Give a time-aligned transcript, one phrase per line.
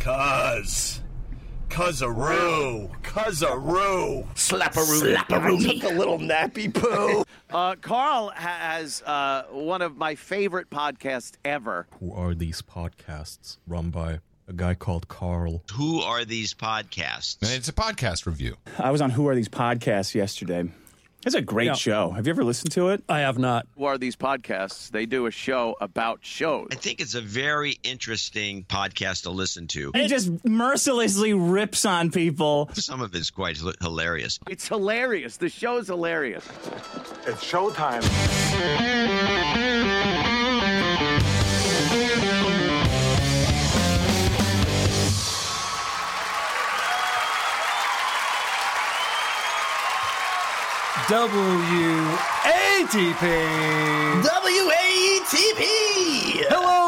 [0.00, 1.02] Cuz.
[1.68, 2.90] Cuzaroo.
[3.02, 4.26] Cuzaroo.
[4.34, 5.16] Slapperoo.
[5.16, 7.24] I took a little nappy poo.
[7.50, 11.88] Uh, Carl has uh, one of my favorite podcasts ever.
[11.98, 15.64] Who are these podcasts run by a guy called Carl?
[15.72, 17.38] Who are these podcasts?
[17.42, 18.56] It's a podcast review.
[18.78, 20.70] I was on Who Are These Podcasts yesterday.
[21.26, 21.74] It's a great Yeah.
[21.74, 22.10] show.
[22.12, 23.04] Have you ever listened to it?
[23.08, 23.66] I have not.
[23.76, 24.90] Who are these podcasts?
[24.90, 26.68] They do a show about shows.
[26.72, 29.90] I think it's a very interesting podcast to listen to.
[29.94, 32.70] It just mercilessly rips on people.
[32.72, 34.38] Some of it's quite h- hilarious.
[34.48, 35.36] It's hilarious.
[35.36, 36.46] The show's hilarious.
[37.26, 38.00] It's showtime.
[51.10, 51.90] WATP.
[54.22, 55.62] WATP.
[56.48, 56.79] Hello,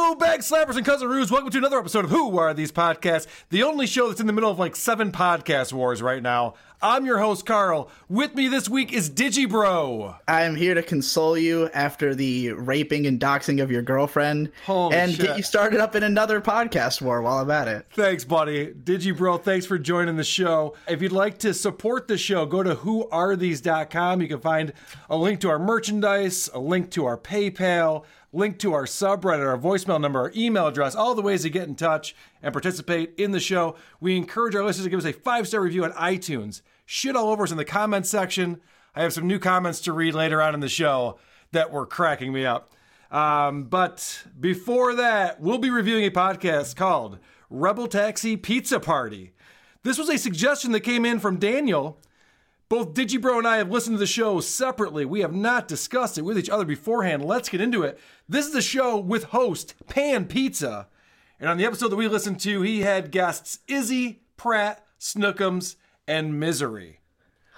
[0.42, 1.30] bag slappers and cousin Roos.
[1.30, 3.26] Welcome to another episode of Who Are These Podcasts?
[3.50, 6.54] The only show that's in the middle of like seven podcast wars right now.
[6.80, 7.88] I'm your host, Carl.
[8.08, 10.16] With me this week is Digibro.
[10.26, 14.96] I am here to console you after the raping and doxing of your girlfriend Holy
[14.96, 15.26] and shit.
[15.26, 17.86] get you started up in another podcast war while I'm at it.
[17.94, 18.72] Thanks, buddy.
[18.72, 20.74] Digibro, thanks for joining the show.
[20.88, 24.20] If you'd like to support the show, go to whoarethese.com.
[24.20, 24.72] You can find
[25.08, 29.58] a link to our merchandise, a link to our PayPal, link to our subreddit, our
[29.58, 33.30] voicemail number, our email address, all the ways to get in touch and participate in
[33.32, 33.76] the show.
[34.00, 36.62] We encourage our listeners to give us a five star review on iTunes.
[36.86, 38.60] Shit all over us in the comments section.
[38.94, 41.18] I have some new comments to read later on in the show
[41.52, 42.72] that were cracking me up.
[43.10, 47.18] Um, but before that, we'll be reviewing a podcast called
[47.50, 49.32] Rebel Taxi Pizza Party.
[49.82, 52.00] This was a suggestion that came in from Daniel.
[52.72, 55.04] Both Digibro and I have listened to the show separately.
[55.04, 57.22] We have not discussed it with each other beforehand.
[57.22, 58.00] Let's get into it.
[58.26, 60.88] This is the show with host Pan Pizza.
[61.38, 65.76] And on the episode that we listened to, he had guests Izzy, Pratt, Snookums,
[66.08, 67.00] and Misery.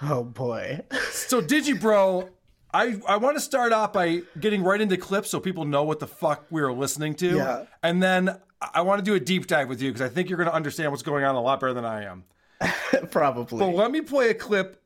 [0.01, 0.81] Oh boy.
[1.11, 2.27] So Digibro,
[2.73, 5.99] I I want to start off by getting right into clips so people know what
[6.01, 7.63] the fuck we were listening to, Yeah.
[7.81, 10.35] and then I want to do a deep dive with you because I think you're
[10.37, 12.25] going to understand what's going on a lot better than I am.
[13.11, 13.59] Probably.
[13.59, 14.81] But let me play a clip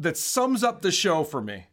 [0.00, 1.66] that sums up the show for me,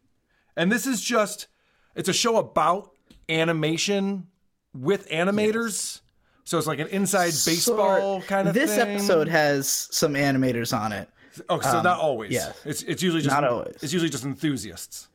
[0.55, 1.47] and this is just
[1.95, 2.91] it's a show about
[3.29, 4.27] animation
[4.73, 6.01] with animators.
[6.43, 8.65] So it's like an inside baseball Sort- kind of thing.
[8.65, 8.95] This thing.
[8.95, 11.09] episode has some animators on it.
[11.49, 12.31] Oh, so um, not always.
[12.31, 12.53] yeah.
[12.65, 13.75] it's it's usually just Not always.
[13.81, 15.07] It's usually just enthusiasts.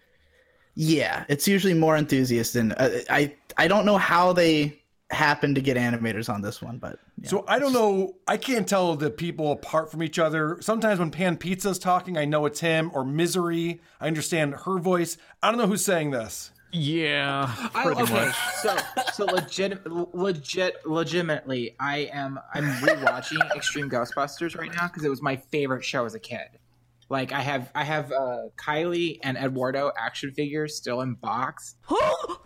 [0.75, 3.34] Yeah, it's usually more enthusiasts than uh, I.
[3.59, 4.81] I don't know how they
[5.12, 7.28] happen to get animators on this one, but yeah.
[7.28, 8.17] So I don't know.
[8.27, 10.59] I can't tell the people apart from each other.
[10.61, 13.81] Sometimes when Pan Pizza's talking, I know it's him or Misery.
[14.01, 15.19] I understand her voice.
[15.43, 16.51] I don't know who's saying this.
[16.72, 17.55] Yeah.
[17.75, 18.31] I, okay,
[18.62, 18.77] so
[19.12, 25.21] so legit, legit, legitimately, I am I'm rewatching Extreme Ghostbusters right now because it was
[25.21, 26.49] my favorite show as a kid.
[27.11, 31.77] Like I have I have uh, Kylie and Eduardo action figures still in box.
[31.83, 32.01] Who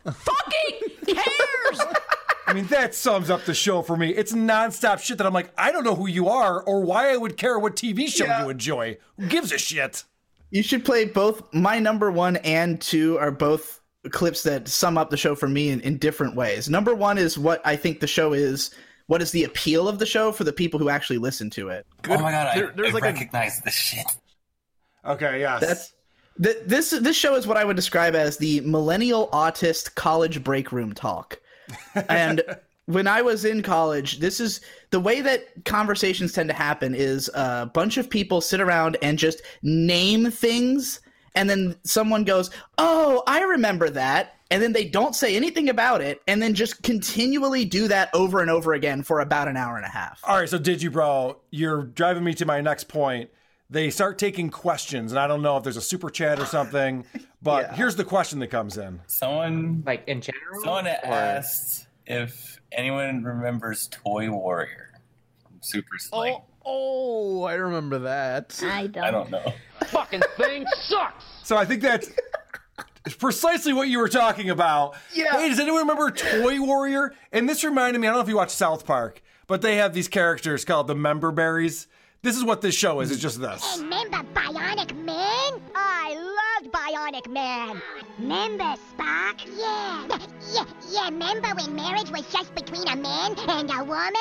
[0.05, 1.81] fucking cares?
[2.47, 4.11] I mean, that sums up the show for me.
[4.11, 7.17] It's nonstop shit that I'm like, I don't know who you are or why I
[7.17, 8.45] would care what TV show Yeah.
[8.45, 8.99] you enjoy.
[9.19, 10.05] Who gives a shit?
[10.51, 11.53] You should play both.
[11.53, 13.81] My number one and two are both
[14.11, 16.69] clips that sum up the show for me in, in different ways.
[16.71, 18.71] Number one is what I think the show is.
[19.09, 21.87] What is the appeal of the show for the people who actually listen to it?
[22.09, 24.07] Oh my god, There- I, there's I like a- recognize this shit.
[25.05, 25.61] Okay, yes.
[25.61, 25.93] That's
[26.43, 26.91] th- this.
[26.91, 31.39] This show is what I would describe as the millennial autist college break room talk.
[32.09, 32.43] And
[32.87, 34.61] when I was in college, this is
[34.91, 36.95] the way that conversations tend to happen.
[36.95, 41.01] Is a bunch of people sit around and just name things,
[41.35, 46.01] and then someone goes, "Oh, I remember that." And then they don't say anything about
[46.01, 49.77] it, and then just continually do that over and over again for about an hour
[49.77, 50.21] and a half.
[50.23, 51.41] All right, so did you, bro?
[51.51, 53.29] You're driving me to my next point.
[53.69, 57.05] They start taking questions, and I don't know if there's a super chat or something,
[57.43, 59.01] but here's the question that comes in.
[59.07, 60.61] Someone like in general.
[60.63, 65.01] someone or- asked if anyone remembers Toy Warrior
[65.43, 66.39] from Super oh, Sling.
[66.65, 68.61] Oh, I remember that.
[68.65, 69.05] I don't.
[69.05, 69.53] I don't know.
[69.87, 71.25] Fucking thing sucks.
[71.45, 72.11] So I think that's
[73.19, 74.97] precisely what you were talking about.
[75.15, 75.33] Yeah.
[75.33, 77.15] Hey, does anyone remember Toy Warrior?
[77.33, 79.95] And this reminded me, I don't know if you watch South Park, but they have
[79.95, 81.87] these characters called the member berries.
[82.27, 83.13] This is what this show is.
[83.13, 83.79] It's just this.
[83.81, 85.61] Remember Bionic Man?
[85.77, 86.17] I
[86.61, 87.81] loved Bionic Man.
[88.19, 89.37] Remember Spark?
[89.57, 90.19] Yeah.
[90.53, 94.13] Yeah, yeah, remember when marriage was just between a man and a woman?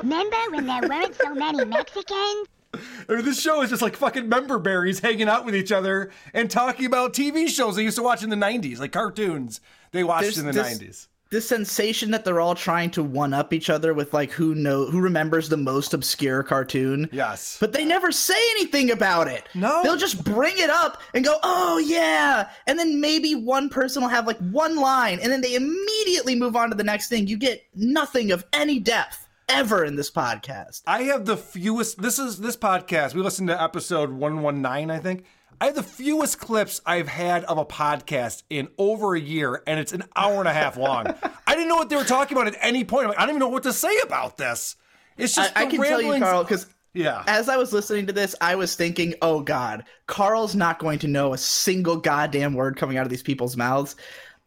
[0.00, 2.48] Remember when there weren't so many Mexicans?
[2.74, 2.78] I
[3.16, 6.48] mean, this show is just like fucking member berries hanging out with each other and
[6.50, 9.60] talking about TV shows they used to watch in the 90s, like cartoons
[9.92, 11.08] they watched There's in the this- 90s.
[11.32, 14.84] This sensation that they're all trying to one up each other with like who know
[14.84, 17.08] who remembers the most obscure cartoon.
[17.10, 17.56] Yes.
[17.58, 19.48] But they never say anything about it.
[19.54, 19.82] No.
[19.82, 24.10] They'll just bring it up and go, "Oh yeah." And then maybe one person will
[24.10, 27.26] have like one line and then they immediately move on to the next thing.
[27.26, 30.82] You get nothing of any depth ever in this podcast.
[30.86, 32.02] I have the fewest.
[32.02, 33.14] This is this podcast.
[33.14, 35.24] We listened to episode 119, I think.
[35.62, 39.78] I have the fewest clips I've had of a podcast in over a year, and
[39.78, 41.06] it's an hour and a half long.
[41.46, 43.06] I didn't know what they were talking about at any point.
[43.06, 44.74] Like, I don't even know what to say about this.
[45.16, 47.22] It's just I, I can tell you, Carl, because Yeah.
[47.28, 51.06] as I was listening to this, I was thinking, "Oh God, Carl's not going to
[51.06, 53.94] know a single goddamn word coming out of these people's mouths."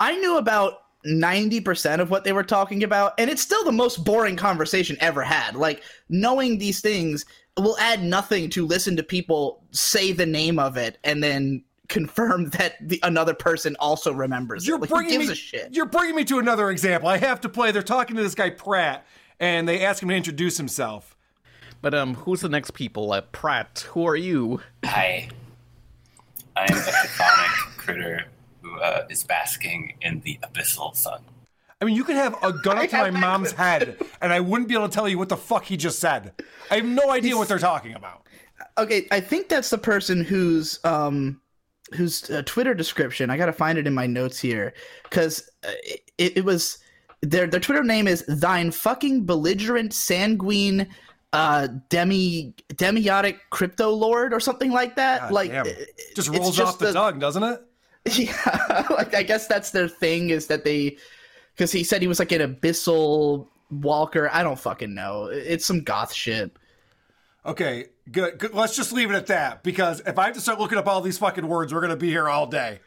[0.02, 3.72] I knew about ninety percent of what they were talking about, and it's still the
[3.72, 5.56] most boring conversation ever had.
[5.56, 7.26] Like knowing these things
[7.58, 12.50] will add nothing to listen to people say the name of it and then confirm
[12.52, 14.68] that the another person also remembers.
[14.68, 14.82] You're it.
[14.82, 15.34] Like, bringing gives me.
[15.34, 15.74] a shit?
[15.74, 17.10] You're bringing me to another example.
[17.10, 17.72] I have to play.
[17.72, 19.06] They're talking to this guy Pratt,
[19.40, 21.16] and they ask him to introduce himself.
[21.82, 23.12] But um, who's the next people?
[23.12, 24.62] Uh, Pratt, who are you?
[24.84, 25.30] Hi.
[26.58, 28.26] I'm a chthonic critter
[28.62, 31.22] who uh, is basking in the abyssal sun.
[31.82, 34.70] I mean, you could have a gun up to my mom's head, and I wouldn't
[34.70, 36.34] be able to tell you what the fuck he just said.
[36.72, 38.26] I have no idea what they're talking about.
[38.78, 41.40] okay i think that's the person whose um
[41.94, 44.74] whose uh, twitter description i gotta find it in my notes here
[45.04, 45.72] because uh,
[46.18, 46.78] it, it was
[47.22, 50.88] their their twitter name is thine fucking belligerent sanguine
[51.34, 55.68] uh demi demiotic crypto lord or something like that God like damn.
[55.68, 57.62] it- Just rolls off the a- tongue, doesn't it?
[58.14, 60.96] yeah like i guess that's their thing is that they
[61.56, 65.82] because he said he was like an abyssal walker i don't fucking know it's some
[65.82, 66.56] goth shit
[67.46, 68.54] Okay, good, good.
[68.54, 71.02] Let's just leave it at that because if I have to start looking up all
[71.02, 72.80] these fucking words, we're gonna be here all day.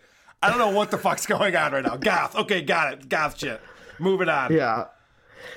[0.43, 1.97] I don't know what the fuck's going on right now.
[1.97, 2.35] Goth.
[2.35, 3.09] Okay, got it.
[3.09, 3.61] Goth shit.
[4.01, 4.53] Moving on.
[4.53, 4.87] Yeah.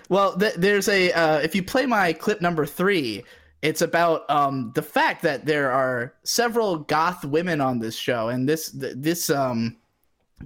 [0.10, 3.24] Well, th- there's a uh, if you play my clip number three,
[3.64, 8.48] it's about um, the fact that there are several goth women on this show, and
[8.48, 9.78] this th- this um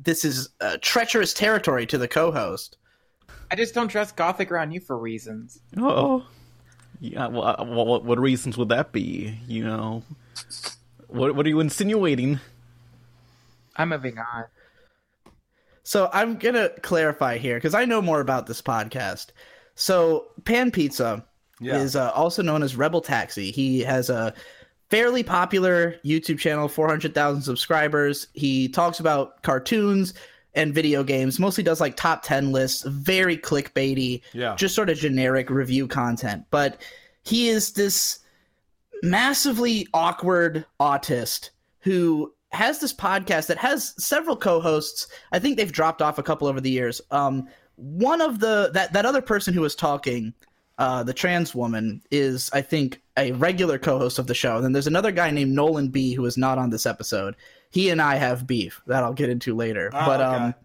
[0.04, 2.78] this is uh, treacherous territory to the co-host.
[3.52, 5.60] I just don't trust Gothic around you for reasons.
[5.78, 6.26] Oh,
[7.00, 7.28] yeah.
[7.28, 9.38] Well, uh, what, what reasons would that be?
[9.48, 10.04] You know,
[11.08, 12.40] what what are you insinuating?
[13.76, 14.46] I'm moving on.
[15.84, 19.28] So I'm gonna clarify here because I know more about this podcast.
[19.76, 21.24] So Pan Pizza
[21.60, 21.78] Yeah.
[21.78, 23.52] is uh, also known as Rebel Taxi.
[23.52, 24.34] He has a
[24.90, 28.28] fairly popular YouTube channel, 400,000 subscribers.
[28.34, 30.14] He talks about cartoons
[30.54, 31.40] and video games.
[31.40, 34.56] Mostly does like top 10 lists, very clickbaity, Yeah.
[34.56, 36.46] just sort of generic review content.
[36.50, 36.82] But
[37.24, 38.20] he is this
[39.04, 41.50] massively awkward autist
[41.80, 45.08] who has this podcast that has several co-hosts.
[45.32, 47.02] I think they've dropped off a couple over the years.
[47.12, 50.34] Um, one of the that that other person who was talking,
[50.78, 54.56] uh, the trans woman, is I think a regular co-host of the show.
[54.56, 57.36] And then there's another guy named Nolan B who is not on this episode.
[57.70, 59.90] He and I have beef that I'll get into later.
[59.94, 60.44] Oh, but okay.
[60.44, 60.56] um,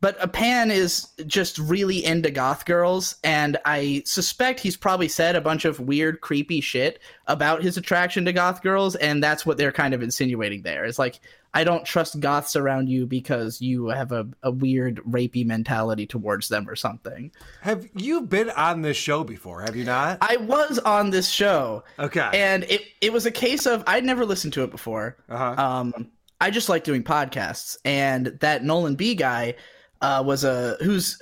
[0.00, 5.36] but uh, Pan is just really into goth girls, and I suspect he's probably said
[5.36, 9.56] a bunch of weird, creepy shit about his attraction to goth girls, and that's what
[9.56, 10.84] they're kind of insinuating there.
[10.84, 11.20] It's like,
[11.56, 16.48] I don't trust goths around you because you have a, a weird, rapey mentality towards
[16.48, 17.32] them or something.
[17.62, 19.62] Have you been on this show before?
[19.62, 20.18] Have you not?
[20.20, 21.82] I was on this show.
[21.98, 22.28] Okay.
[22.34, 25.16] And it, it was a case of I'd never listened to it before.
[25.30, 25.54] Uh-huh.
[25.56, 26.10] Um,
[26.42, 29.54] I just like doing podcasts, and that Nolan B guy
[30.02, 31.18] uh, was a who's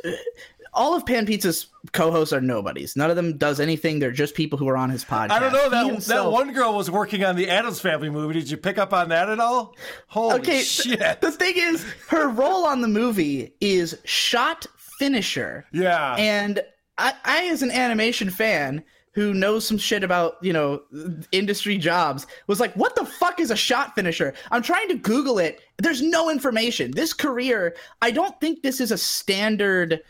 [0.75, 2.97] all of Pan Pizza's co-hosts are nobodies.
[2.97, 3.99] None of them does anything.
[3.99, 5.31] They're just people who are on his podcast.
[5.31, 8.35] I don't know that that one girl was working on the Addams Family movie.
[8.35, 9.75] Did you pick up on that at all?
[10.09, 11.21] Holy okay, th- shit!
[11.21, 15.65] the thing is, her role on the movie is shot finisher.
[15.73, 16.15] Yeah.
[16.19, 16.63] And
[16.99, 20.83] I, I, as an animation fan who knows some shit about, you know,
[21.31, 24.35] industry jobs, was like, what the fuck is a shot finisher?
[24.51, 25.61] I'm trying to Google it.
[25.79, 26.91] There's no information.
[26.91, 30.03] This career, I don't think this is a standard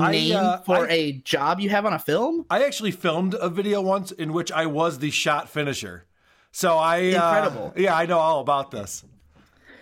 [0.00, 2.46] I, name uh, for I- a job you have on a film.
[2.50, 6.06] I actually filmed a video once in which I was the shot finisher.
[6.52, 7.72] So I uh, Incredible.
[7.76, 9.04] yeah, I know all about this.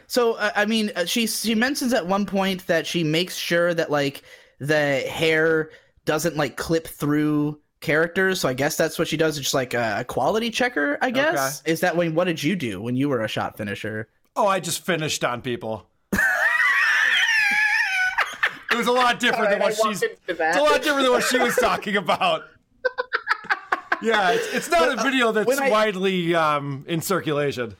[0.06, 3.74] So uh, I mean, uh, she she mentions at one point that she makes sure
[3.74, 4.22] that like
[4.58, 5.70] the hair
[6.04, 9.36] doesn't like clip through characters, so I guess that's what she does.
[9.36, 11.62] It's just like a quality checker, I guess.
[11.64, 12.14] Is that when?
[12.14, 14.08] What did you do when you were a shot finisher?
[14.36, 15.86] Oh, I just finished on people.
[18.70, 20.02] It was a lot different than what she's.
[20.02, 22.44] It's a lot different than what she was talking about.
[24.02, 27.76] Yeah, it's, it's not a video that's I- widely um, in circulation.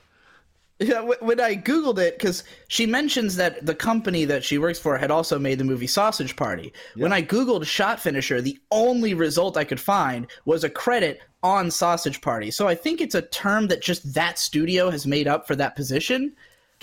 [0.78, 4.96] Yeah, when I googled it, because she mentions that the company that she works for
[4.96, 6.72] had also made the movie Sausage Party.
[6.96, 11.70] When I googled shot finisher, the only result I could find was a credit on
[11.70, 12.50] Sausage Party.
[12.50, 15.76] So I think it's a term that just that studio has made up for that
[15.76, 16.32] position.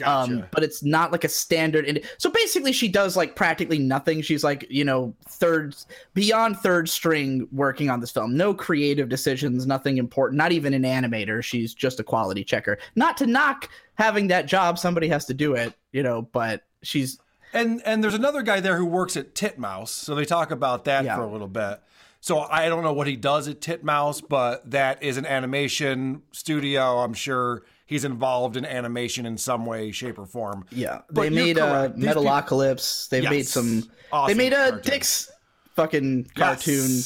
[0.03, 1.85] Um, but it's not like a standard.
[1.85, 4.21] And so basically, she does like practically nothing.
[4.21, 5.75] She's like, you know, third
[6.13, 8.37] beyond third string working on this film.
[8.37, 10.37] No creative decisions, nothing important.
[10.37, 11.43] Not even an animator.
[11.43, 12.77] She's just a quality checker.
[12.95, 14.77] Not to knock having that job.
[14.77, 16.21] Somebody has to do it, you know.
[16.21, 17.19] But she's
[17.53, 21.05] And and there's another guy there who works at Titmouse, so they talk about that
[21.05, 21.81] for a little bit.
[22.19, 26.97] So I don't know what he does at Titmouse, but that is an animation studio.
[26.99, 30.65] I'm sure he's involved in animation in some way, shape, or form.
[30.71, 31.01] yeah.
[31.09, 31.95] But they you're made uh, correct.
[31.95, 33.09] These people- Metalocalypse.
[33.09, 33.89] They've made some.
[34.11, 34.85] Awesome they made a cartoons.
[34.85, 35.31] Dick's
[35.75, 37.01] fucking cartoon.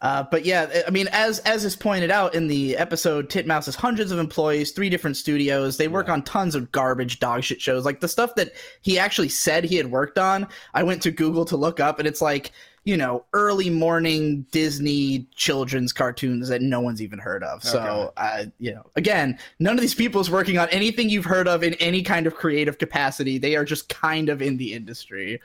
[0.00, 3.74] Uh, but yeah, I mean, as as is pointed out in the episode, Titmouse has
[3.74, 5.76] hundreds of employees, three different studios.
[5.76, 9.28] They work on tons of garbage dog shit shows, like the stuff that he actually
[9.28, 10.46] said he had worked on.
[10.72, 12.52] I went to Google to look up, and it's like
[12.88, 17.62] you know early morning Disney children's cartoons that no one's even heard of.
[17.62, 21.46] So, uh, you know, again, none of these people is working on anything you've heard
[21.46, 23.36] of in any kind of creative capacity.
[23.36, 25.38] They are just kind of in the industry.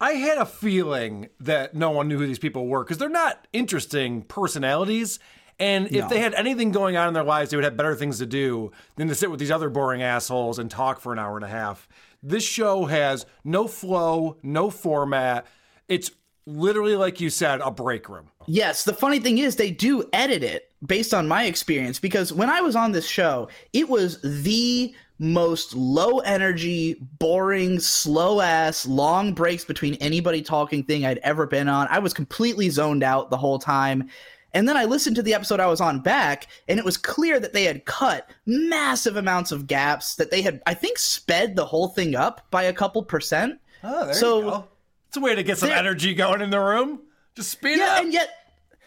[0.00, 3.46] I had a feeling that no one knew who these people were because they're not
[3.52, 5.18] interesting personalities.
[5.58, 6.08] And if No.
[6.08, 8.72] they had anything going on in their lives, they would have better things to do
[8.96, 11.48] than to sit with these other boring assholes and talk for an hour and a
[11.48, 11.86] half.
[12.22, 15.46] This show has no flow, no format.
[15.86, 16.10] It's
[16.48, 18.30] literally, like you said, a break room.
[18.46, 22.48] Yes, the funny thing is they do edit it based on my experience because when
[22.48, 29.34] I was on this show, it was the most low energy, boring, slow ass, long
[29.34, 31.88] breaks between anybody talking thing I'd ever been on.
[31.90, 34.08] I was completely zoned out the whole time.
[34.54, 37.38] And then I listened to the episode I was on back, and it was clear
[37.38, 41.66] that they had cut massive amounts of gaps, that they had, I think, sped the
[41.66, 43.60] whole thing up by a couple percent.
[43.84, 44.68] Oh, there so, you go.
[45.08, 47.00] It's a way to get some There- energy going in the room.
[47.34, 48.02] Just speed it yeah, up.
[48.04, 48.30] and yet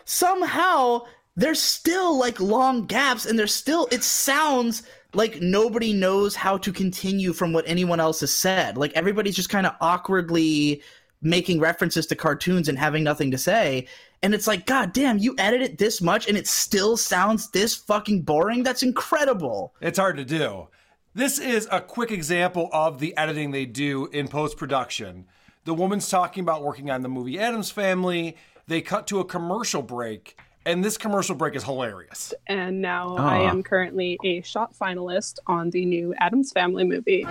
[0.05, 1.01] somehow
[1.35, 6.71] there's still like long gaps, and there's still it sounds like nobody knows how to
[6.71, 8.77] continue from what anyone else has said.
[8.77, 10.81] Like everybody's just kind of awkwardly
[11.21, 13.87] making references to cartoons and having nothing to say.
[14.23, 17.75] And it's like, God damn, you edit it this much and it still sounds this
[17.75, 18.63] fucking boring?
[18.63, 19.73] That's incredible.
[19.81, 20.67] It's hard to do.
[21.13, 25.25] This is a quick example of the editing they do in post production.
[25.63, 28.35] The woman's talking about working on the movie Addams Family.
[28.67, 32.33] They cut to a commercial break, and this commercial break is hilarious.
[32.47, 33.49] and now I Ah.
[33.49, 37.23] am currently a shot finalist on the new Addams Family movie.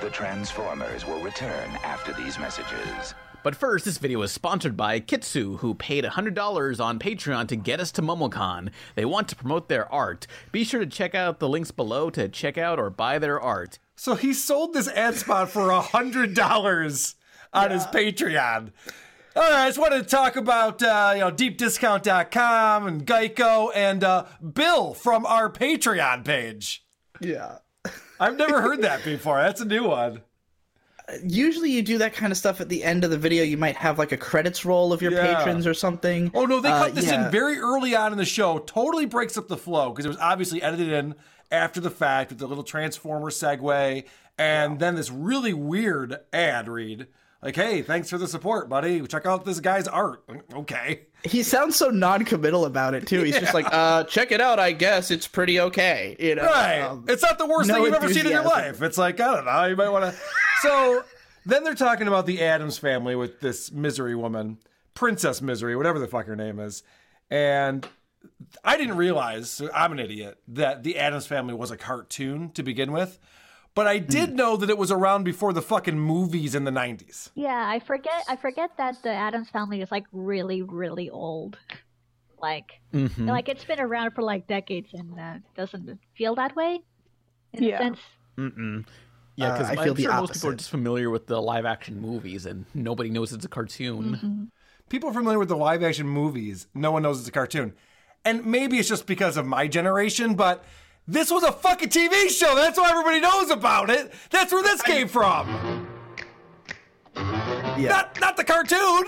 [0.00, 3.14] The Transformers will return after these messages.
[3.44, 7.80] But first, this video is sponsored by Kitsu, who paid $100 on Patreon to get
[7.80, 8.70] us to MomoCon.
[8.94, 10.26] They want to promote their art.
[10.52, 13.78] Be sure to check out the links below to check out or buy their art.
[14.02, 17.14] So he sold this ad spot for a hundred dollars
[17.52, 18.72] on his Patreon.
[19.36, 24.02] All right, I just wanted to talk about uh, you know deepdiscount.com and Geico and
[24.02, 26.84] uh, Bill from our Patreon page.
[27.20, 27.58] Yeah.
[28.18, 29.40] I've never heard that before.
[29.40, 30.22] That's a new one.
[31.24, 33.44] Usually you do that kind of stuff at the end of the video.
[33.44, 35.36] You might have like a credits roll of your Yeah.
[35.36, 36.32] patrons or something.
[36.34, 37.26] Oh no, they Uh, cut this yeah.
[37.26, 38.58] in very early on in the show.
[38.58, 41.14] Totally breaks up the flow because it was obviously edited in
[41.52, 44.04] after the fact with the little transformer segue,
[44.38, 47.06] and then this really weird ad read
[47.42, 49.00] like, "Hey, thanks for the support, buddy.
[49.06, 51.02] Check out this guy's art." Okay.
[51.24, 53.22] He sounds so non-committal about it too.
[53.22, 54.58] He's just like, uh, check it out.
[54.58, 56.16] I guess it's pretty okay.
[56.18, 56.80] You know, Right.
[56.80, 58.82] Um, it's not the worst no thing you've ever seen in your life.
[58.82, 60.20] It's like, I don't know, you might want to.
[60.62, 61.02] So
[61.44, 64.58] then they're talking about the Addams family with this misery woman,
[64.94, 66.84] Princess Misery, whatever the fuck her name is.
[67.32, 67.84] And
[68.64, 72.62] I didn't realize, so I'm an idiot, that the Addams family was a cartoon to
[72.62, 73.18] begin with.
[73.74, 74.36] But I did Hmm.
[74.36, 77.30] know that it was around before the fucking movies in the 90s.
[77.34, 78.24] Yeah, I forget.
[78.28, 81.58] I forget that the Addams family is like really, really old.
[82.38, 83.28] Like, Mhm.
[83.28, 86.80] like it's been around for like decades, and uh, doesn't feel that way.
[87.54, 87.76] In Yeah.
[87.76, 87.98] a sense.
[88.36, 88.86] Mm-mm.
[89.36, 91.64] Yeah, Uh, because I I'm the sure most people are just familiar with the live
[91.64, 94.48] action movies and nobody knows it's a cartoon.
[94.90, 97.74] People are familiar with the live action movies, no one knows it's a cartoon.
[98.24, 100.64] And maybe it's just because of my generation, but
[101.08, 102.54] this was a fucking TV show.
[102.54, 104.12] That's why everybody knows about it.
[104.30, 105.88] That's where this came from.
[107.16, 107.88] Yeah.
[107.88, 109.04] Not not the cartoon.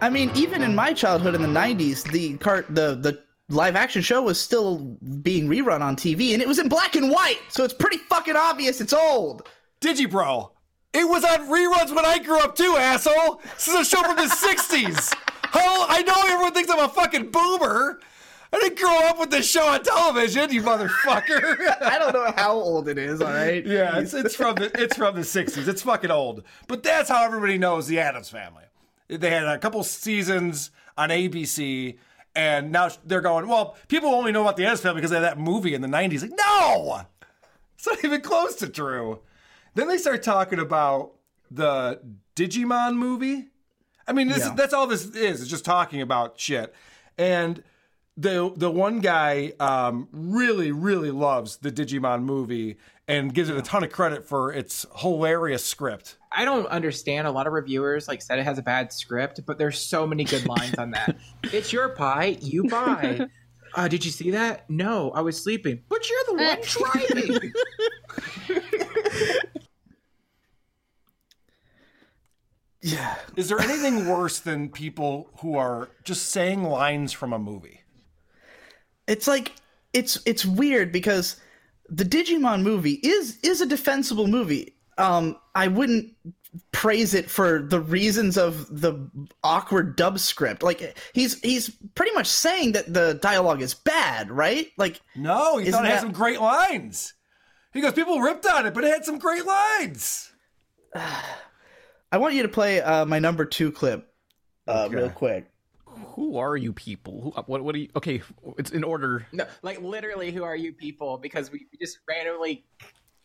[0.00, 4.02] I mean, even in my childhood in the '90s, the cart the the live action
[4.02, 4.78] show was still
[5.22, 8.36] being rerun on TV, and it was in black and white, so it's pretty fucking
[8.36, 9.48] obvious it's old.
[9.80, 10.50] Digibro,
[10.92, 13.40] it was on reruns when I grew up too, asshole.
[13.54, 15.14] This is a show from the '60s.
[15.50, 18.00] How I know everyone thinks I'm a fucking boomer.
[18.52, 21.56] I didn't grow up with this show on television, you motherfucker.
[21.82, 23.20] I don't know how old it is.
[23.20, 23.64] All right.
[23.64, 25.68] Yeah, it's, it's from the it's from the '60s.
[25.68, 28.64] It's fucking old, but that's how everybody knows the Addams Family.
[29.08, 31.98] They had a couple seasons on ABC,
[32.34, 33.48] and now they're going.
[33.48, 36.22] Well, people only know about the Addams Family because of that movie in the '90s.
[36.22, 37.02] Like, no,
[37.74, 39.20] it's not even close to true.
[39.74, 41.12] Then they start talking about
[41.50, 42.00] the
[42.34, 43.48] Digimon movie.
[44.08, 44.50] I mean, this Yeah.
[44.50, 45.40] is, that's all this is.
[45.42, 46.74] It's just talking about shit.
[47.16, 47.62] And
[48.16, 53.62] the the one guy um, really really loves the Digimon movie and gives it a
[53.62, 56.16] ton of credit for its hilarious script.
[56.32, 57.26] I don't understand.
[57.26, 60.24] A lot of reviewers like said it has a bad script, but there's so many
[60.24, 61.16] good lines on that.
[61.44, 63.28] it's your pie, you buy.
[63.74, 64.68] Uh, did you see that?
[64.70, 65.82] No, I was sleeping.
[65.90, 67.52] But you're the one driving.
[72.92, 73.16] Yeah.
[73.36, 77.82] Is there anything worse than people who are just saying lines from a movie?
[79.06, 79.52] It's like
[79.92, 81.36] it's it's weird because
[81.88, 84.74] the Digimon movie is is a defensible movie.
[84.96, 86.14] Um, I wouldn't
[86.72, 89.08] praise it for the reasons of the
[89.44, 90.62] awkward dub script.
[90.62, 94.68] Like he's he's pretty much saying that the dialogue is bad, right?
[94.76, 97.14] Like No, he thought it had that- some great lines.
[97.74, 100.32] He goes, people ripped on it, but it had some great lines.
[102.10, 104.08] I want you to play uh, my number two clip
[104.66, 104.96] uh, Okay.
[104.96, 105.46] real quick.
[105.86, 107.20] Who are you people?
[107.22, 107.62] Who, what?
[107.64, 107.88] What do you?
[107.96, 108.22] Okay,
[108.56, 109.26] it's in order.
[109.32, 111.18] no, like literally, who are you people?
[111.18, 112.64] Because we we just randomly,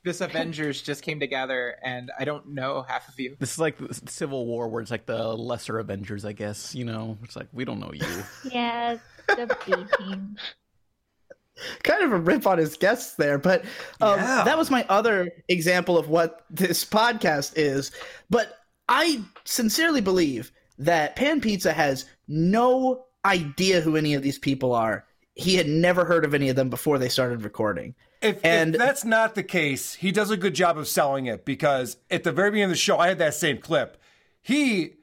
[0.03, 3.35] this Avengers just came together, and I don't know half of you.
[3.39, 6.73] This is like the Civil War, where it's like the lesser Avengers, I guess.
[6.73, 8.23] You know, it's like we don't know you.
[8.51, 8.97] Yeah,
[9.27, 10.35] the B team.
[11.83, 13.63] kind of a rip on his guests there, but
[14.01, 14.43] um, Yeah.
[14.45, 17.91] that was my other example of what this podcast is.
[18.29, 18.57] But
[18.95, 25.05] I sincerely believe that Pan Pizza has no idea who any of these people are.
[25.33, 27.95] He had never heard of any of them before they started recording.
[28.21, 31.43] If, And- if that's not the case, he does a good job of selling it
[31.43, 33.97] because at the very beginning of the show, I had that same clip.
[34.43, 34.93] He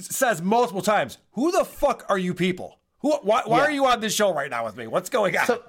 [0.00, 2.80] says multiple times, "Who the fuck are you people?
[2.98, 3.12] Who?
[3.22, 3.64] Why, why Yeah.
[3.64, 4.88] are you on this show right now with me?
[4.88, 5.62] What's going on?" So,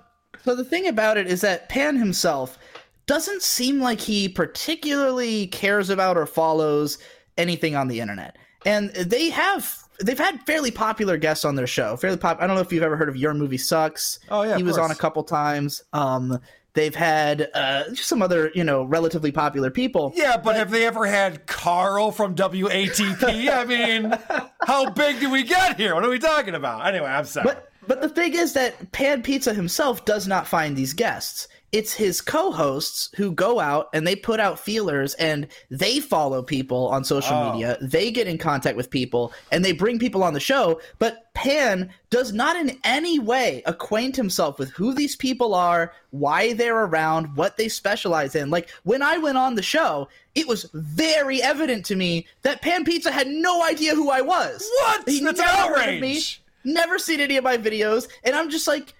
[0.43, 2.57] so the thing about it is that Pan himself
[3.05, 6.97] doesn't seem like he particularly cares about or follows
[7.37, 8.37] anything on the internet.
[8.65, 11.95] And they have they've had fairly popular guests on their show.
[11.97, 12.39] Fairly pop.
[12.41, 14.19] I don't know if you've ever heard of Your Movie Sucks.
[14.29, 15.83] Oh, yeah, he was on a couple times.
[15.93, 16.39] Um,
[16.73, 20.13] they've had uh, just some other you know relatively popular people.
[20.15, 23.49] yeah, but have they ever had Carl from WATP?
[23.49, 24.13] I mean,
[24.65, 25.95] how big do we get here?
[25.95, 26.85] What are we talking about?
[26.85, 27.45] Anyway, I'm sorry.
[27.45, 31.47] But but the thing is that Pan Pizza himself does not find these guests.
[31.71, 36.87] It's his co-hosts who go out and they put out feelers and they follow people
[36.89, 37.53] on social Oh.
[37.53, 37.77] media.
[37.81, 40.81] They get in contact with people and they bring people on the show.
[40.99, 46.51] But Pan does not in any way acquaint himself with who these people are, why
[46.53, 48.49] they're around, what they specialize in.
[48.49, 52.83] Like when I went on the show, it was very evident to me that Pan
[52.83, 54.69] Pizza had no idea who I was.
[54.81, 55.07] What?
[55.07, 56.21] He That's never heard of me
[56.63, 58.93] never seen any of my videos and i'm just like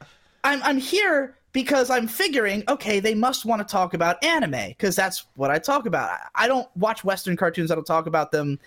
[0.44, 4.96] i'm i'm here because i'm figuring okay they must want to talk about anime because
[4.96, 8.60] that's what i talk about I, don't watch western cartoons don't talk about them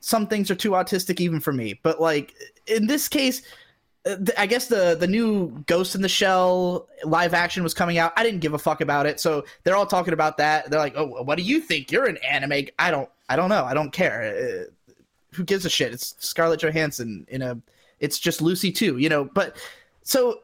[0.00, 2.34] some things are too autistic even for me but like
[2.66, 3.42] in this case
[4.06, 8.12] uh, I guess the the new Ghost in the Shell live action was coming out.
[8.16, 10.70] I didn't give a fuck about it, so they're all talking about that.
[10.70, 11.90] They're like, "Oh, what do you think?
[11.90, 13.08] You're an anime." I don't.
[13.28, 13.64] I don't know.
[13.64, 14.66] I don't care.
[14.66, 14.94] Uh,
[15.32, 15.92] who gives a shit?
[15.92, 17.58] It's Scarlett Johansson in a.
[18.00, 19.24] It's just Lucy too, you know.
[19.24, 19.56] But
[20.02, 20.40] so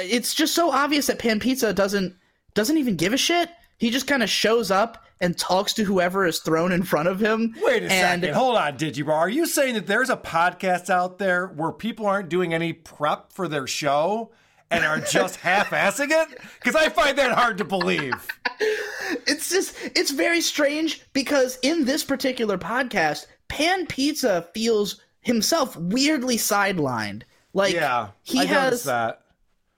[0.00, 2.16] it's just so obvious that Pan Pizza doesn't
[2.54, 3.50] doesn't even give a shit.
[3.78, 7.20] He just kind of shows up and talks to whoever is thrown in front of
[7.20, 7.54] him.
[7.62, 8.34] Wait a and second.
[8.34, 9.14] Hold on, Digibro.
[9.14, 13.32] Are you saying that there's a podcast out there where people aren't doing any prep
[13.32, 14.30] for their show
[14.70, 16.40] and are just half-assing it?
[16.58, 18.26] Because I find that hard to believe.
[19.26, 26.36] it's just it's very strange because in this particular podcast, Pan Pizza feels himself weirdly
[26.36, 27.22] sidelined.
[27.52, 29.22] Like yeah, he I has that.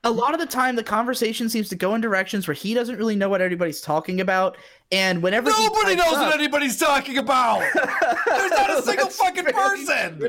[0.04, 2.96] A lot of the time the conversation seems to go in directions where he doesn't
[2.96, 4.56] really know what everybody's talking about
[4.92, 7.60] and whenever Nobody pipes knows up- what anybody's talking about.
[7.74, 10.28] There's not a single fucking person.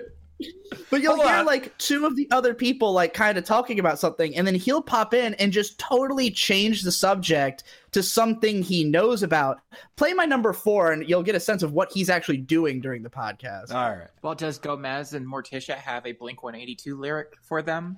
[0.90, 1.46] But you'll Hold hear on.
[1.46, 4.82] like two of the other people like kind of talking about something, and then he'll
[4.82, 9.60] pop in and just totally change the subject to something he knows about.
[9.98, 13.04] Play my number four, and you'll get a sense of what he's actually doing during
[13.04, 13.74] the podcast.
[13.74, 14.08] All right.
[14.22, 17.98] Well, does Gomez and Morticia have a Blink 182 lyric for them?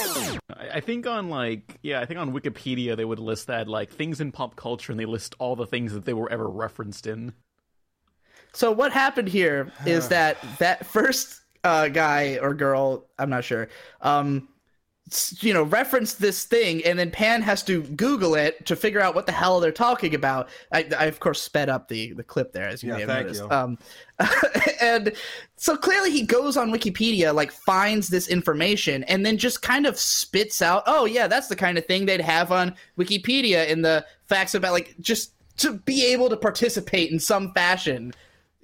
[0.00, 3.90] I I think on like yeah, I think on Wikipedia they would list that like
[3.90, 7.06] things in pop culture, and they list all the things that they were ever referenced
[7.06, 7.32] in.
[8.52, 13.68] So what happened here is that that first uh, guy or girl, I'm not sure,
[14.00, 14.53] um, s-
[15.40, 19.14] you know, reference this thing, and then Pan has to Google it to figure out
[19.14, 20.48] what the hell they're talking about.
[20.72, 23.08] I, I of course sped up the the clip there, as you Yeah, may have
[23.10, 23.42] noticed.
[23.50, 23.78] Um,
[24.80, 25.12] and
[25.56, 29.98] so clearly he goes on Wikipedia, like finds this information, and then just kind of
[29.98, 34.06] spits out, "Oh yeah, that's the kind of thing they'd have on Wikipedia in the
[34.26, 38.12] facts about like just to be able to participate in some fashion."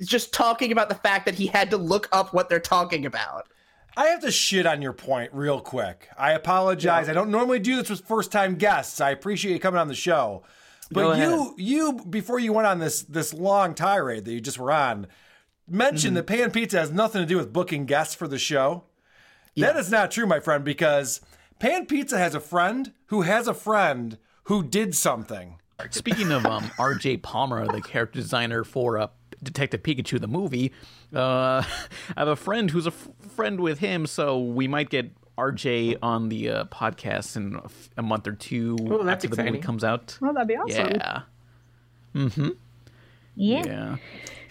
[0.00, 3.49] Just talking about the fact that he had to look up what they're talking about.
[3.96, 6.08] I have to shit on your point real quick.
[6.16, 7.08] I apologize.
[7.08, 9.00] I don't normally do this with first time guests.
[9.00, 10.42] I appreciate you coming on the show.
[10.92, 14.72] But you you before you went on this this long tirade that you just were
[14.72, 15.06] on,
[15.68, 18.84] mentioned that Pan Pizza has nothing to do with booking guests for the show.
[19.56, 21.20] That is not true, my friend, because
[21.58, 25.58] Pan Pizza has a friend who has a friend who did something.
[25.90, 27.18] Speaking of um, R.J.
[27.18, 29.08] Palmer, the character designer for uh,
[29.42, 30.72] Detective Pikachu the movie,
[31.14, 31.62] uh,
[32.16, 35.96] I have a friend who's a f- friend with him, so we might get R.J.
[36.02, 39.44] on the uh, podcast in a, f- a month or two Oh, that's after the
[39.44, 40.18] movie comes out.
[40.22, 40.90] Oh, that'd be awesome.
[40.90, 41.22] Yeah.
[42.14, 42.48] Mm-hmm.
[43.36, 43.62] Yeah.
[43.64, 43.96] Yeah.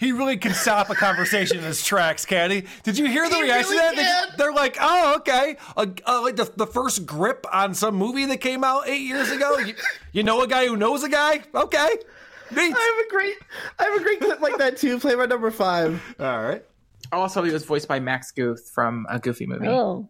[0.00, 2.64] He really can stop a conversation in his tracks, Caddy.
[2.84, 4.30] Did you hear the He reaction really to that?
[4.30, 5.56] They- They're like, oh, okay.
[5.76, 9.30] Uh, uh, like the, the first grip on some movie that came out eight years
[9.30, 9.58] ago.
[9.58, 9.74] You,
[10.12, 11.42] you know a guy who knows a guy?
[11.54, 11.88] Okay.
[12.52, 12.74] Neat.
[12.76, 13.36] I have a great,
[13.78, 14.98] I have a great clip like that too.
[14.98, 16.00] Play my number five.
[16.18, 16.64] All right.
[17.12, 19.68] Also, he was voiced by Max Goof from a Goofy movie.
[19.68, 20.08] Oh.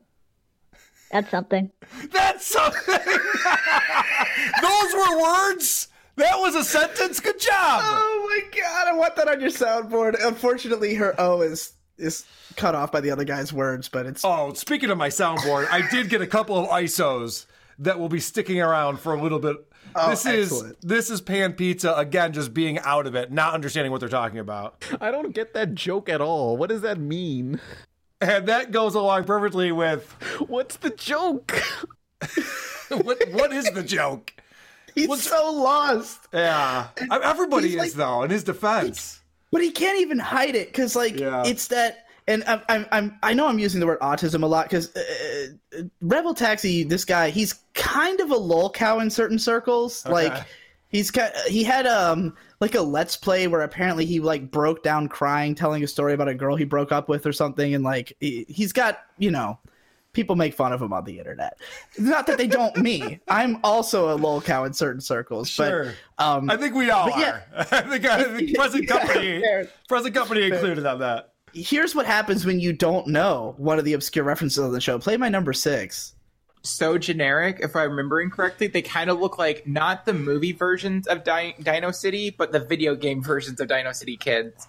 [1.10, 1.70] That's something.
[2.12, 2.94] That's something.
[4.62, 5.88] Those were words.
[6.16, 7.18] That was a sentence.
[7.20, 7.80] Good job.
[7.82, 10.16] Oh my god, I want that on your soundboard.
[10.24, 12.24] Unfortunately, her O is is
[12.56, 15.88] cut off by the other guy's words, but it's Oh, speaking of my soundboard, I
[15.90, 17.46] did get a couple of ISOs
[17.80, 19.56] that will be sticking around for a little bit.
[19.94, 20.80] Oh, this is excellent.
[20.82, 24.38] this is Pan Pizza again, just being out of it, not understanding what they're talking
[24.38, 26.56] about, I don't get that joke at all.
[26.56, 27.60] What does that mean?
[28.20, 30.04] and that goes along perfectly with
[30.46, 31.52] What's the joke?
[32.90, 34.32] what what is the joke?
[34.94, 36.20] he's so lost.
[36.32, 38.22] Yeah, I- everybody is like- though.
[38.22, 39.20] In his defense,
[39.52, 41.42] But he can't even hide it because, like, Yeah.
[41.46, 42.06] it's that.
[42.30, 45.48] And I'm, I'm, I'm, I know I'm using the word autism a lot because uh,
[45.76, 50.06] uh, Rebel Taxi, this guy, he's kind of a lol cow in certain circles.
[50.06, 50.46] Like,
[50.90, 55.08] he's kind, he had um like a let's play where apparently he like broke down
[55.08, 58.16] crying, telling a story about a girl he broke up with or something, and like
[58.20, 59.58] he, he's got you know.
[60.12, 61.56] People make fun of him on the internet.
[61.96, 63.20] Not that they don't me.
[63.28, 65.48] I'm also a lol cow in certain circles.
[65.48, 65.94] Sure.
[66.18, 67.30] But, um, I think we all yeah.
[67.30, 67.44] are.
[67.70, 69.68] I think, I think present company, fair.
[69.88, 71.34] present company included on that.
[71.52, 74.98] Here's what happens when you don't know one of the obscure references on the show.
[74.98, 76.14] Play my number six.
[76.62, 81.06] So generic, if I'm remembering correctly, they kind of look like not the movie versions
[81.06, 84.68] of Di- Dino City, but the video game versions of Dino City Kids.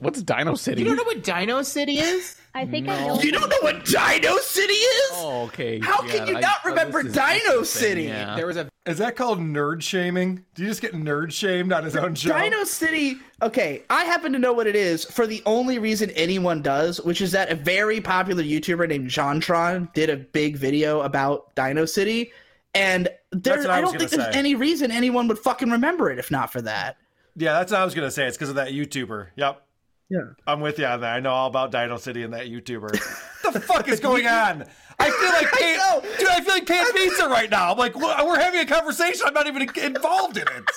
[0.00, 0.82] What's Dino City?
[0.82, 2.36] You don't know what Dino City is?
[2.54, 3.18] I think I know.
[3.20, 5.10] You don't know what Dino City is?
[5.14, 5.80] Oh, okay.
[5.80, 8.02] How yeah, can you I- not remember this Dino interesting, City?
[8.04, 8.36] Yeah.
[8.36, 10.44] There was a Is that called nerd shaming?
[10.54, 12.38] Do you just get nerd shamed on his own show?
[12.38, 13.16] Dino City.
[13.40, 17.20] Okay, I happen to know what it is for the only reason anyone does, which
[17.22, 22.32] is that a very popular YouTuber named Jontron did a big video about Dino City,
[22.74, 24.38] and there, I I don't think gonna there's say.
[24.38, 26.96] any reason anyone would fucking remember it if not for that.
[27.34, 28.26] Yeah, that's what I was gonna say.
[28.26, 29.28] It's because of that YouTuber.
[29.36, 29.62] Yep.
[30.12, 30.34] Yeah.
[30.46, 31.16] I'm with you on that.
[31.16, 32.82] I know all about Dino City and that YouTuber.
[33.42, 34.64] what the fuck is going on?
[34.98, 36.02] I feel like Pan, know.
[36.18, 36.28] dude.
[36.28, 37.72] I feel like Pan Pizza right now.
[37.72, 39.26] I'm like, we're having a conversation.
[39.26, 40.70] I'm not even involved in it.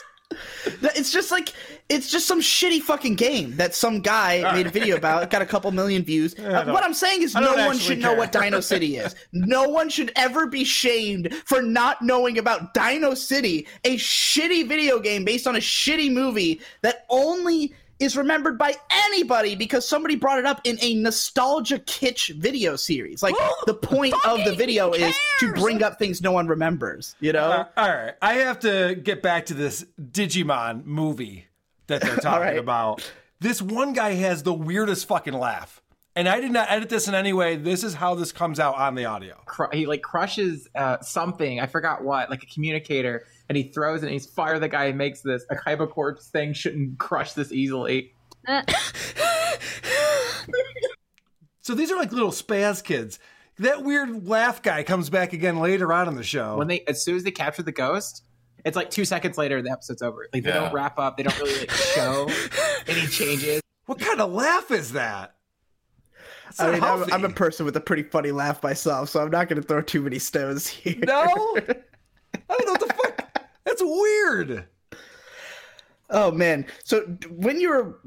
[0.95, 1.53] It's just like
[1.89, 5.23] it's just some shitty fucking game that some guy made a video about.
[5.23, 6.33] It got a couple million views.
[6.45, 9.15] Uh, what I'm saying is, no one should know what Dino City is.
[9.33, 14.99] No one should ever be shamed for not knowing about Dino City, a shitty video
[14.99, 20.39] game based on a shitty movie that only is remembered by anybody because somebody brought
[20.39, 23.23] it up in a nostalgia kitsch video series.
[23.23, 27.15] Like the point of the video is to bring up things no one remembers.
[27.19, 27.51] You know.
[27.51, 31.45] Uh, all right, I have to get back to this Digimon movie
[31.87, 32.57] that they're talking right.
[32.57, 33.09] about.
[33.39, 35.81] This one guy has the weirdest fucking laugh,
[36.15, 37.55] and I did not edit this in any way.
[37.57, 39.35] This is how this comes out on the audio.
[39.73, 41.59] he like crushes uh, something.
[41.59, 44.07] I forgot what, like a communicator, and he throws it.
[44.07, 45.45] and He's fire the guy who makes this.
[45.49, 48.13] A Kaiba Corp's thing shouldn't crush this easily.
[51.61, 53.17] So these are like little spaz kids.
[53.57, 56.57] That weird laugh guy comes back again later on in the show.
[56.57, 58.23] When they, as soon as they capture the ghost,
[58.63, 60.27] it's like two seconds later the episode's over.
[60.31, 60.59] Like they Yeah.
[60.59, 61.17] don't wrap up.
[61.17, 62.27] They don't really like show
[62.87, 63.61] any changes.
[63.87, 65.33] What kind of laugh is that?
[66.59, 67.11] I mean, I'm.
[67.13, 69.81] I'm a person with a pretty funny laugh myself, so I'm not going to throw
[69.81, 70.95] too many stones here.
[71.03, 71.59] No, I
[72.49, 73.41] don't know what the fuck.
[73.65, 74.65] That's weird.
[76.09, 76.65] Oh man!
[76.83, 77.99] So when you were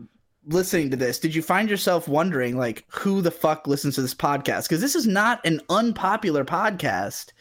[0.47, 4.15] listening to this, did you find yourself wondering, like, who the fuck listens to this
[4.15, 4.65] podcast?
[4.65, 7.33] Because this is not an unpopular podcast.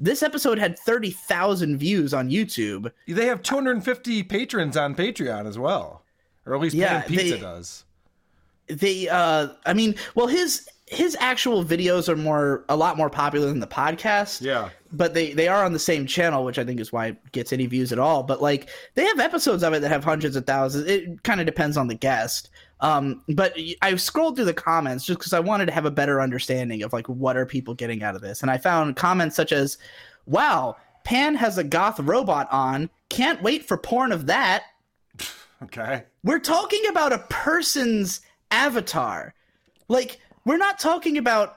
[0.00, 2.90] This episode had thirty thousand views on YouTube.
[3.08, 6.02] They have 250 patrons on Patreon as well,
[6.44, 7.84] or at least Yeah, Pan Pizza they- does.
[8.68, 13.48] They uh i mean well his his actual videos are more a lot more popular
[13.48, 14.40] than the podcast.
[14.40, 14.70] Yeah.
[14.92, 17.52] but they they are on the same channel which i think is why it gets
[17.52, 18.22] any views at all.
[18.22, 20.86] But like they have episodes of it that have hundreds of thousands.
[20.86, 22.50] It kind of depends on the guest.
[22.80, 26.20] Um but i scrolled through the comments just because i wanted to have a better
[26.20, 28.42] understanding of like what are people getting out of this.
[28.42, 29.78] And i found comments such as
[30.26, 32.90] wow pan has a goth robot on.
[33.08, 34.62] Can't wait for porn of that.
[35.62, 36.02] Okay.
[36.22, 39.34] we're talking about a person's avatar.
[39.88, 41.56] Like, we're not talking about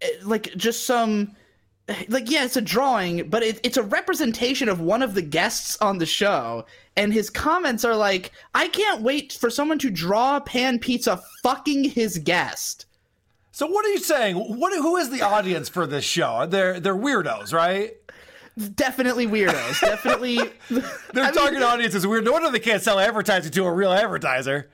[0.00, 1.34] eh, like just some
[2.08, 5.76] like yeah, it's a drawing, but it, it's a representation of one of the guests
[5.80, 6.64] on the show.
[6.96, 11.84] And his comments are like, "I can't wait for someone to draw pan pizza fucking
[11.84, 12.86] his guest."
[13.52, 14.36] So what are you saying?
[14.36, 14.72] What?
[14.72, 16.46] Who is the audience for this show?
[16.46, 17.94] They're they're weirdos, right?
[18.76, 19.80] Definitely weirdos.
[19.80, 20.38] Definitely.
[21.12, 22.24] Their target audience is weird.
[22.24, 24.70] No wonder they can't sell advertising to a real advertiser.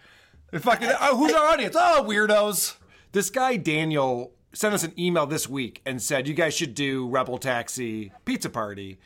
[0.53, 1.77] Fucking oh, who's our audience?
[1.79, 2.77] Oh, weirdos.
[3.13, 7.09] This guy Daniel sent us an email this week and said you guys should do
[7.09, 8.99] Rebel Taxi Pizza Party,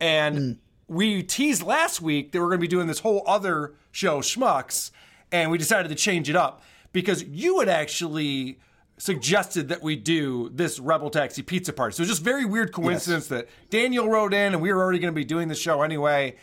[0.00, 0.52] and hmm.
[0.94, 4.90] we teased last week that we're going to be doing this whole other show Schmucks,
[5.30, 8.58] and we decided to change it up because you had actually
[8.98, 11.94] suggested that we do this Rebel Taxi Pizza Party.
[11.94, 14.98] So it's was just very weird coincidence that Daniel wrote in and we were already
[14.98, 16.34] going to be doing the show anyway.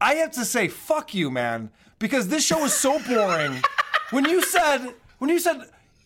[0.00, 3.62] I have to say, fuck you, man, because this show is so boring.
[4.10, 5.60] when you said, when you said,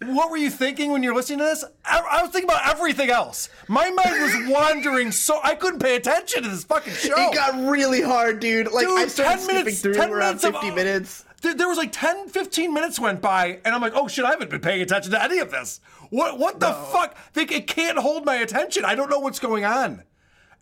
[0.05, 1.65] what were you thinking when you're listening to this?
[1.85, 3.49] I, I was thinking about everything else.
[3.69, 7.15] My mind was wandering, so I couldn't pay attention to this fucking show.
[7.17, 8.71] It got really hard, dude.
[8.71, 11.25] Like I started 10 skipping minutes- through 10 around minutes of- 50 minutes.
[11.41, 14.31] There, there was like 10, 15 minutes went by, and I'm like, oh shit, I
[14.31, 15.81] haven't been paying attention to any of this.
[16.11, 17.17] What what the fuck?
[17.35, 18.85] They, it can't hold my attention.
[18.85, 20.03] I don't know what's going on.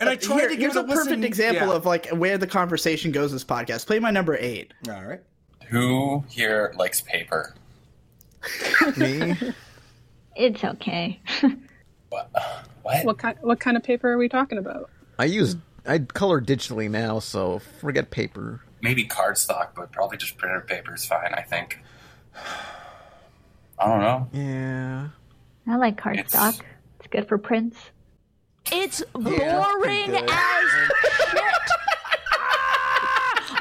[0.02, 1.74] And I tried Here- to give here's a a perfect example Yeah.
[1.74, 3.30] of like where the conversation goes.
[3.32, 3.86] This podcast.
[3.86, 4.74] Play my number eight.
[4.88, 5.20] All right.
[5.68, 7.54] Who here likes paper?
[8.96, 9.36] Me?
[10.34, 11.20] It's okay.
[12.08, 12.30] What?
[13.04, 13.36] What kind?
[13.42, 14.88] What kind of paper are we talking about?
[15.18, 18.62] I use I color digitally now, so forget paper.
[18.80, 21.34] Maybe cardstock, but probably just printed paper is fine.
[21.34, 21.78] I think.
[23.78, 24.28] I don't know.
[24.32, 25.08] Yeah.
[25.66, 26.60] I like cardstock.
[26.98, 27.76] It's good for prints.
[28.70, 30.30] It's boring good.
[30.30, 31.42] as shit.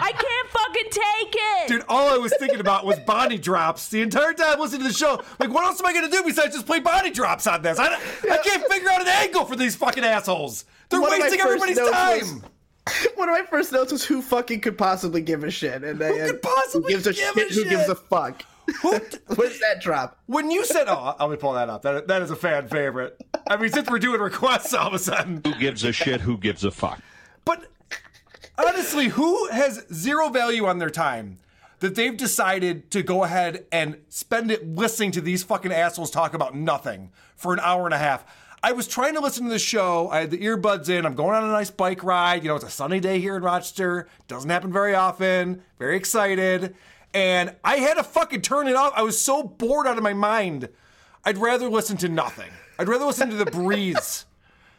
[0.04, 1.68] I can't fucking take it.
[1.68, 4.94] Dude, all I was thinking about was body drops the entire time listening to the
[4.94, 5.22] show.
[5.40, 7.78] Like, what else am I going to do besides just play body drops on this?
[7.80, 10.66] I, don't- I can't figure out an angle for these fucking assholes.
[10.90, 12.20] They're One wasting everybody's time.
[12.20, 12.42] was-
[13.16, 16.26] One of my first notes was who fucking could possibly give a shit, and who
[16.26, 17.52] could possibly gives a give shit?
[17.52, 18.44] a Who gives a fuck?
[18.82, 20.20] Where's that drop?
[20.28, 23.22] When you said, "Oh, let me pull that up," that that is a fan favorite.
[23.50, 26.22] I mean, since we're doing requests all of a sudden, Who gives a shit?
[26.22, 27.00] Who gives a fuck?
[27.46, 27.70] But
[28.58, 31.38] honestly, who has zero value on their time
[31.80, 36.34] that they've decided to go ahead and spend it listening to these fucking assholes talk
[36.34, 38.26] about nothing for an hour and a half?
[38.64, 40.08] I was trying to listen to the show.
[40.10, 41.08] I had the earbuds in.
[41.08, 42.44] I'm going on a nice bike ride.
[42.44, 44.08] You know, it's a sunny day here in Rochester.
[44.28, 45.64] Doesn't happen very often.
[45.80, 46.76] Very excited.
[47.14, 48.94] And I had to fucking turn it off.
[48.96, 50.70] I was so bored out of my mind.
[51.26, 52.50] I'd rather listen to nothing.
[52.80, 54.26] I'd rather listen to the breeze.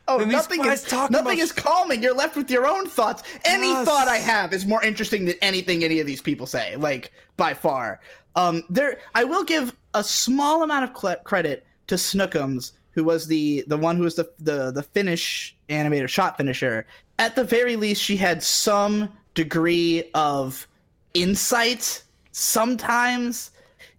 [0.09, 2.03] Oh, nothing is nothing about- is calming.
[2.03, 3.23] You're left with your own thoughts.
[3.45, 3.87] Any Yes.
[3.87, 6.75] thought I have is more interesting than anything any of these people say.
[6.75, 8.01] Like by far.
[8.35, 13.29] Um, there, I will give a small amount of cl- credit to Snookums, who was
[13.29, 16.85] the the one who was the the the finish animator, shot finisher.
[17.21, 20.67] At the very least, she had some degree of
[21.15, 22.03] insight.
[22.33, 23.51] Sometimes,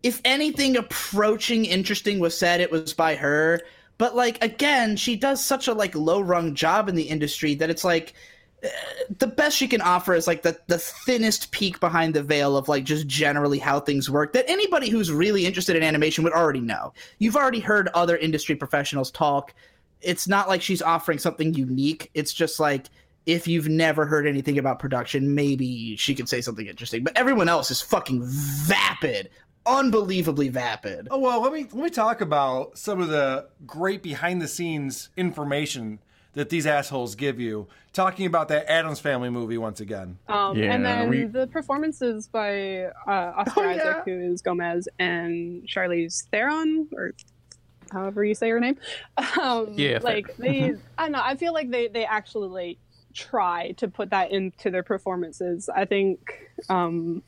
[0.02, 3.62] if anything approaching interesting was said, it was by her.
[3.98, 7.69] But like again, she does such a like low rung job in the industry that
[7.69, 8.13] it's like
[8.63, 8.67] uh,
[9.19, 12.67] the best she can offer is like the the thinnest peek behind the veil of
[12.67, 16.62] like just generally how things work that anybody who's really interested in animation would already
[16.62, 16.91] know.
[17.19, 19.54] You've already heard other industry professionals talk.
[20.02, 22.10] It's not like she's offering something unique.
[22.13, 22.88] It's just like
[23.25, 27.03] if you've never heard anything about production, maybe she could say something interesting.
[27.03, 29.29] But everyone else is fucking vapid
[29.65, 31.07] unbelievably vapid.
[31.09, 35.07] Oh well, let me let me talk about some of the great behind the scenes
[35.15, 35.99] information
[36.33, 37.67] that these assholes give you.
[37.93, 40.17] Talking about that Addams Family movie once again.
[40.27, 44.89] Um, Yeah, and then we- the performances by uh, Oscar Oh, Isaac, who is Gomez,
[44.99, 47.13] and Charlize Theron, or
[47.91, 48.77] however you say her name.
[49.41, 50.01] Um, Yeah, fair.
[50.01, 51.21] like they, I don't know.
[51.23, 52.79] I feel like they they actually like
[53.13, 55.69] try to put that into their performances.
[55.69, 57.23] I think um,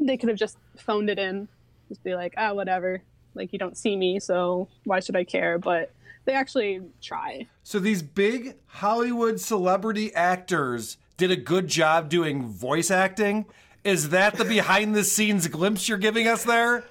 [0.00, 1.48] they could have just phoned it in,
[1.88, 3.02] just be like, ah, whatever.
[3.34, 5.58] Like you don't see me, so why should I care?
[5.58, 5.90] But
[6.24, 7.46] they actually try.
[7.62, 13.46] So these big Hollywood celebrity actors did a good job doing voice acting.
[13.84, 16.84] Is that the behind the scenes glimpse you're giving us there?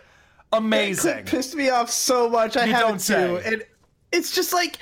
[0.52, 1.20] Amazing.
[1.20, 2.58] It pissed me off so much.
[2.58, 3.64] I You have don't it too, and
[4.12, 4.80] it's just like,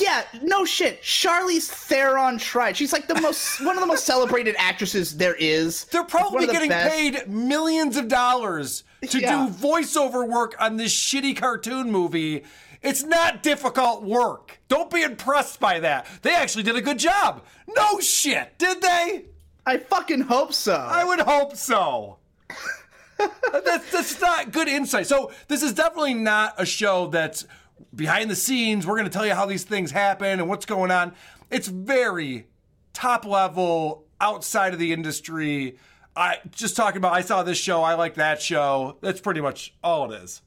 [0.00, 1.02] yeah, no shit.
[1.02, 2.76] Charlize Theron tried.
[2.76, 5.84] She's like the most one of the most celebrated actresses there is.
[5.86, 6.94] They're probably getting best.
[6.94, 9.46] paid millions of dollars to Yeah.
[9.46, 12.44] do voiceover work on this shitty cartoon movie.
[12.82, 14.60] It's not difficult work.
[14.68, 16.06] Don't be impressed by that.
[16.22, 17.42] They actually did a good job.
[17.76, 19.24] No shit, did they?
[19.64, 20.74] I fucking hope so.
[20.74, 22.18] I would hope so.
[23.18, 25.06] that's, that's not good insight.
[25.06, 27.46] So, this is definitely not a show that's
[27.94, 28.86] behind the scenes.
[28.86, 31.14] We're going to tell you how these things happen and what's going on.
[31.50, 32.46] It's very
[32.92, 35.76] top level, outside of the industry.
[36.14, 38.96] I just talking about, I saw this show, I like that show.
[39.00, 40.40] That's pretty much all it is.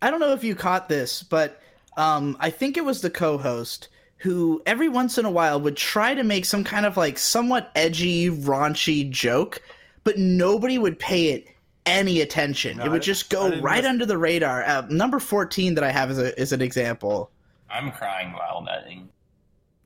[0.00, 1.60] I don't know if you caught this, but
[1.96, 6.14] um, I think it was the co-host who every once in a while would try
[6.14, 9.60] to make some kind of like somewhat edgy, raunchy joke,
[10.02, 11.48] but nobody would pay it
[11.86, 12.78] any attention.
[12.78, 14.64] No, it would just go right miss- under the radar.
[14.64, 17.30] Uh, number fourteen that I have is a, is an example.
[17.70, 19.08] I'm crying while nutting.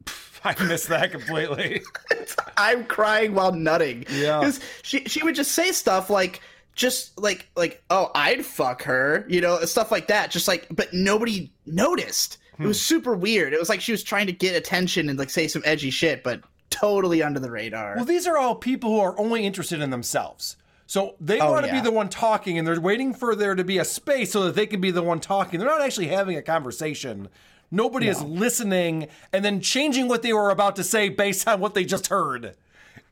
[0.44, 1.82] I missed that completely.
[2.56, 4.04] I'm crying while nutting.
[4.10, 4.40] Yeah.
[4.40, 6.40] 'Cause she she would just say stuff like
[6.74, 10.30] just like like oh I'd fuck her, you know, stuff like that.
[10.30, 12.38] Just like but nobody noticed.
[12.60, 12.94] It was Hmm.
[12.94, 13.52] super weird.
[13.52, 16.24] It was like she was trying to get attention and like say some edgy shit,
[16.24, 17.94] but totally under the radar.
[17.96, 20.56] Well, these are all people who are only interested in themselves.
[20.88, 21.80] So they Oh, want to yeah.
[21.80, 24.54] be the one talking, and they're waiting for there to be a space so that
[24.54, 25.60] they can be the one talking.
[25.60, 27.28] They're not actually having a conversation.
[27.70, 31.74] Nobody is listening and then changing what they were about to say based on what
[31.74, 32.56] they just heard.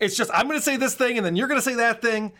[0.01, 2.01] It's just I'm going to say this thing, and then you're going to say that
[2.01, 2.33] thing,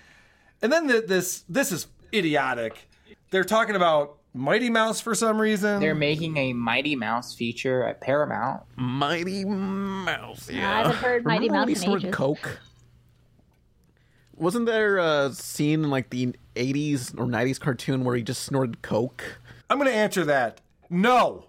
[0.63, 2.89] and then the, this this is idiotic.
[3.31, 5.81] They're talking about Mighty Mouse for some reason.
[5.81, 8.63] They're making a Mighty Mouse feature at Paramount.
[8.77, 10.49] Mighty Mouse.
[10.51, 12.17] Yeah, I haven't heard Mighty Remember when Mouse he in snorted ages.
[12.17, 12.59] coke?
[14.37, 18.83] Wasn't there a scene in like the 80s or 90s cartoon where he just snorted
[18.83, 19.39] coke?
[19.71, 20.61] I'm going to answer that.
[20.91, 21.47] No.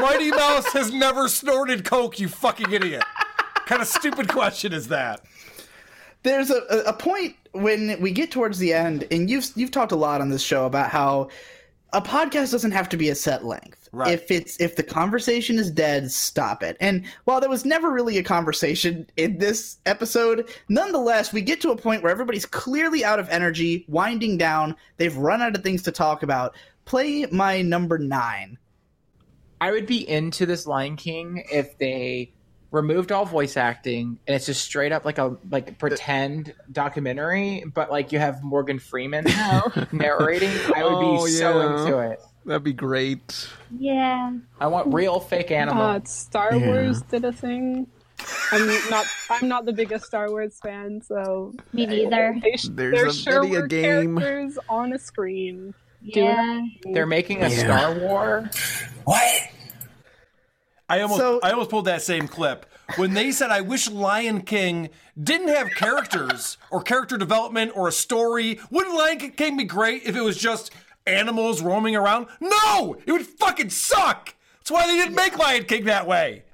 [0.00, 3.02] Mighty Mouse has never snorted coke, you fucking idiot.
[3.66, 5.20] kind of stupid question is that?
[6.22, 9.92] There's a, a a point when we get towards the end, and you've you've talked
[9.92, 11.28] a lot on this show about how
[11.92, 13.77] a podcast doesn't have to be a set length.
[13.92, 14.12] Right.
[14.12, 16.76] If it's if the conversation is dead, stop it.
[16.80, 21.70] And while there was never really a conversation in this episode, nonetheless, we get to
[21.70, 24.76] a point where everybody's clearly out of energy, winding down.
[24.96, 26.54] They've run out of things to talk about.
[26.84, 28.58] Play my number nine.
[29.60, 32.32] I would be into this Lion King if they
[32.70, 37.90] removed all voice acting and it's just straight up like a like pretend documentary, but
[37.90, 39.24] like you have Morgan Freeman
[39.92, 40.50] narrating.
[40.76, 41.80] I would be Oh, so yeah.
[41.82, 42.20] into it.
[42.48, 43.48] That'd be great.
[43.78, 44.32] Yeah.
[44.58, 45.82] I want real fake animal.
[45.82, 46.66] Uh, Star Yeah.
[46.66, 47.86] Wars did a thing.
[48.50, 49.06] I'm not.
[49.30, 52.36] I'm not the biggest Star Wars fan, so Me neither.
[52.42, 54.16] They, There's there a sure video game.
[54.18, 55.74] characters on a screen.
[56.12, 56.60] doing Yeah.
[56.94, 57.58] They're making a Yeah.
[57.58, 58.50] Star War.
[59.04, 59.42] What?
[60.88, 62.64] I almost So- I almost pulled that same clip
[62.96, 64.88] when they said I wish Lion King
[65.22, 68.58] didn't have characters or character development or a story.
[68.70, 70.70] Wouldn't Lion King be great if it was just
[71.08, 72.26] animals roaming around?
[72.40, 74.34] No, it would fucking suck.
[74.58, 76.44] That's why they didn't make Lion King that way.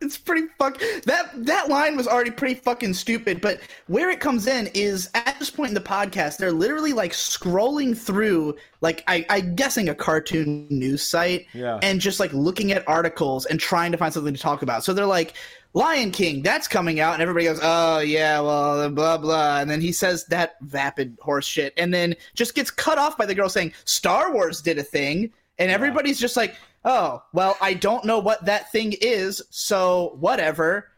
[0.00, 4.46] It's pretty fuck that that line was already pretty fucking stupid but where it comes
[4.46, 9.24] in is at this point in the podcast they're literally like scrolling through like I,
[9.30, 11.78] i'm guessing a cartoon news site Yeah.
[11.82, 14.92] and just like looking at articles and trying to find something to talk about so
[14.92, 15.34] they're like
[15.74, 19.80] lion king that's coming out and everybody goes oh yeah well blah blah and then
[19.80, 23.48] he says that vapid horse shit and then just gets cut off by the girl
[23.48, 26.54] saying star wars did a thing and everybody's just like
[26.84, 30.88] oh well i don't know what that thing is so whatever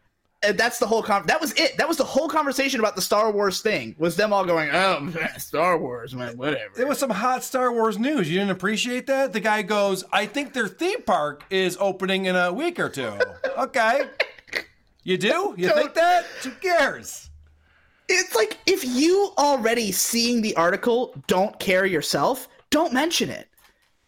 [0.41, 3.01] and that's the whole con- that was it that was the whole conversation about the
[3.01, 7.09] star wars thing was them all going oh star wars man whatever There was some
[7.09, 8.29] hot Star Wars news.
[8.29, 9.33] You didn't appreciate that?
[9.33, 13.13] The guy goes, I think their theme park is opening in a week or two.
[13.57, 14.03] Okay.
[15.03, 15.53] You do?
[15.57, 16.25] You think that?
[16.43, 17.29] Who cares?
[18.07, 23.49] It's like if you already seeing the article don't care yourself, don't mention it.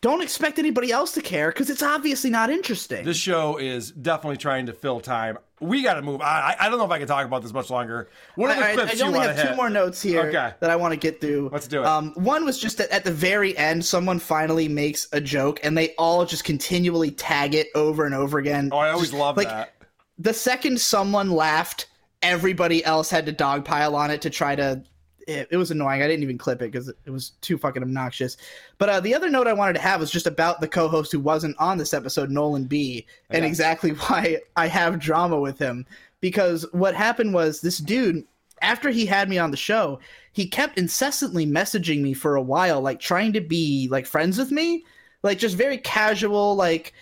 [0.02, 3.06] Don't expect anybody else to care because it's obviously not interesting.
[3.06, 5.38] This show is definitely trying to fill time.
[5.60, 6.22] We got to move.
[6.22, 8.10] I, I I don't know if I can talk about this much longer.
[8.34, 10.22] What are the I, I- clips I you only have to two more notes here
[10.22, 10.54] Okay.
[10.60, 11.52] that I want to get through.
[11.54, 11.86] Let's do it.
[11.86, 15.78] Um, one was just that at the very end, someone finally makes a joke, and
[15.78, 18.70] they all just continually tag it over and over again.
[18.72, 19.76] Oh, I always love like, that.
[20.18, 21.86] The second someone laughed,
[22.24, 24.82] everybody else had to dogpile on it to try to.
[25.28, 26.02] It, it was annoying.
[26.02, 28.38] I didn't even clip it because it was too fucking obnoxious.
[28.78, 31.20] But uh, the other note I wanted to have was just about the co-host who
[31.20, 35.86] wasn't on this episode, Nolan B, and exactly why I have drama with him.
[36.20, 38.26] Because what happened was this dude,
[38.62, 40.00] after he had me on the show,
[40.34, 44.52] he kept incessantly messaging me for a while, like trying to be like friends with
[44.52, 44.86] me,
[45.24, 46.94] like just very casual, like,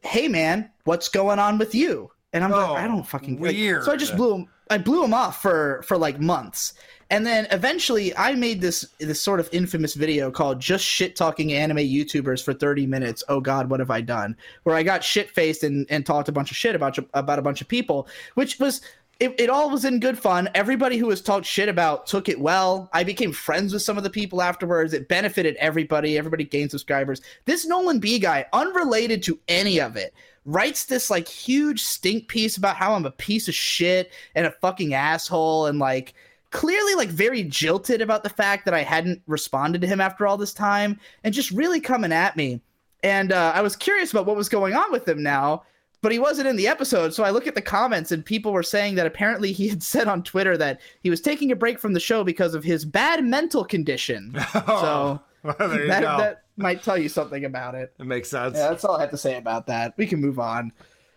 [0.00, 3.84] "Hey man, what's going on with you?" And I'm like, I don't fucking like- weird.
[3.84, 4.48] so I just blew him.
[4.70, 6.72] I blew him off for for like months,
[7.12, 11.52] and then eventually I made this this sort of infamous video called "Just Shit Talking
[11.52, 14.34] Anime YouTubers for 30 Minutes." Oh God, what have I done?
[14.62, 17.42] Where I got shit faced and, and talked a bunch of shit about about a
[17.42, 18.80] bunch of people, which was
[19.20, 20.48] it, it all was in good fun.
[20.54, 22.88] Everybody who was talked shit about took it well.
[22.94, 24.94] I became friends with some of the people afterwards.
[24.94, 26.16] It benefited everybody.
[26.16, 27.20] Everybody gained subscribers.
[27.44, 30.14] This Nolan B guy, unrelated to any of it,
[30.46, 34.50] writes this like huge stink piece about how I'm a piece of shit and a
[34.50, 36.14] fucking asshole and like
[36.52, 40.36] clearly like very jilted about the fact that I hadn't responded to him after all
[40.36, 42.60] this time and just really coming at me.
[43.02, 45.64] And uh, I was curious about what was going on with him now,
[46.02, 47.12] but he wasn't in the episode.
[47.14, 50.06] So I look at the comments and people were saying that apparently he had said
[50.06, 53.24] on Twitter that he was taking a break from the show because of his bad
[53.24, 54.36] mental condition.
[54.52, 55.20] so
[55.58, 57.92] there you that, that might tell you something about it.
[57.98, 58.56] It makes sense.
[58.56, 59.94] Yeah, that's all I have to say about that.
[59.96, 60.70] We can move on.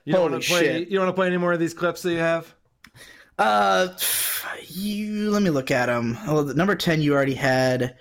[0.05, 0.61] You don't Holy want to play.
[0.61, 0.87] shit.
[0.87, 2.53] You don't want to play any more of these clips that you have.
[3.37, 3.89] Uh,
[4.67, 6.17] you let me look at them.
[6.27, 7.95] Oh, the number ten you already had.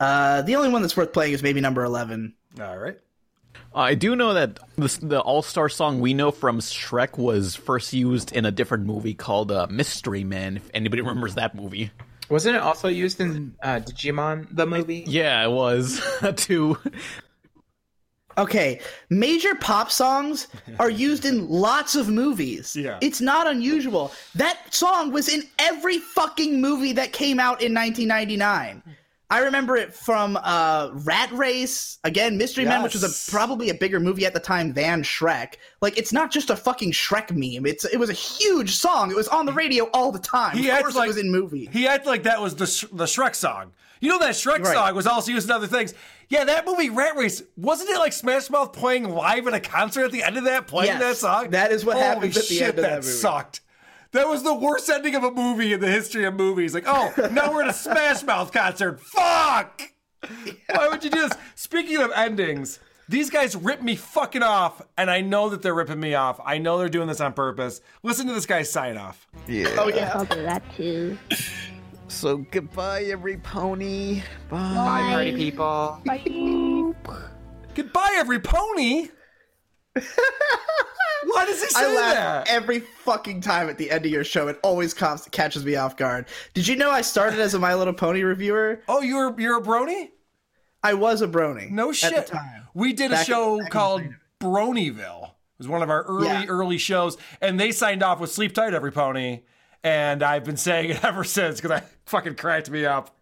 [0.00, 2.34] Uh, the only one that's worth playing is maybe number eleven.
[2.60, 2.98] All right.
[3.74, 7.92] I do know that this, the All Star song we know from Shrek was first
[7.94, 10.56] used in a different movie called uh, Mystery Men.
[10.58, 11.90] If anybody remembers that movie,
[12.28, 15.04] Wasn't it also used in uh, Digimon the movie?
[15.06, 16.02] yeah, it was
[16.36, 16.76] too.
[18.38, 18.80] Okay,
[19.10, 22.74] major pop songs are used in lots of movies.
[22.76, 22.98] Yeah.
[23.00, 24.12] It's not unusual.
[24.34, 28.82] That song was in every fucking movie that came out in 1999.
[29.30, 33.74] I remember it from uh, Rat Race, again, Mystery Men, which was a, probably a
[33.74, 35.54] bigger movie at the time than Shrek.
[35.80, 37.64] Like, it's not just a fucking Shrek meme.
[37.64, 39.10] It's it was a huge song.
[39.10, 40.58] It was on the radio all the time.
[40.58, 41.70] He of course, like it was in movie.
[41.72, 43.72] He acted like that was the Sh- the Shrek song.
[44.00, 44.74] You know that Shrek Right.
[44.74, 45.94] song was also used in other things.
[46.32, 50.04] Yeah, that movie Rat Race wasn't it like Smash Mouth playing live at a concert
[50.06, 51.50] at the end of that playing Yes, that song?
[51.50, 53.06] that is what Holy happens at the shit, end of that movie.
[53.08, 53.60] sucked.
[54.12, 56.72] That was the worst ending of a movie in the history of movies.
[56.72, 58.98] Like, oh, now we're at a Smash Mouth concert.
[59.00, 59.82] Fuck!
[60.70, 61.32] Why would you do this?
[61.54, 62.78] Speaking of endings,
[63.10, 66.40] these guys rip me fucking off, and I know that they're ripping me off.
[66.44, 67.80] I know they're doing this on purpose.
[68.02, 69.26] Listen to this guy sign off.
[69.46, 69.68] Yeah.
[69.78, 70.12] Oh yeah.
[70.14, 71.18] I'll do that too.
[72.08, 74.22] So goodbye, every pony.
[74.50, 74.58] Bye.
[74.74, 76.00] Bye, party people.
[76.04, 76.92] Bye.
[77.74, 79.08] Goodbye, every pony.
[81.24, 82.48] Why does he say I laugh that?
[82.48, 84.48] every fucking time at the end of your show.
[84.48, 86.26] It always comes, catches me off guard.
[86.52, 88.82] Did you know I started as a My Little Pony reviewer?
[88.88, 90.10] Oh, you're you're a brony?
[90.82, 91.70] I was a brony.
[91.70, 92.26] No At shit.
[92.26, 92.64] the time.
[92.74, 94.02] We did a show in called
[94.40, 95.24] Bronyville.
[95.28, 96.44] It was one of our early Yeah.
[96.48, 99.42] early shows, and they signed off with "Sleep Tight, Every Pony,"
[99.84, 103.16] and I've been saying it ever since because I fucking cracked me up.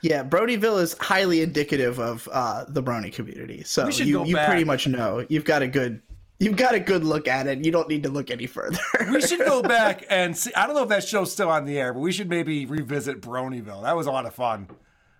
[0.00, 3.62] Yeah, Bronyville is highly indicative of uh, the Brony community.
[3.62, 4.48] So you, you back.
[4.48, 5.24] pretty much know.
[5.28, 6.02] You've got a good
[6.40, 7.64] you've got a good look at it.
[7.64, 8.80] You don't need to look any further.
[9.12, 10.52] We should go back and see.
[10.54, 13.20] I don't know if that show's still on the air, but we should maybe revisit
[13.22, 13.82] Bronyville.
[13.82, 14.68] That was a lot of fun.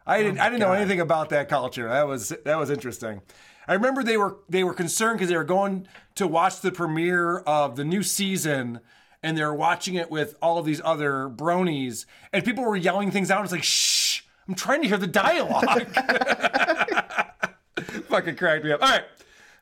[0.04, 0.40] I didn't.
[0.40, 1.88] I didn't know anything about that culture.
[1.88, 3.22] That was that was interesting.
[3.68, 5.86] I remember they were they were concerned because they were going
[6.16, 8.80] to watch the premiere of the new season,
[9.22, 13.10] and they were watching it with all of these other bronies, and people were yelling
[13.10, 13.44] things out.
[13.44, 15.86] It's like, shh, I'm trying to hear the dialogue.
[18.08, 18.82] Fucking cracked me up.
[18.82, 19.04] All right.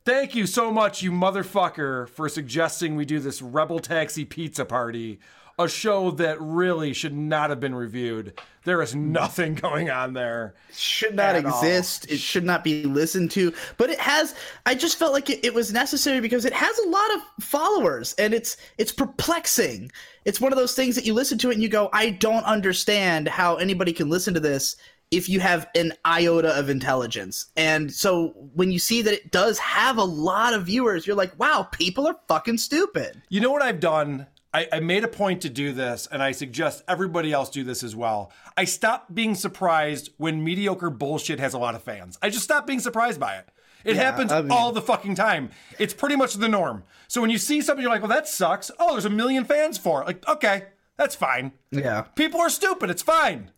[0.05, 5.21] Thank you so much, you motherfucker, for suggesting we do this Rebel Taxi Pizza Party,
[5.63, 8.39] a show that really should not have been reviewed.
[8.65, 10.55] There is nothing going on there.
[10.73, 11.59] should not At all.
[11.63, 12.11] exist.
[12.11, 13.53] It should not be listened to.
[13.77, 14.35] But it has.
[14.67, 18.15] I just felt like it, it was necessary because it has a lot of followers,
[18.19, 19.91] and it's it's perplexing.
[20.25, 22.45] It's one of those things that you listen to it and you go, I don't
[22.45, 24.77] understand how anybody can listen to this
[25.11, 27.47] if you have an iota of intelligence.
[27.57, 31.37] And so when you see that it does have a lot of viewers, you're like,
[31.39, 33.21] wow, people are fucking stupid.
[33.29, 34.27] You know what I've done?
[34.53, 37.83] I, I made a point to do this, and I suggest everybody else do this
[37.85, 38.33] as well.
[38.57, 42.19] I stopped being surprised when mediocre bullshit has a lot of fans.
[42.21, 43.49] I just stopped being surprised by it.
[43.85, 45.51] It Yeah, happens I mean- all the fucking time.
[45.79, 46.83] It's pretty much the norm.
[47.09, 48.71] So when you see something, you're like, well, that sucks.
[48.79, 50.07] Oh, there's a million fans for it.
[50.07, 50.65] Like, okay,
[50.97, 51.53] that's fine.
[51.71, 52.03] Yeah.
[52.17, 52.91] People are stupid.
[52.91, 53.53] It's fine.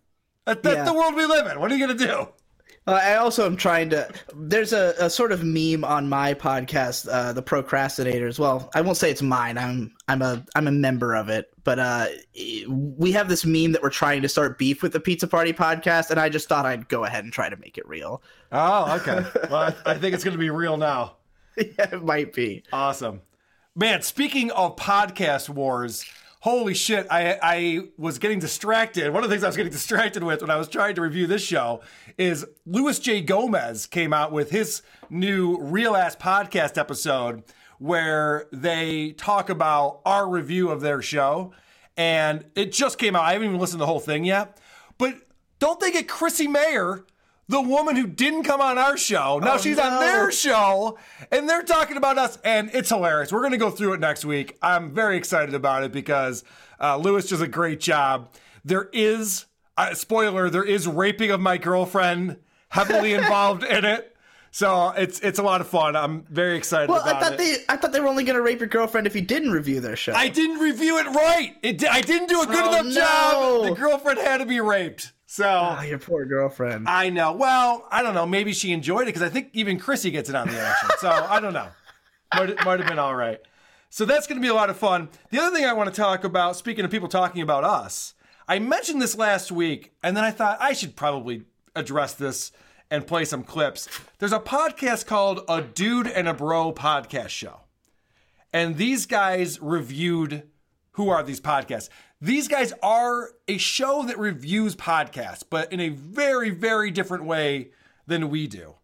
[0.45, 0.85] That, that's Yeah.
[0.85, 1.59] the world we live in.
[1.59, 2.29] What are you going to do?
[2.87, 4.09] Uh, I also am trying to.
[4.35, 8.41] There's a, a sort of meme on my podcast, uh, the Procrastinators.
[8.41, 9.57] Well, I won't say it's mine.
[9.57, 12.07] I'm I'm a I'm a member of it, but uh,
[12.69, 16.11] we have this meme that we're trying to start beef with the Pizza Party podcast,
[16.11, 18.21] and I just thought I'd go ahead and try to make it real.
[18.51, 19.25] Oh, okay.
[19.49, 21.17] well, I, I think it's going to be real now.
[21.57, 22.65] yeah, it might be.
[22.73, 23.21] Awesome.
[23.77, 26.05] Man, speaking of podcast wars,
[26.43, 29.13] holy shit, I, I was getting distracted.
[29.13, 31.29] One of the things I was getting distracted with when I was trying to review
[31.29, 31.83] this show
[32.19, 33.21] is Luis J.
[33.21, 37.45] Gomez came out with his new Real Ass podcast episode
[37.79, 41.53] where they talk about our review of their show.
[41.97, 43.23] And it just came out.
[43.23, 44.59] I haven't even listened to the whole thing yet.
[44.99, 45.15] But
[45.61, 47.05] don't they get Chrissie Mayr,
[47.49, 49.39] the woman who didn't come on our show?
[49.39, 50.99] Now Oh, she's on their show
[51.31, 54.25] and they're talking about us and it's hilarious we're going to go through it next
[54.25, 56.45] week i'm very excited about it because
[56.81, 58.29] uh, luis does a great job
[58.65, 62.37] there is uh, spoiler there is raping of my girlfriend
[62.69, 64.15] heavily involved in it
[64.51, 67.39] so it's it's a lot of fun i'm very excited Well, about I thought it
[67.39, 69.81] they I thought they were only going to rape your girlfriend if you didn't review
[69.81, 70.13] their show.
[70.13, 71.55] I didn't review it right.
[71.63, 73.65] It I didn't do a good Oh, enough job.
[73.65, 75.13] The girlfriend had to be raped.
[75.33, 76.87] So Oh, your poor girlfriend.
[76.87, 77.33] I know.
[77.33, 78.27] Well, I don't know.
[78.27, 80.91] Maybe she enjoyed it because I think even Chrissie gets it on the action.
[80.99, 81.69] So I don't know.
[82.35, 83.41] Might, might have been all right.
[83.89, 85.09] So that's going to be a lot of fun.
[85.31, 88.13] The other thing I want to talk about, speaking of people talking about us,
[88.47, 92.53] I mentioned this last week, and then I thought I should probably address this
[92.91, 93.89] and play some clips.
[94.19, 97.61] There's a podcast called A Dude and a Bro podcast show.
[98.53, 100.43] And these guys reviewed
[100.93, 101.89] who are these podcasts?
[102.23, 107.71] These guys are a show that reviews podcasts, but in a very, very different way
[108.07, 108.77] than we do.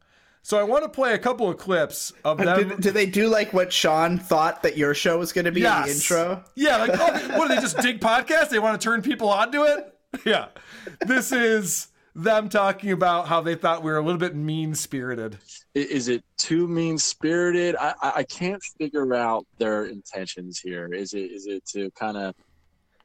[0.43, 2.69] So I want to play a couple of clips of uh, them.
[2.71, 5.65] Do, did they do like what Sean thought that your show was going to be
[5.65, 6.43] in the intro?
[6.57, 8.49] Yeah, like oh, what do they just dig podcasts?
[8.49, 9.95] They want to turn people onto it?
[10.25, 10.47] Yeah.
[11.07, 15.37] This is them talking about how they thought we were a little bit mean spirited.
[15.75, 17.77] Is it too mean spirited?
[17.77, 20.93] I, I I can't figure out their intentions here.
[20.95, 22.35] Is it is it to kind of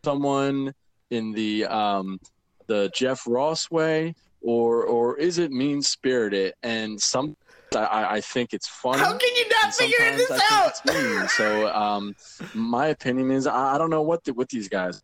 [0.04, 0.74] someone
[1.10, 2.20] in the um
[2.68, 6.54] the Jeff Ross way, or or is it mean spirited?
[6.64, 7.36] And some
[7.76, 9.00] I, I think it's funny.
[9.00, 10.78] How can you not figure this I out?
[10.78, 11.28] think it's mean.
[11.30, 12.16] So um,
[12.54, 15.02] my opinion is I, I don't know what the, what these guys.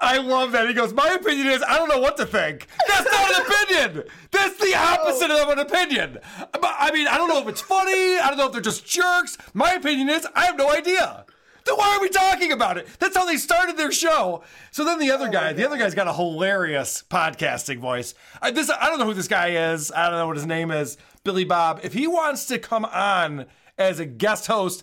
[0.00, 0.68] I love that.
[0.68, 2.66] He goes, My opinion is I don't know what to think.
[2.88, 4.04] That's not an opinion.
[4.30, 6.18] That's the opposite of an opinion.
[6.52, 8.18] But, I mean, I don't know if it's funny.
[8.18, 9.38] I don't know if they're just jerks.
[9.54, 11.24] My opinion is I have no idea.
[11.68, 12.88] Then why are we talking about it?
[12.98, 14.42] That's how they started their show.
[14.70, 18.14] So then the other oh guy, the other guy's got a hilarious podcasting voice.
[18.40, 19.92] I, this, I don't know who this guy is.
[19.92, 20.96] I don't know what his name is.
[21.24, 21.80] Billy Bob.
[21.82, 23.44] If he wants to come on
[23.76, 24.82] as a guest host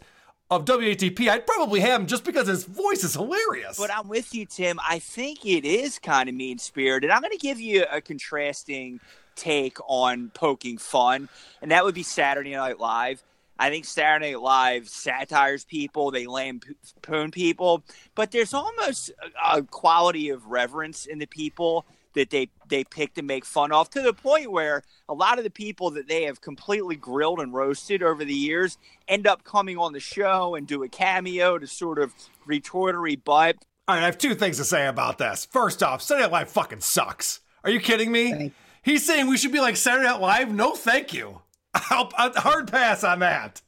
[0.52, 3.80] of WATP, I'd probably have him just because his voice is hilarious.
[3.80, 4.80] But I'm with you, Tim.
[4.88, 7.10] I think it is kind of mean spirited.
[7.10, 9.00] I'm going to give you a contrasting
[9.36, 11.30] take on poking fun,
[11.64, 13.24] and that would be Saturday Night Live.
[13.58, 17.84] I think Saturday Night Live satires people, they lampoon people,
[18.14, 21.86] but there's almost a, a quality of reverence in the people
[22.16, 25.44] that they they pick to make fun of to the point where a lot of
[25.44, 28.78] the people that they have completely grilled and roasted over the years
[29.08, 32.14] end up coming on the show and do a cameo to sort of
[32.46, 33.58] retort or rebut.
[33.88, 35.46] All right, I have two things to say about this.
[35.46, 37.42] First off, Saturday Night Live fucking sucks.
[37.64, 38.52] Are you kidding me?
[38.82, 40.52] He's saying we should be like Saturday Night Live?
[40.52, 41.42] No, thank you.
[41.90, 43.62] I'll, I'll- hard pass on that.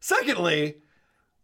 [0.00, 0.76] Secondly,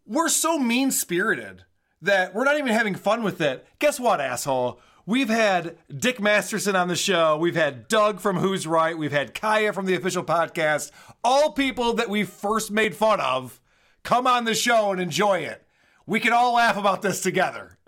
[0.05, 1.63] we're so mean spirited
[2.01, 3.65] that we're not even having fun with it.
[3.79, 4.79] Guess what, asshole?
[5.05, 7.35] We've had Dick Masterson on the show.
[7.37, 8.97] We've had Doug from Who's Right.
[8.97, 10.91] We've had Kaya from the official podcast.
[11.23, 13.59] All people that we first made fun of
[14.03, 15.65] come on the show and enjoy it.
[16.05, 17.77] We can all laugh about this together.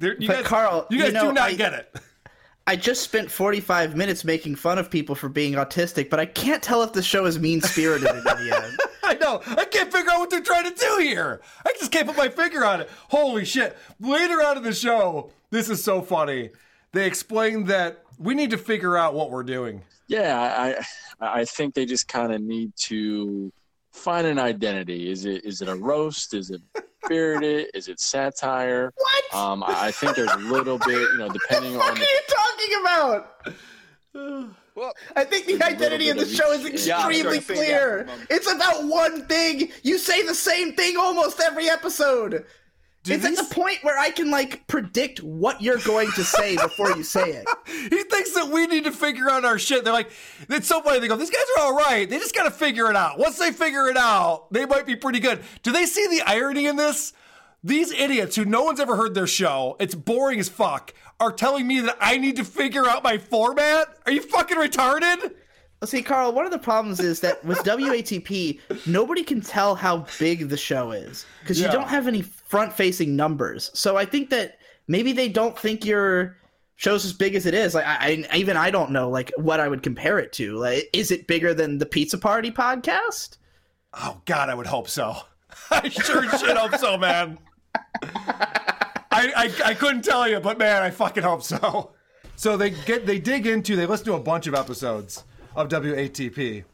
[0.00, 1.94] You But guys, Carl, you guys you know, do not I- get it.
[2.66, 6.62] I just spent 45 minutes making fun of people for being autistic, but I can't
[6.62, 8.78] tell if the show is mean spirited in the end.
[9.02, 9.42] I know.
[9.46, 11.40] I can't figure out what they're trying to do here.
[11.66, 12.90] I just can't put my finger on it.
[13.08, 13.76] Holy shit.
[14.00, 16.50] Later on in the show, this is so funny.
[16.92, 19.82] They explain that we need to figure out what we're doing.
[20.06, 20.84] Yeah, I
[21.40, 23.52] I think they just kind of need to
[23.92, 25.10] find an identity.
[25.10, 26.34] Is it is it a roast?
[26.34, 26.60] Is it
[27.04, 27.68] spirited?
[27.74, 28.92] Is it satire?
[28.96, 29.34] What?
[29.34, 32.20] Um, I I think there's a little bit, you know, depending What on are you
[32.70, 34.54] talking about?
[34.74, 38.04] Well, I think the identity of the show is each- Yeah, extremely starting to figure
[38.04, 38.26] clear.
[38.30, 39.70] It's about one thing.
[39.82, 42.46] You say the same thing almost every episode.
[43.04, 46.90] it's at the point where I can like predict what you're going to say before
[46.96, 47.46] you say it.
[47.66, 49.84] he thinks that we need to figure out our shit.
[49.84, 50.10] They're like,
[50.48, 51.00] it's so funny.
[51.00, 52.08] They go, these guys are all right.
[52.08, 53.18] They just got to figure it out.
[53.18, 55.42] Once they figure it out, they might be pretty good.
[55.62, 57.12] Do they see the irony in this?
[57.64, 61.66] These idiots who no one's ever heard their show, it's boring as fuck, are telling
[61.66, 63.86] me that I need to figure out my format?
[64.06, 65.34] Are you fucking retarded?
[65.84, 70.48] See, Carl, one of the problems is that with WATP, nobody can tell how big
[70.48, 71.66] the show is because Yeah.
[71.66, 73.70] you don't have any front-facing numbers.
[73.74, 74.58] So I think that
[74.88, 76.36] maybe they don't think your
[76.76, 77.74] show's as big as it is.
[77.74, 80.56] Like, I, I even I don't know like what I would compare it to.
[80.56, 83.38] Like, is it bigger than the Pizza Party podcast?
[83.94, 85.16] Oh God, I would hope so.
[85.70, 87.38] I sure shit hope so, man.
[88.04, 91.92] I, I I couldn't tell you, but man, I fucking hope so.
[92.36, 96.64] So they get they dig into they listen to a bunch of episodes of WATP,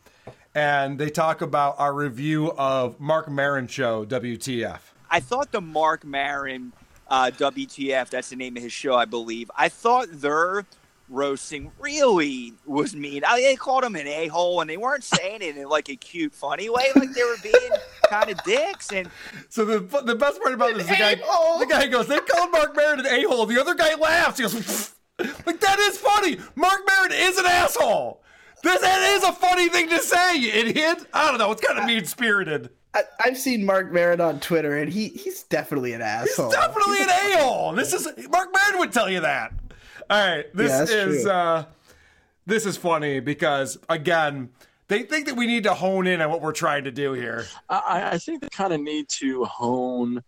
[0.55, 4.81] and they talk about our review of Marc Maron show WTF.
[5.11, 6.73] I thought the Marc Maron
[7.09, 9.51] uh, WTF, that's the name of his show, I believe.
[9.57, 10.65] I thought their
[11.09, 13.25] roasting really was mean.
[13.25, 15.97] I, they called him an a hole, and they weren't saying it in like a
[15.97, 16.87] cute, funny way.
[16.95, 17.71] Like they were being
[18.09, 18.93] kind of dicks.
[18.93, 19.11] And
[19.49, 22.51] So the the best part about this is the guy the guy goes they called
[22.53, 23.47] Marc Maron an a hole.
[23.47, 24.39] The other guy laughs.
[24.39, 24.95] He goes
[25.47, 26.39] like that is funny.
[26.55, 28.23] Marc Maron is an asshole.
[28.63, 31.07] This that is a funny thing to say, you idiot.
[31.13, 31.53] I don't know.
[31.53, 32.71] It's kind of mean spirited.
[32.95, 36.51] I, I've seen Marc Maron on Twitter, and he he's definitely an asshole.
[36.51, 37.73] Definitely an a hole.
[37.75, 39.53] This is Marc Maron would tell you that.
[40.11, 41.65] All right, this Yeah, is uh,
[42.47, 44.51] this is funny because again,
[44.89, 47.45] they think that we need to hone in on what we're trying to do here.
[47.69, 50.23] I, I think they kind of need to hone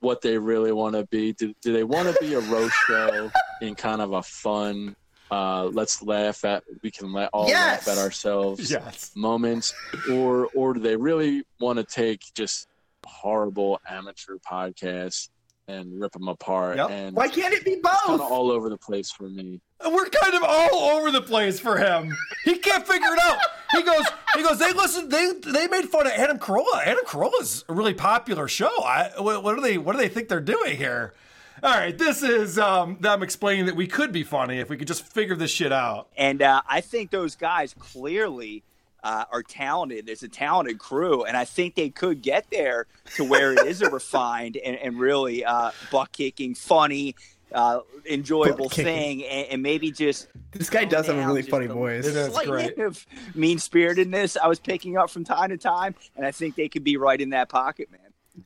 [0.00, 1.34] what they really want to be.
[1.34, 4.96] Do, do they want to be a roast show in kind of a fun,
[5.30, 7.86] uh, let's laugh at, we can let all Yes!
[7.86, 9.10] laugh at ourselves Yes.
[9.14, 9.74] moments,
[10.10, 12.68] or or do they really want to take just
[13.04, 15.28] horrible amateur podcasts
[15.70, 16.76] and rip them apart?
[16.76, 16.90] Yep.
[16.90, 18.20] And Why can't it be it's kind both?
[18.26, 19.60] of all over the place for me.
[19.84, 22.14] We're kind of all over the place for him.
[22.44, 23.38] He can't figure it out.
[23.72, 24.04] He goes,
[24.36, 24.58] he goes.
[24.58, 25.08] They listen.
[25.08, 26.84] They they made fun of Adam Carolla.
[26.84, 28.70] Adam Carolla's a really popular show.
[28.82, 31.14] I what, what do they what do they think they're doing here?
[31.62, 34.88] All right, this is um, them explaining that we could be funny if we could
[34.88, 36.08] just figure this shit out.
[36.16, 38.64] And uh, I think those guys clearly
[39.02, 40.06] uh, are talented.
[40.06, 42.86] There's a talented crew, and I think they could get there
[43.16, 47.14] to where it is a refined and, and really uh, butt kicking, funny,
[47.52, 51.66] uh, enjoyable thing, and, and maybe just This guy does have a really just funny
[51.66, 52.06] a voice.
[52.12, 56.30] slight hint of mean spiritedness I was picking up from time to time, and I
[56.30, 58.00] think they could be right in that pocket, man.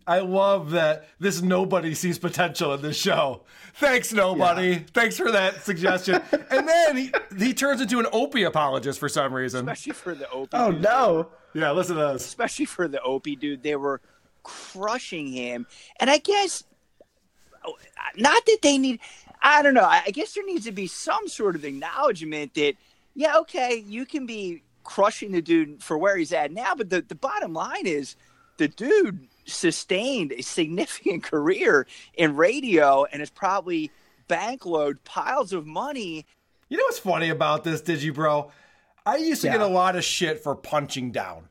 [0.07, 3.43] I love that this nobody sees potential in this show.
[3.75, 4.79] Thanks, nobody.
[4.79, 6.23] Thanks for that suggestion.
[6.51, 9.69] and then he, he turns into an Opie apologist for some reason.
[9.69, 10.51] Especially for the Opie.
[10.53, 10.83] Oh dude.
[10.83, 11.29] no!
[11.55, 12.25] Yeah, listen to this.
[12.25, 13.63] especially for the Opie dude.
[13.63, 14.01] They were
[14.43, 15.67] crushing him,
[15.99, 16.65] and I guess
[18.17, 19.01] not that they need.
[19.43, 19.83] I don't know.
[19.85, 22.75] I I guess there needs to be some sort of acknowledgement that
[23.15, 27.03] yeah, okay, you can be crushing the dude for where he's at now, but the
[27.03, 28.17] the bottom line is
[28.57, 33.91] the dude sustained a significant career in radio and has probably
[34.29, 36.27] bankload piles of money.
[36.69, 38.51] You know what's funny about this, did you, bro?
[39.07, 41.49] I used to get a lot of shit for punching down.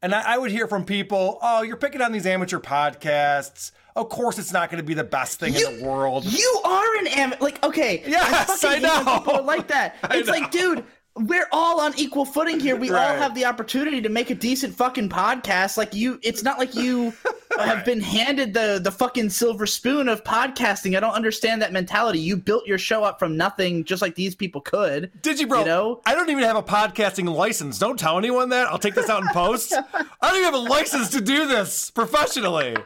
[0.00, 3.72] And I, I would hear from people, oh, you're picking on these amateur podcasts.
[3.96, 6.24] Of course, it's not going to be the best thing in the world.
[6.24, 7.42] You are an amateur.
[7.42, 8.04] like okay.
[8.06, 9.18] Yes, fucking I know.
[9.18, 9.96] People like that.
[10.04, 10.84] I It's like, dude,
[11.18, 12.76] we're all on equal footing here.
[12.76, 15.76] We all have the opportunity to make a decent fucking podcast.
[15.76, 17.12] Like you, it's not like you
[17.58, 20.96] have been handed the the fucking silver spoon of podcasting.
[20.96, 22.20] I don't understand that mentality.
[22.20, 25.10] You built your show up from nothing, just like these people could.
[25.22, 25.60] Did you, bro?
[25.60, 26.00] You know?
[26.06, 27.78] I don't even have a podcasting license.
[27.78, 28.68] Don't tell anyone that.
[28.68, 29.72] I'll take this out in post.
[29.94, 32.76] I don't even have a license to do this professionally.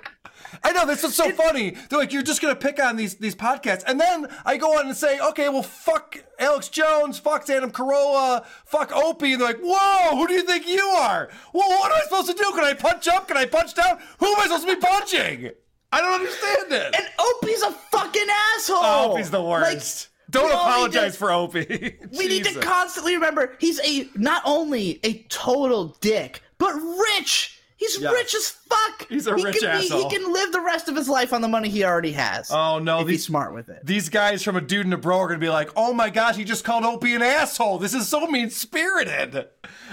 [0.63, 1.71] I know this is so funny.
[1.89, 4.87] They're like, you're just gonna pick on these these podcasts, and then I go on
[4.87, 9.61] and say, okay, well, fuck Alex Jones, fuck Adam Carolla, fuck Opie, and they're like,
[9.63, 11.29] whoa, who do you think you are?
[11.53, 12.51] Well, what am I supposed to do?
[12.53, 13.29] Can I punch up?
[13.29, 13.99] Can I punch down?
[14.19, 15.51] Who am I supposed to be punching?
[15.95, 16.95] I don't understand this.
[16.97, 18.27] And Opie's a fucking
[18.57, 18.79] asshole.
[18.81, 20.09] Oh, Opie's the worst.
[20.31, 21.99] don't we apologize to- for Opie.
[22.17, 27.59] We need to constantly remember he's a not only a total dick, but rich.
[27.83, 28.13] He's Yes.
[28.13, 29.09] rich as fuck.
[29.09, 30.09] He's a he rich can asshole.
[30.09, 32.49] he can live the rest of his life on the money he already has.
[32.51, 33.85] Oh no, if these, he's smart with it.
[33.85, 36.37] These guys from a dude and a bro are gonna be like, "Oh my gosh,
[36.37, 37.79] he just called Opie an asshole.
[37.79, 39.43] This is so mean spirited." All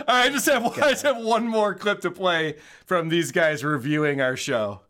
[0.08, 3.64] right, I just have I just have one more clip to play from these guys
[3.64, 4.82] reviewing our show.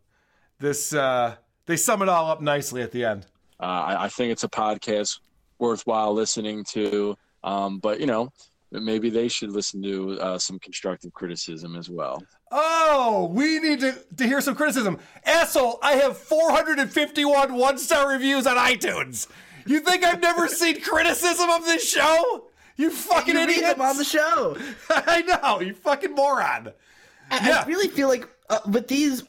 [0.59, 1.35] This uh,
[1.67, 3.25] they sum it all up nicely at the end.
[3.61, 5.19] Uh, I, I think it's a podcast
[5.57, 7.17] worthwhile listening to.
[7.43, 8.31] Um, but you know,
[8.71, 12.21] maybe they should listen to uh, some constructive criticism as well.
[12.51, 14.97] Oh, we need to, to hear some criticism.
[15.25, 19.27] Asshole, I have 451 one star reviews on iTunes.
[19.65, 22.45] You think I've never seen criticism of this show?
[22.75, 23.79] You fucking You idiot.
[23.79, 24.57] on the show.
[24.89, 26.71] I know, you fucking moron.
[27.29, 29.23] I, I really feel like uh, with these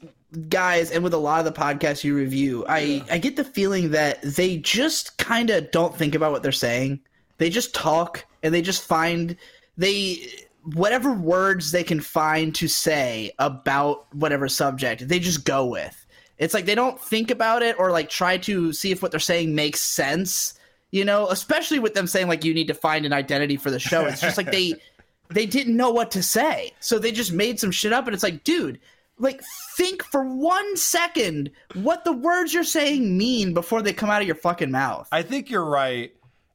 [0.49, 3.91] guys and with a lot of the podcasts you review, I I get the feeling
[3.91, 7.01] that they just kind of don't think about what they're saying.
[7.39, 9.37] They just talk and they just find
[9.77, 10.29] they
[10.65, 16.07] whatever words they can find to say about whatever subject, they just go with.
[16.39, 19.21] It's like they don't think about it or like try to see if what they're
[19.21, 20.55] saying makes sense.
[20.91, 23.79] You know, especially with them saying like you need to find an identity for the
[23.79, 24.07] show.
[24.07, 24.75] It's just like they
[25.29, 26.73] they didn't know what to say.
[26.81, 28.81] So they just made some shit up and it's like, dude,
[29.19, 29.43] like
[29.77, 34.27] think for one second what the words you're saying mean before they come out of
[34.27, 35.09] your fucking mouth.
[35.13, 36.13] I think you're right.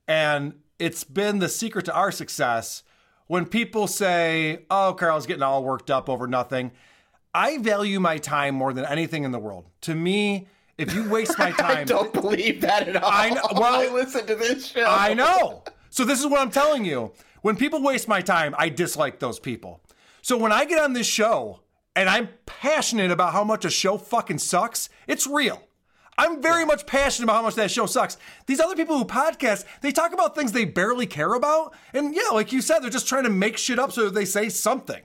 [0.07, 2.83] And it's been the secret to our success
[3.27, 6.71] when people say, oh, Carl's getting all worked up over nothing.
[7.33, 9.65] I value my time more than anything in the world.
[9.81, 10.47] To me,
[10.77, 13.09] if you waste my time, I don't believe that at all.
[13.11, 13.41] I know.
[13.53, 14.85] Well, I listen to this show.
[14.85, 15.63] I know.
[15.89, 17.11] So this is what I'm telling you.
[17.41, 19.81] When people waste my time, I dislike those people.
[20.21, 21.61] So when I get on this show
[21.95, 25.61] and I'm passionate about how much a show fucking sucks, it's real.
[26.17, 28.17] I'm very much passionate about how much that show sucks.
[28.45, 31.73] These other people who podcast, they talk about things they barely care about.
[31.93, 34.49] And yeah, like you said, they're just trying to make shit up so they say
[34.49, 35.01] something.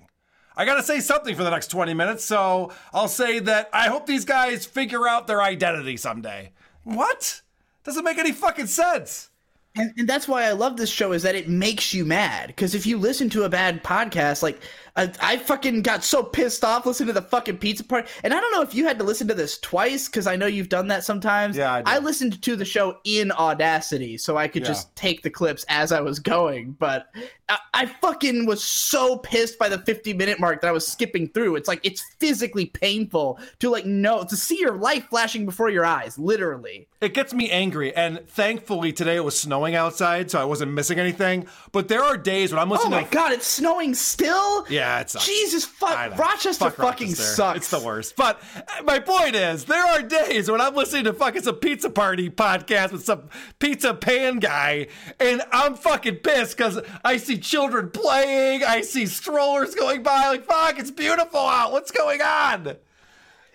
[0.56, 4.06] I gotta say something for the next 20 minutes, so I'll say that I hope
[4.06, 6.52] these guys figure out their identity someday.
[6.84, 7.40] What?
[7.84, 9.30] Doesn't make any fucking sense.
[9.76, 12.48] And, and that's why I love this show is that it makes you mad.
[12.48, 14.60] Because if you listen to a bad podcast, like
[14.96, 18.08] I, I fucking got so pissed off listening to the fucking pizza party.
[18.24, 20.46] And I don't know if you had to listen to this twice because I know
[20.46, 21.56] you've done that sometimes.
[21.56, 24.68] Yeah, I, I listened to the show in Audacity so I could Yeah.
[24.68, 26.72] just take the clips as I was going.
[26.72, 27.08] But
[27.48, 31.28] I, I fucking was so pissed by the 50 minute mark that I was skipping
[31.28, 31.56] through.
[31.56, 35.84] It's like it's physically painful to like know to see your life flashing before your
[35.84, 36.88] eyes, literally.
[37.00, 40.98] It gets me angry, and thankfully today it was snowing outside, so I wasn't missing
[40.98, 41.46] anything.
[41.72, 42.92] But there are days when I'm listening.
[42.92, 44.66] Oh listening my to god, it's snowing still?
[44.68, 45.26] Yeah, it sucks.
[45.26, 46.16] Jesus fuck.
[46.18, 47.34] Rochester Fuck fucking Rochester.
[47.34, 47.56] sucks.
[47.58, 48.16] It's the worst.
[48.16, 51.90] But uh, my point is, there are days when I'm listening to fucking some pizza
[51.90, 53.28] party podcast with some
[53.58, 59.74] pizza pan guy, and I'm fucking pissed because I see children playing, I see strollers
[59.74, 60.28] going by.
[60.28, 61.72] Like, fuck, it's beautiful out.
[61.72, 62.76] What's going on?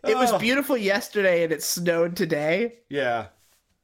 [0.07, 2.75] It was beautiful yesterday and it snowed today.
[2.89, 3.27] Yeah.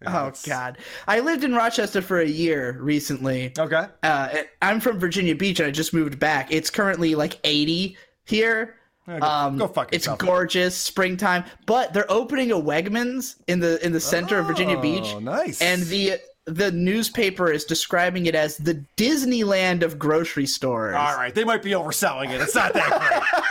[0.06, 0.78] Oh god.
[1.08, 3.54] I lived in Rochester for a year recently.
[3.58, 3.86] Okay.
[4.04, 4.30] Uh,
[4.62, 6.52] I'm from Virginia Beach and I just moved back.
[6.52, 8.76] It's currently like 80 here.
[9.08, 11.44] Yeah, go- um, go fuck it's gorgeous, springtime.
[11.66, 15.06] But they're opening a Wegmans in the in the center of Virginia Beach.
[15.08, 15.62] Oh, nice.
[15.62, 16.14] And the
[16.46, 20.96] the newspaper is describing it as the Disneyland of grocery stores.
[20.96, 22.42] All right, they might be overselling it.
[22.42, 23.44] It's not that great.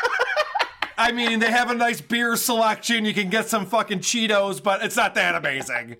[0.99, 3.05] I mean, they have a nice beer selection.
[3.05, 5.97] You can get some fucking Cheetos, but it's not that amazing.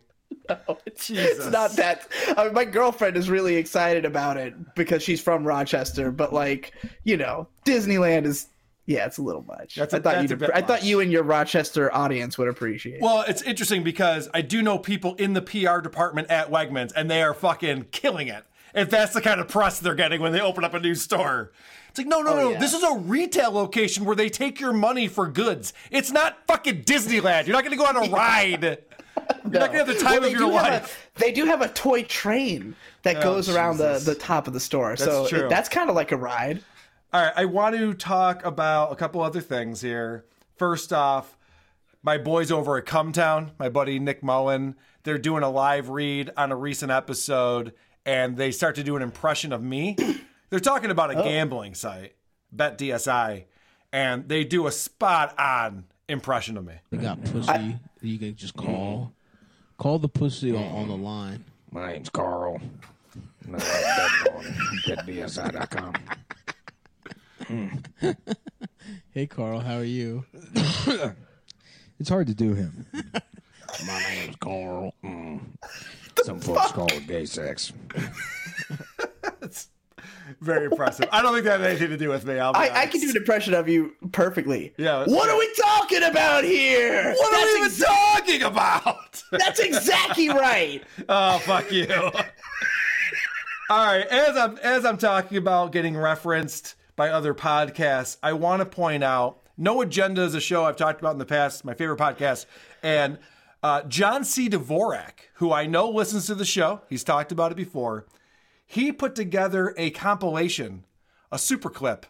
[0.87, 1.11] It's
[1.51, 2.09] not that.
[2.37, 6.73] I mean, my girlfriend is really excited about it because she's from Rochester, but like,
[7.05, 8.47] you know, Disneyland is.
[8.87, 9.77] Yeah, it's a little much.
[9.77, 10.33] That's a- I thought that's you'd.
[10.33, 13.01] a bit I thought you and your Rochester audience would appreciate.
[13.01, 17.09] Well, it's interesting because I do know people in the PR department at Wegmans, and
[17.09, 18.43] they are fucking killing it.
[18.75, 21.53] If that's the kind of press they're getting when they open up a new store.
[21.89, 22.51] It's like, no, no, Oh, no.
[22.53, 22.59] yeah.
[22.61, 25.73] This is a retail location where they take your money for goods.
[25.91, 27.47] It's not fucking Disneyland.
[27.47, 28.79] You're not going to go on a ride.
[29.45, 31.11] You're not going to have the time Well, they of your do have a- life.
[31.17, 34.61] they do have a toy train that Oh, goes around the, the top of the
[34.61, 35.47] store, That's so true.
[35.47, 36.63] it- that's kind of like a ride.
[37.13, 40.25] All right, I want to talk about a couple other things here.
[40.57, 41.37] First off,
[42.03, 46.31] my boys over at Cum Town, my buddy Nick Mullen, they're doing a live read
[46.37, 47.73] on a recent episode,
[48.07, 49.97] and they start to do an impression of me.
[50.51, 51.25] they're talking about a Oh.
[51.25, 52.15] gambling site,
[52.55, 53.45] BetDSI,
[53.93, 56.75] and they do a spot on impression of me.
[56.91, 59.13] They got pussy that you can just call.
[59.81, 61.43] Call the pussy on, on the line.
[61.73, 62.61] My name's Carl.
[63.51, 65.07] I bet
[69.15, 70.27] Hey, Carl, how are you?
[71.99, 72.87] It's hard to do him.
[73.87, 74.95] My name's Carl.
[75.05, 75.41] Mm.
[76.25, 77.75] Some folks call it gay sex.
[80.41, 81.09] Very impressive.
[81.13, 82.39] I don't think that had anything to do with me.
[82.39, 82.51] I,
[82.83, 84.73] I can do an impression of you perfectly.
[84.77, 85.05] Yeah.
[85.07, 87.15] What are we talking about here?
[87.17, 89.23] What are we That's even talking about?
[89.33, 90.83] That's exactly right.
[91.09, 91.89] Oh, fuck you.
[93.71, 98.61] All right, as I'm as I'm talking about getting referenced by other podcasts, I want
[98.61, 101.75] to point out No Agenda is a show I've talked about in the past, my
[101.75, 102.47] favorite podcast,
[102.83, 103.19] and
[103.63, 104.49] uh, John C.
[104.49, 108.07] Dvorak, who I know listens to the show, he's talked about it before.
[108.73, 110.85] He put together a compilation,
[111.33, 112.07] a super clip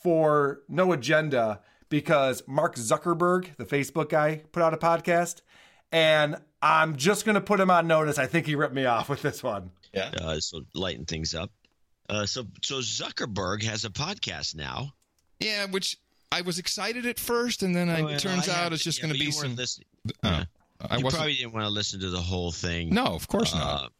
[0.00, 5.40] for No Agenda because Mark Zuckerberg, the Facebook guy, put out a podcast.
[5.90, 8.18] And I'm just going to put him on notice.
[8.18, 9.70] I think he ripped me off with this one.
[9.92, 10.10] Yeah.
[10.20, 11.50] Uh, so lighten things up.
[12.08, 14.92] Uh, so so Zuckerberg has a podcast now.
[15.40, 15.96] Yeah, which
[16.30, 18.72] I was excited at first, and then I, Oh, it yeah, turns I out have-
[18.74, 19.56] it's just yeah, going to be some.
[19.56, 19.86] listening.
[20.08, 20.44] Uh, Yeah.
[20.88, 22.90] I you probably didn't want to listen to the whole thing.
[22.94, 23.92] No, of course not.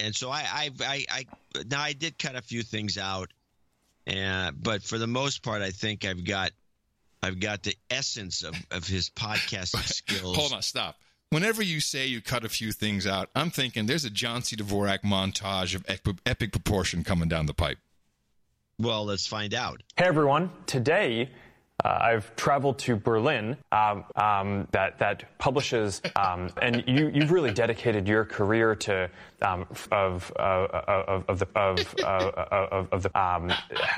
[0.00, 1.26] And so I, I, I, I,
[1.68, 3.30] now I did cut a few things out,
[4.06, 6.52] and but for the most part, I think I've got,
[7.22, 10.36] I've got the essence of, of his podcasting skills.
[10.36, 10.96] Hold on, stop.
[11.30, 14.56] Whenever you say you cut a few things out, I'm thinking there's a John C.
[14.56, 17.78] Dvorak montage of epic, epic proportion coming down the pipe.
[18.80, 19.82] Well, let's find out.
[19.96, 20.50] Hey everyone!
[20.66, 21.30] Today,
[21.84, 23.56] uh, I've traveled to Berlin.
[23.72, 29.10] Um, um, that that publishes, um, and you you've really dedicated your career to
[29.42, 30.66] um, of, uh,
[30.98, 32.30] of of the of uh,
[32.70, 33.52] of, of the um,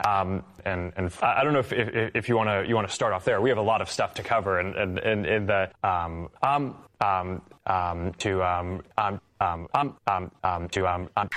[0.06, 2.88] um, and and I I don't know if if, if you want to you want
[2.88, 3.40] to start off there.
[3.40, 6.76] We have a lot of stuff to cover, and and and in the um um
[7.00, 11.08] um um to um um um um um, um to um.
[11.16, 11.28] um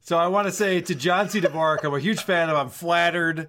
[0.00, 1.40] So I want to say to John C.
[1.40, 2.56] Dvorak, I'm a huge fan of.
[2.56, 3.48] I'm flattered.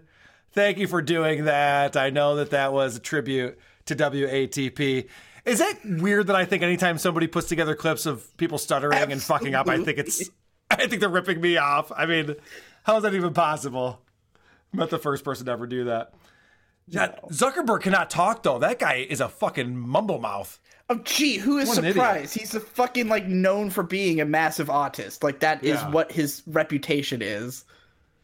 [0.51, 1.97] Thank you for doing that.
[1.97, 5.07] I know that that was a tribute to WATP.
[5.45, 9.21] Is that weird that I think anytime somebody puts together clips of people stuttering and
[9.21, 10.29] fucking up, I think it's,
[10.69, 11.91] I think they're ripping me off.
[11.95, 12.35] I mean,
[12.83, 14.01] how is that even possible?
[14.71, 16.13] I'm not the first person to ever do that.
[16.91, 18.59] Yeah, Zuckerberg cannot talk though.
[18.59, 20.59] That guy is a fucking mumble mouth.
[20.89, 22.37] Oh, gee, who is What surprised?
[22.37, 25.23] He's a fucking like known for being a massive autist.
[25.23, 25.89] Like that is Yeah.
[25.91, 27.63] what his reputation is.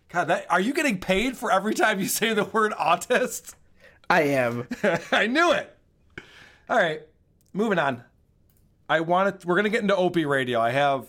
[0.10, 3.54] God, that are you getting paid for every time you say the word autist?
[4.10, 4.68] I am.
[5.12, 5.74] I knew it.
[6.70, 7.02] All right,
[7.54, 8.04] moving on.
[8.90, 9.48] I want to.
[9.48, 10.60] We're gonna get into Opie Radio.
[10.60, 11.06] I have,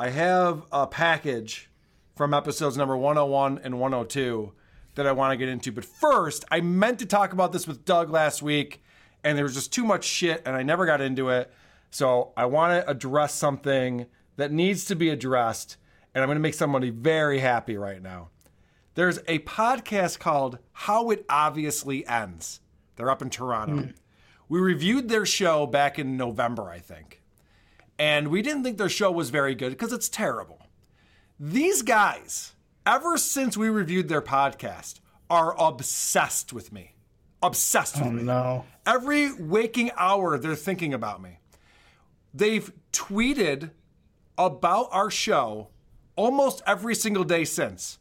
[0.00, 1.70] I have a package
[2.16, 4.52] from episodes number 101 and 102
[4.96, 5.70] that I want to get into.
[5.70, 8.82] But first, I meant to talk about this with Doug last week,
[9.22, 11.52] and there was just too much shit, and I never got into it.
[11.90, 15.76] So I want to address something that needs to be addressed,
[16.14, 18.30] and I'm going to make somebody very happy right now.
[18.94, 22.60] There's a podcast called How It Obviously Ends.
[22.96, 23.82] They're up in Toronto.
[23.82, 23.90] Hmm.
[24.48, 27.20] We reviewed their show back in November, I think.
[27.98, 30.60] And we didn't think their show was very good because it's terrible.
[31.38, 32.54] These guys,
[32.86, 36.94] ever since we reviewed their podcast, are obsessed with me.
[37.42, 38.22] Obsessed with oh, me.
[38.22, 38.64] No.
[38.86, 41.40] Every waking hour, they're thinking about me.
[42.32, 43.72] They've tweeted
[44.38, 45.68] about our show
[46.14, 47.98] almost every single day since.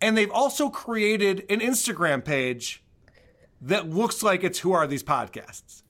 [0.00, 2.82] And they've also created an Instagram page
[3.60, 5.83] that looks like it's Who Are These Podcasts?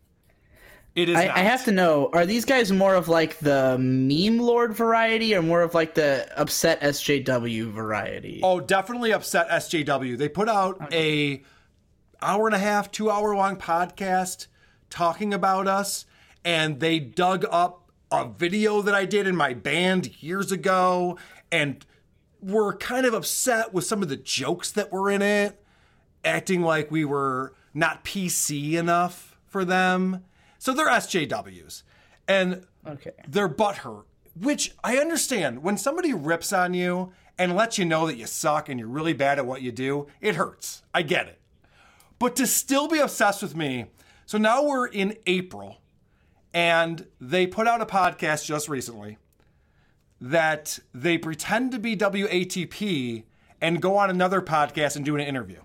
[0.94, 1.36] It is I, not.
[1.36, 5.42] I have to know: Are these guys more of like the meme lord variety, or
[5.42, 8.40] more of like the upset SJW variety?
[8.42, 10.16] Oh, definitely upset SJW.
[10.16, 11.42] They put out a
[12.22, 14.46] hour and a half, two hour long podcast
[14.88, 16.06] talking about us,
[16.44, 21.18] and they dug up a video that I did in my band years ago,
[21.50, 21.84] and
[22.40, 25.60] were kind of upset with some of the jokes that were in it,
[26.24, 30.24] acting like we were not PC enough for them.
[30.64, 31.82] So they're SJWs.
[32.26, 33.10] And okay.
[33.28, 34.04] they're butthurt,
[34.34, 35.62] which I understand.
[35.62, 39.12] When somebody rips on you and lets you know that you suck and you're really
[39.12, 40.82] bad at what you do, it hurts.
[40.94, 41.38] I get it.
[42.18, 43.88] But to still be obsessed with me,
[44.24, 45.82] so now we're in April,
[46.54, 49.18] and they put out a podcast just recently
[50.18, 53.24] that they pretend to be WATP
[53.60, 55.60] and go on another podcast and do an interview.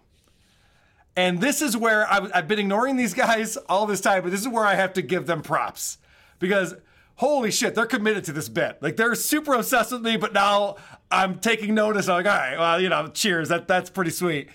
[1.20, 4.39] And this is where I, have been ignoring these guys all this time, but this
[4.39, 5.97] is where I have to give them props
[6.39, 6.76] because
[7.15, 8.82] holy shit, they're committed to this bit.
[8.82, 10.78] Like they're super obsessed with me, but now
[11.11, 12.07] I'm taking notice.
[12.07, 13.49] I'm like, all right, well, you know, cheers.
[13.49, 14.47] That that's pretty sweet.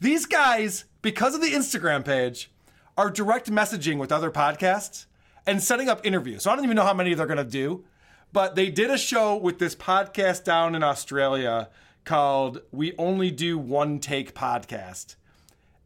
[0.00, 2.50] These guys, because of the Instagram page,
[2.98, 5.06] are direct messaging with other podcasts
[5.46, 6.42] and setting up interviews.
[6.42, 7.84] So I don't even know how many they're gonna do,
[8.32, 11.68] but they did a show with this podcast down in Australia
[12.04, 15.14] called "We Only Do One Take Podcast."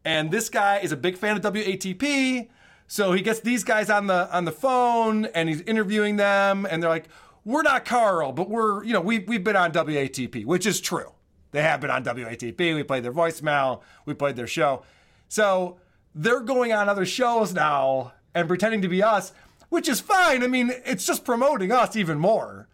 [0.05, 2.47] And this guy is a big fan of WATP,
[2.87, 6.81] so he gets these guys on the on the phone and he's interviewing them, and
[6.81, 7.07] they're like,
[7.43, 11.11] "We're not Carl, but we're you know we we've been on WATP, which is true.
[11.51, 12.75] They have been on WATP.
[12.75, 14.83] We played their voicemail, we played their show,
[15.27, 15.77] so
[16.13, 19.33] they're going on other shows now and pretending to be us,
[19.69, 20.43] which is fine.
[20.43, 22.67] I mean, it's just promoting us even more.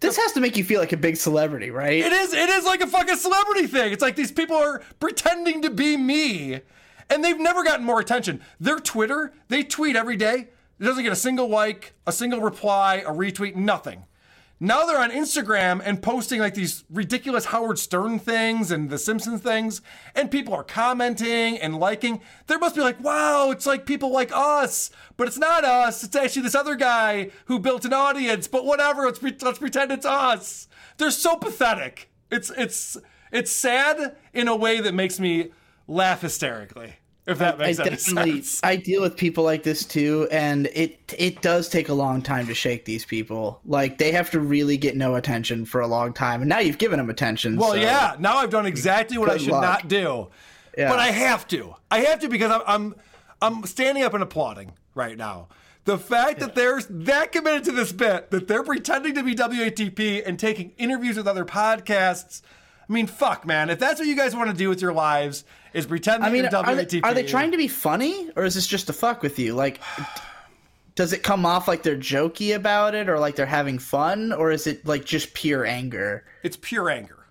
[0.00, 1.98] This has to make you feel like a big celebrity, right?
[1.98, 2.32] It is.
[2.32, 3.92] It is like a fucking celebrity thing.
[3.92, 6.60] It's like these people are pretending to be me,
[7.10, 8.42] and they've never gotten more attention.
[8.60, 10.48] Their Twitter, they tweet every day.
[10.80, 14.04] It doesn't get a single like, a single reply, a retweet, nothing.
[14.64, 19.42] Now they're on Instagram and posting like these ridiculous Howard Stern things and the Simpsons
[19.42, 19.82] things,
[20.14, 22.22] and people are commenting and liking.
[22.46, 26.02] There must be like, wow, it's like people like us, but it's not us.
[26.02, 28.48] It's actually this other guy who built an audience.
[28.48, 30.66] But whatever, let's, pre- let's pretend it's us.
[30.96, 32.08] They're so pathetic.
[32.30, 32.96] It's it's
[33.30, 35.50] it's sad in a way that makes me
[35.86, 36.94] laugh hysterically.
[37.26, 38.60] If that makes I definitely sense.
[38.62, 42.46] I deal with people like this too, and it it does take a long time
[42.48, 43.60] to shake these people.
[43.64, 46.76] Like they have to really get no attention for a long time, and now you've
[46.78, 47.56] given them attention.
[47.56, 48.16] Well, so- yeah.
[48.18, 49.62] Now I've done exactly what I should luck.
[49.62, 50.28] not do,
[50.76, 50.90] Yeah.
[50.90, 51.74] but I have to.
[51.90, 52.94] I have to because I'm I'm,
[53.40, 55.48] I'm standing up and applauding right now.
[55.86, 60.22] The fact that they're that committed to this bit, that they're pretending to be WATP
[60.26, 62.42] and taking interviews with other podcasts.
[62.88, 63.70] I mean, fuck, man.
[63.70, 66.30] If that's what you guys want to do with your lives, is pretend that I
[66.30, 66.90] mean, you're are WATP.
[66.90, 69.54] they, are they trying to be funny, or is this just to fuck with you?
[69.54, 69.80] Like,
[70.94, 74.50] does it come off like they're jokey about it, or like they're having fun, or
[74.50, 76.24] is it like just pure anger?
[76.42, 77.24] It's pure anger.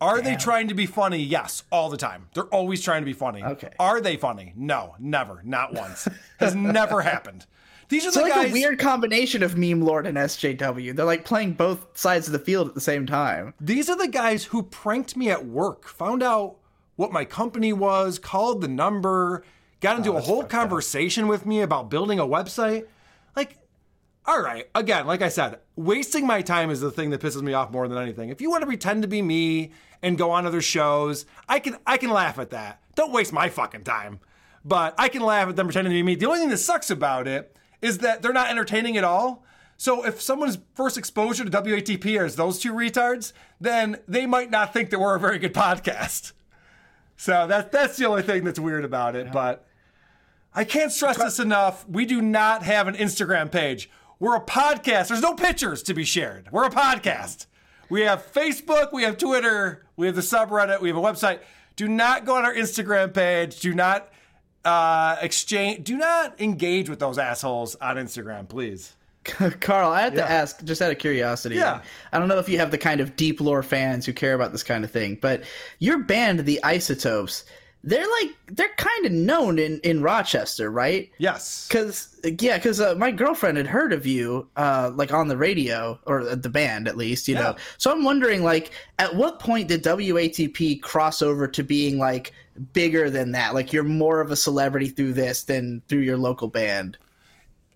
[0.00, 1.18] Are they trying to be funny?
[1.22, 2.28] Yes, all the time.
[2.34, 3.42] They're always trying to be funny.
[3.42, 3.70] Okay.
[3.78, 4.52] Are they funny?
[4.54, 6.06] No, never, not once.
[6.38, 7.46] Has never happened.
[7.88, 8.50] These are It's the like guys.
[8.50, 10.94] a weird combination of meme lord and SJW.
[10.94, 13.54] They're like playing both sides of the field at the same time.
[13.60, 16.56] These are the guys who pranked me at work, found out
[16.96, 19.44] what my company was, called the number,
[19.80, 22.86] got into oh, a whole conversation with me about building a website.
[23.36, 23.58] Like,
[24.24, 27.52] all right, again, like I said, wasting my time is the thing that pisses me
[27.52, 28.30] off more than anything.
[28.30, 29.72] If you want to pretend to be me
[30.02, 32.82] and go on other shows, I can I can laugh at that.
[32.96, 34.20] Don't waste my fucking time.
[34.64, 36.16] But I can laugh at them pretending to be me.
[36.16, 39.44] The only thing that sucks about it is that they're not entertaining at all.
[39.76, 44.72] So if someone's first exposure to WATP is those two retards, then they might not
[44.72, 46.32] think that we're a very good podcast.
[47.16, 49.32] So that's that's the only thing that's weird about it.
[49.32, 49.66] But
[50.54, 51.86] I can't stress this enough.
[51.88, 53.90] We do not have an Instagram page.
[54.18, 55.08] We're a podcast.
[55.08, 56.48] There's no pictures to be shared.
[56.50, 57.46] We're a podcast.
[57.88, 61.38] We have Facebook, we have Twitter, we have the subreddit, we have a website.
[61.76, 63.60] Do not go on our Instagram page.
[63.60, 64.08] Do not
[64.66, 65.84] uh, exchange.
[65.84, 68.94] Do not engage with those assholes on Instagram, please.
[69.60, 71.56] Carl, I have to ask, just out of curiosity.
[71.56, 71.82] Yeah.
[72.12, 74.52] I don't know if you have the kind of deep lore fans who care about
[74.52, 75.42] this kind of thing, but
[75.78, 77.44] your band, the Isotopes,
[77.86, 81.08] they're like they're kind of known in in Rochester, right?
[81.18, 81.68] Yes.
[81.68, 85.98] Because yeah, because uh, my girlfriend had heard of you, uh, like on the radio
[86.04, 87.54] or the band at least, you know.
[87.78, 92.32] So I'm wondering, like, at what point did WATP cross over to being like
[92.72, 93.54] bigger than that?
[93.54, 96.98] Like, you're more of a celebrity through this than through your local band.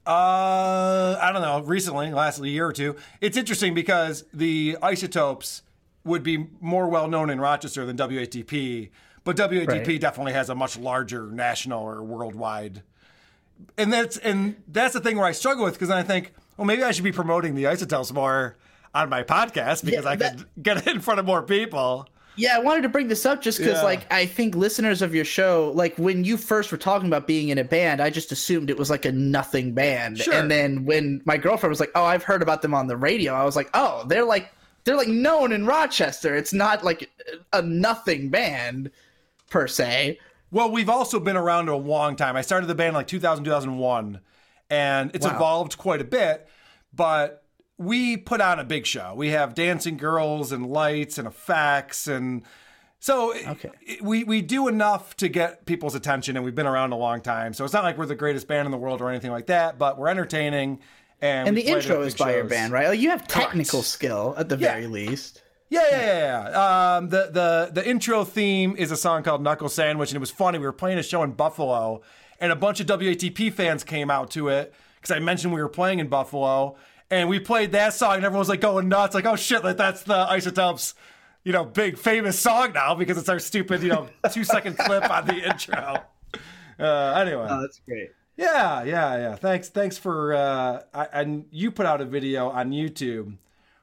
[0.06, 1.60] Uh, I don't know.
[1.60, 5.62] Recently, last year or two, it's interesting because the Isotopes
[6.04, 8.90] would be more well known in Rochester than WATP,
[9.34, 10.00] but WATP Right.
[10.00, 12.82] definitely has a much larger national or worldwide.
[13.76, 16.82] And that's and that's the thing where I struggle with because I think, well, maybe
[16.82, 18.56] I should be promoting the Isotopes more
[18.94, 22.08] on my podcast because I could get it in front of more people.
[22.36, 23.82] Yeah, I wanted to bring this up just because, Yeah.
[23.82, 27.50] like, I think listeners of your show, like, when you first were talking about being
[27.50, 30.18] in a band, I just assumed it was like a nothing band.
[30.18, 30.32] Sure.
[30.32, 33.34] And then when my girlfriend was like, "Oh, I've heard about them on the radio,"
[33.34, 34.50] I was like, "Oh, they're like
[34.84, 36.34] they're like known in Rochester.
[36.34, 37.10] It's not like
[37.52, 38.90] a nothing band
[39.50, 40.18] per se."
[40.50, 42.34] Well, we've also been around a long time.
[42.36, 44.20] I started the band in like 2000, 2001,
[44.70, 45.36] and it's Wow.
[45.36, 46.48] evolved quite a bit,
[46.92, 47.44] but
[47.78, 49.14] we put on a big show.
[49.16, 52.42] We have dancing girls and lights and effects and
[53.02, 56.96] so it- we we do enough to get people's attention and we've been around a
[56.96, 57.54] long time.
[57.54, 59.78] So it's not like we're the greatest band in the world or anything like that,
[59.78, 60.80] but we're entertaining
[61.22, 62.88] and And the intro is by your band, right?
[62.88, 64.72] Like, you have technical skill at the Yeah.
[64.72, 65.42] very least.
[65.70, 66.50] Yeah, yeah, yeah.
[66.50, 66.96] yeah.
[66.96, 70.30] Um, the the the intro theme is a song called Knuckle Sandwich, and it was
[70.30, 70.58] funny.
[70.58, 72.02] We were playing a show in Buffalo,
[72.40, 75.68] and a bunch of WATP fans came out to it because I mentioned we were
[75.68, 76.76] playing in Buffalo,
[77.10, 79.76] and we played that song, and everyone was like going nuts, like, "Oh shit, like
[79.76, 80.94] that's the Isotopes."
[81.44, 85.08] You know, big famous song now because it's our stupid, you know, two second clip
[85.08, 86.02] on the intro.
[86.78, 88.10] Uh, anyway, Oh, that's great.
[88.36, 89.34] yeah, yeah, yeah.
[89.36, 90.34] Thanks, thanks for.
[90.34, 93.36] Uh, I, and you put out a video on YouTube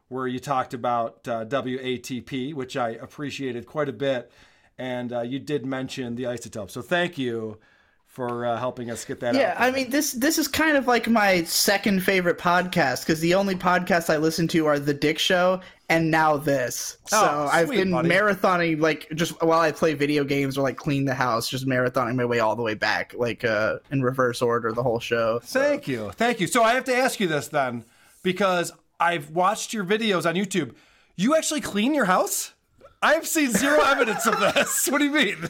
[0.09, 4.31] where you talked about uh, WATP, which I appreciated quite a bit,
[4.77, 6.71] and uh, you did mention the isotope.
[6.71, 7.57] So thank you
[8.05, 9.35] for uh, helping us get that.
[9.35, 13.35] Yeah, I mean this this is kind of like my second favorite podcast because the
[13.35, 16.97] only podcasts I listen to are the Dick Show and now this.
[17.11, 18.09] Oh, So I've sweet, been buddy.
[18.09, 22.15] marathoning like just while I play video games or like clean the house, just marathoning
[22.15, 25.39] my way all the way back, like uh in reverse order the whole show.
[25.43, 26.09] Thank you.
[26.15, 26.47] Thank you.
[26.47, 27.83] So I have to ask you this then,
[28.23, 30.75] because I've watched your videos on YouTube.
[31.15, 32.53] You actually clean your house?
[33.01, 34.87] I've seen zero evidence of this.
[34.91, 35.37] What do you mean?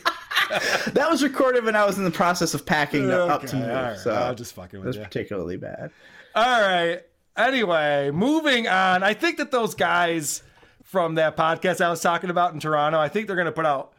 [0.93, 3.69] that was recorded when I was in the process of packing up to Okay, move.
[3.69, 3.97] right.
[3.97, 5.03] so I'm just fucking it with was you.
[5.03, 5.91] particularly bad.
[6.35, 7.01] All right.
[7.37, 9.03] Anyway, moving on.
[9.03, 10.43] I think that those guys
[10.83, 13.65] from that podcast I was talking about in Toronto, I think they're going to put
[13.65, 13.93] out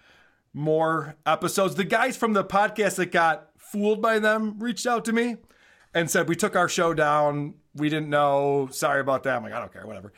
[0.54, 1.74] more episodes.
[1.74, 5.36] The guys from the podcast that got fooled by them reached out to me
[5.98, 7.54] and said, We took our show down.
[7.74, 8.68] We didn't know.
[8.72, 9.36] Sorry about that.
[9.36, 10.12] I'm like, I don't care, whatever.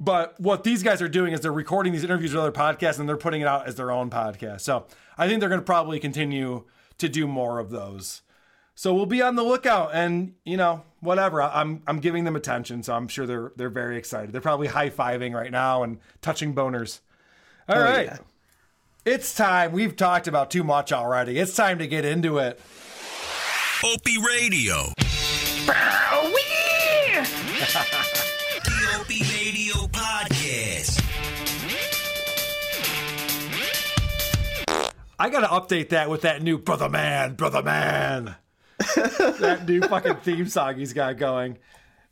[0.00, 3.08] But what these guys are doing is they're recording these interviews with other podcasts and
[3.08, 4.60] they're putting it out as their own podcast.
[4.60, 4.86] So
[5.16, 6.64] I think they're going to probably continue
[6.98, 8.22] to do more of those.
[8.76, 11.42] So we'll be on the lookout, and you know, whatever.
[11.42, 14.30] I'm I'm giving them attention, so I'm sure they're they're very excited.
[14.32, 17.00] They're probably high fiving right now and touching boners.
[17.68, 18.18] All Oh, right, yeah.
[19.04, 19.72] it's time.
[19.72, 21.38] We've talked about too much already.
[21.40, 22.60] It's time to get into it.
[23.84, 24.92] Opie Radio.
[24.96, 25.72] the
[28.98, 31.00] Opie Radio Podcast.
[35.16, 38.34] I got to update that with that new brother man, brother man.
[38.96, 41.58] that new fucking theme song he's got going.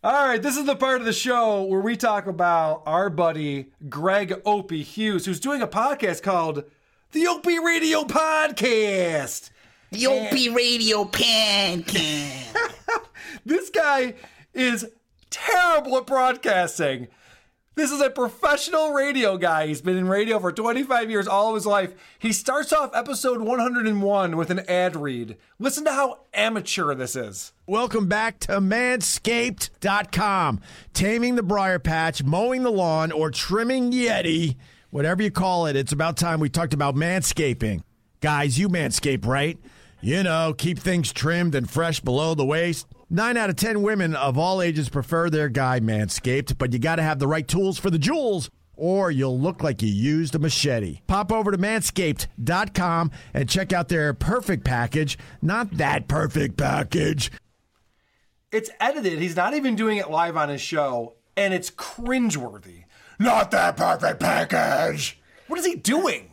[0.05, 3.73] All right, this is the part of the show where we talk about our buddy
[3.89, 6.63] Greg Opie Hughes, who's doing a podcast called
[7.11, 9.51] the Opie Radio Podcast.
[9.91, 12.57] The Opie Radio Podcast.
[13.47, 14.15] this guy
[14.53, 14.87] is
[15.31, 17.07] terrible at broadcasting.
[17.77, 19.69] This is a professional radio guy.
[19.69, 21.93] He's been in radio for 25 years, all of his life.
[22.19, 25.37] He starts off episode 101 with an ad read.
[25.59, 27.53] Listen to how amateur this is.
[27.67, 30.61] Welcome back to manscaped.com.
[30.95, 34.57] Taming the briar patch, mowing the lawn, or trimming Yeti,
[34.91, 37.83] whatever you call it, it's about time we talked about manscaping.
[38.21, 39.59] Guys, you manscape, right?
[40.07, 42.87] You know, keep things trimmed and fresh below the waist.
[43.11, 46.97] Nine out of 10 women of all ages prefer their guy manscaped, but you got
[46.97, 48.49] to have the right tools for the jewels.
[48.77, 51.01] Or you'll look like you used a machete.
[51.09, 55.19] Pop over to manscaped.com and check out their perfect package.
[55.43, 57.33] Not that perfect package.
[58.53, 59.19] It's edited.
[59.19, 62.85] He's not even doing it live on his show, and it's cringeworthy.
[63.19, 65.19] Not that perfect package.
[65.49, 66.31] What is he doing?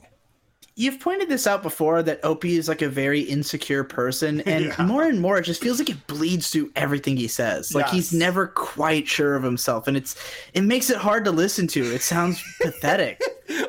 [0.75, 5.03] You've pointed this out before that Opie is like a very insecure person, and more
[5.03, 7.75] and more it just feels like it bleeds through everything he says.
[7.75, 10.15] Like he's never quite sure of himself, and it's
[10.53, 11.83] it makes it hard to listen to.
[11.93, 13.21] It sounds pathetic.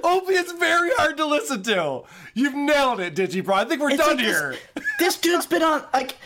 [0.02, 2.02] Opie, it's very hard to listen to.
[2.34, 3.54] You've nailed it, Digibro.
[3.54, 4.56] I think we're It's done like here.
[4.98, 6.16] This dude's been on like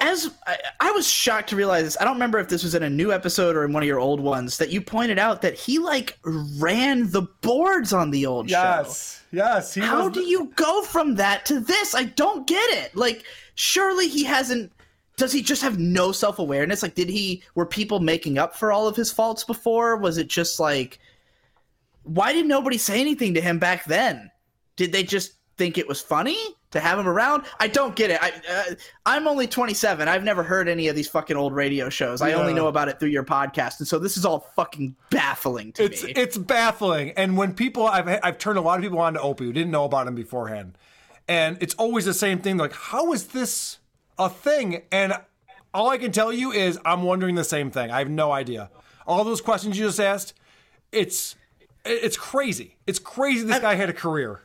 [0.00, 1.96] as I, I was shocked to realize this.
[1.98, 3.98] I don't remember if this was in a new episode or in one of your
[3.98, 8.50] old ones that you pointed out that he like ran the boards on the old
[8.50, 8.56] show.
[8.56, 9.74] Yes, yes.
[9.76, 11.94] How was do you go from that to this?
[11.94, 12.94] I don't get it.
[12.94, 14.72] Like, surely he hasn't.
[15.16, 16.82] Does he just have no self awareness?
[16.82, 17.42] Like, did he?
[17.54, 19.96] Were people making up for all of his faults before?
[19.96, 20.98] Was it just like?
[22.08, 24.30] Why did nobody say anything to him back then?
[24.76, 26.38] Did they just think it was funny
[26.70, 27.44] to have him around?
[27.60, 28.18] I don't get it.
[28.22, 30.08] I, uh, I'm only 27.
[30.08, 32.22] I've never heard any of these fucking old radio shows.
[32.22, 35.72] I only know about it through your podcast, and so this is all fucking baffling
[35.72, 36.12] to it's me.
[36.16, 37.10] it's baffling.
[37.10, 39.70] And when people, I've I've turned a lot of people on to Opie who didn't
[39.70, 40.78] know about him beforehand,
[41.28, 42.56] and it's always the same thing.
[42.56, 43.80] Like, how is this
[44.18, 44.82] a thing?
[44.90, 45.12] And
[45.74, 47.90] all I can tell you is I'm wondering the same thing.
[47.90, 48.70] I have no idea.
[49.06, 50.34] All those questions you just asked,
[50.92, 51.34] it's
[51.84, 52.76] it's crazy.
[52.86, 53.44] It's crazy.
[53.46, 54.40] This guy had a career.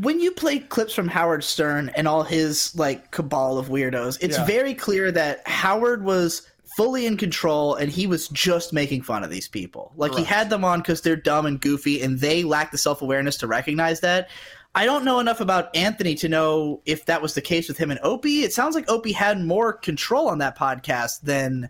[0.00, 4.38] when you play clips from Howard Stern and all his like cabal of weirdos, it's
[4.38, 4.44] Yeah.
[4.44, 6.42] very clear that Howard was
[6.76, 9.92] fully in control and he was just making fun of these people.
[9.96, 13.02] Like he had them on because they're dumb and goofy and they lack the self
[13.02, 14.28] awareness to recognize that.
[14.76, 17.90] I don't know enough about Anthony to know if that was the case with him
[17.90, 18.44] and Opie.
[18.44, 21.68] It sounds like Opie had more control on that podcast than,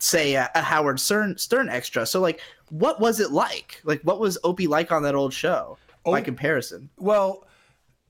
[0.00, 2.06] say, a, a Howard Stern, Stern extra.
[2.06, 2.40] So, like,
[2.70, 3.80] what was it like?
[3.84, 6.90] Like, what was Opie like on that old show by oh, comparison?
[6.96, 7.46] Well,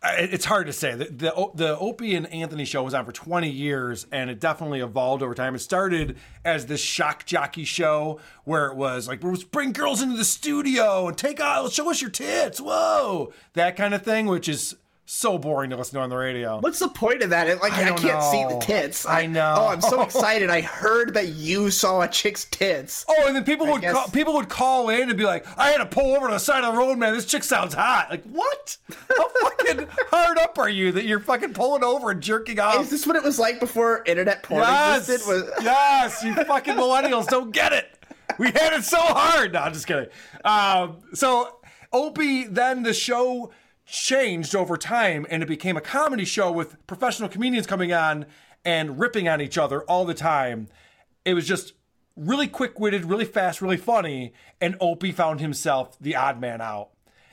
[0.05, 0.95] it's hard to say.
[0.95, 4.81] The, the the Opie and Anthony show was on for 20 years, and it definitely
[4.81, 5.55] evolved over time.
[5.55, 10.17] It started as this shock jockey show where it was like, let's bring girls into
[10.17, 14.49] the studio and take out, show us your tits, whoa, that kind of thing, which
[14.49, 14.77] is
[15.07, 16.59] so boring to listen to on the radio.
[16.59, 17.47] What's the point of that?
[17.47, 19.07] It, like I I, can't see the tits.
[19.07, 19.55] I know.
[19.57, 20.51] Oh, I'm so excited!
[20.51, 23.07] I heard that you saw a chick's tits.
[23.09, 25.47] Oh, and then people I would guess- call, people would call in and be like,
[25.57, 27.15] "I had to pull over to the side of the road, man.
[27.15, 28.77] This chick sounds hot." Like, what?
[29.17, 32.81] How fucking hard up are you that you're fucking pulling over and jerking off?
[32.81, 35.29] Is this what it was like before internet porn yes, existed?
[35.29, 37.89] Was yes, you fucking millennials don't get it.
[38.39, 39.53] We had it so hard.
[39.53, 40.09] No, I'm just kidding.
[40.45, 41.57] Um, so
[41.93, 43.53] Opie, then the show
[43.87, 48.27] changed over time, and it became a comedy show with professional comedians coming on
[48.65, 50.69] and ripping on each other all the time.
[51.25, 51.73] It was just
[52.17, 56.91] really quick witted, really fast, really funny, and Opie found himself the odd man out.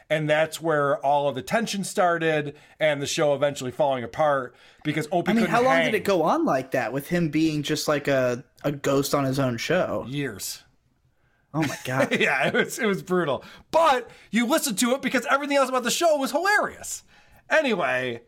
[0.09, 5.07] And that's where all of the tension started and the show eventually falling apart because
[5.11, 5.85] Opie I mean, how long hang.
[5.85, 9.23] did it go on like that with him being just like a, a ghost on
[9.23, 10.05] his own show?
[10.07, 10.61] Years.
[11.53, 12.09] Oh my god.
[12.19, 13.43] yeah, it was it was brutal.
[13.71, 17.03] But you listened to it because everything else about the show was hilarious.
[17.49, 18.21] Anyway,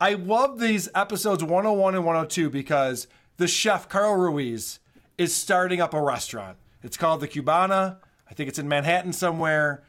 [0.00, 4.80] I love these episodes 101 and 102 because the chef Carl Ruiz
[5.18, 6.56] is starting up a restaurant.
[6.82, 7.98] It's called the Cubana.
[8.30, 9.84] I think it's in Manhattan somewhere.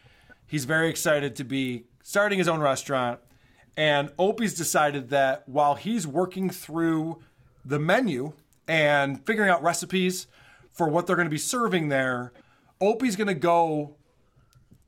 [0.45, 3.19] He's very excited to be starting his own restaurant.
[3.75, 7.19] And Opie's decided that while he's working through
[7.65, 8.33] the menu
[8.67, 10.27] and figuring out recipes
[10.71, 12.33] for what they're going to be serving there,
[12.87, 13.95] Opie's going to go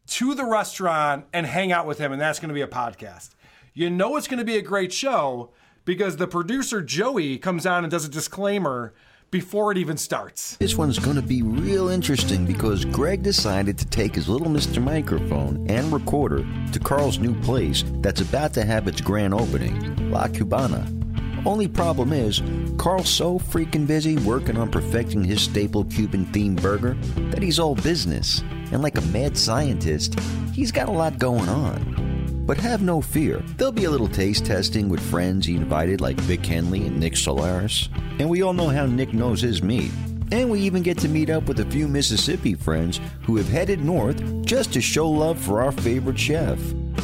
[0.07, 3.29] to the restaurant and hang out with him, and that's going to be a podcast.
[3.73, 5.51] You know it's going to be a great show
[5.83, 8.93] because the producer Joey comes on and does a disclaimer
[9.31, 10.55] before it even starts.
[10.57, 14.81] This one's going to be real interesting because Greg decided to take his little Mr.
[14.81, 20.27] Microphone and recorder to Carl's new place that's about to have its grand opening, La
[20.27, 21.04] Cubana.
[21.45, 22.41] Only problem is,
[22.77, 26.95] Carl's so freaking busy working on perfecting his staple Cuban themed burger
[27.29, 28.41] that he's all business.
[28.71, 30.19] And like a mad scientist,
[30.53, 32.43] he's got a lot going on.
[32.47, 36.19] But have no fear, there'll be a little taste testing with friends he invited like
[36.21, 37.89] Vic Henley and Nick Solaris.
[38.17, 39.91] And we all know how Nick knows his meat.
[40.31, 43.83] And we even get to meet up with a few Mississippi friends who have headed
[43.83, 46.59] north just to show love for our favorite chef.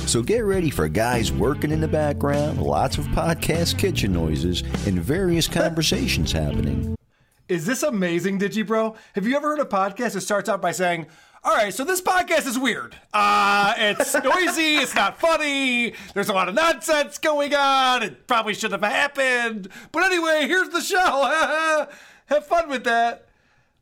[0.07, 4.99] So get ready for guys working in the background, lots of podcast kitchen noises, and
[4.99, 6.95] various conversations happening.
[7.47, 8.95] Is this amazing, Digibro?
[9.13, 11.05] Have you ever heard a podcast that starts out by saying,
[11.43, 12.95] all right, so this podcast is weird.
[13.13, 14.75] Uh, it's noisy.
[14.75, 15.93] It's not funny.
[16.13, 18.03] There's a lot of nonsense going on.
[18.03, 19.67] It probably shouldn't have happened.
[19.91, 21.87] But anyway, here's the show.
[22.35, 23.27] have fun with that.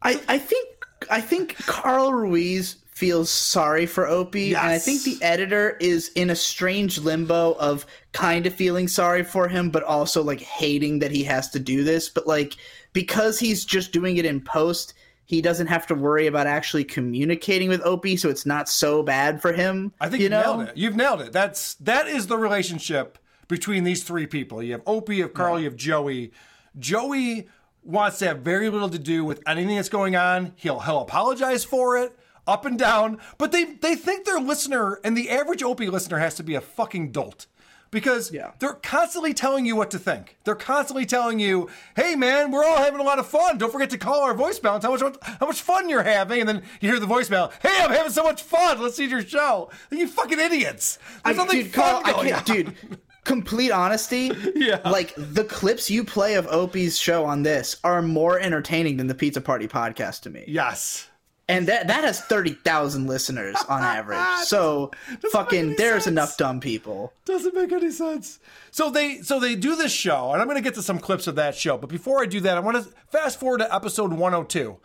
[0.01, 0.67] I, I think
[1.09, 6.29] I think Carl Ruiz feels sorry for Opie, and I think the editor is in
[6.29, 11.11] a strange limbo of kind of feeling sorry for him, but also like hating that
[11.11, 12.09] he has to do this.
[12.09, 12.55] But like
[12.93, 14.93] because he's just doing it in post,
[15.25, 19.41] he doesn't have to worry about actually communicating with Opie, so it's not so bad
[19.41, 19.93] for him.
[20.01, 20.41] I think you you know?
[20.41, 20.77] nailed it.
[20.77, 21.31] You've nailed it.
[21.31, 23.17] That's that is the relationship
[23.47, 24.61] between these three people.
[24.61, 26.31] You have Opie, you have Carl, you have Joey.
[26.77, 27.47] Joey
[27.83, 30.53] wants to have very little to do with anything that's going on.
[30.55, 33.19] He'll he'll apologize for it, up and down.
[33.37, 36.61] But they they think their listener and the average Opie listener has to be a
[36.61, 37.47] fucking dolt.
[37.91, 38.51] Because yeah.
[38.59, 40.37] they're constantly telling you what to think.
[40.43, 43.57] They're constantly telling you, "Hey, man, we're all having a lot of fun.
[43.57, 45.01] Don't forget to call our voicemail and tell us
[45.39, 48.21] how much, fun you're having." And then you hear the voicemail, "Hey, I'm having so
[48.21, 48.79] much fun.
[48.79, 50.99] Let's see your show." You fucking idiots.
[51.25, 52.43] There's I- nothing dude, fun Carl, I going on.
[52.43, 52.99] can't- dude.
[53.23, 54.79] Complete honesty, yeah.
[54.89, 59.15] Like the clips you play of Opie's show on this are more entertaining than the
[59.15, 60.45] Pizza Party podcast to me.
[60.47, 61.07] Yes,
[61.47, 64.19] and that that has thirty thousand listeners on average.
[64.45, 64.89] So
[65.31, 67.13] fucking, there's enough dumb people.
[67.25, 68.39] Doesn't make any sense.
[68.71, 71.27] So they so they do this show, and I'm going to get to some clips
[71.27, 71.77] of that show.
[71.77, 74.77] But before I do that, I want to fast forward to episode 102.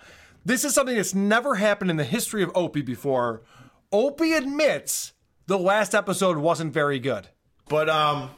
[0.44, 3.42] This is something that's never happened in the history of Opie before.
[3.92, 5.12] Opie admits
[5.46, 7.28] the last episode wasn't very good.
[7.68, 8.30] But um,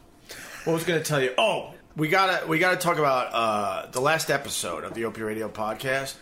[0.65, 1.33] what was going to tell you?
[1.37, 5.49] Oh, we gotta we gotta talk about uh the last episode of the Opie Radio
[5.49, 6.15] podcast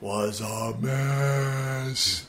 [0.00, 2.26] was a mess.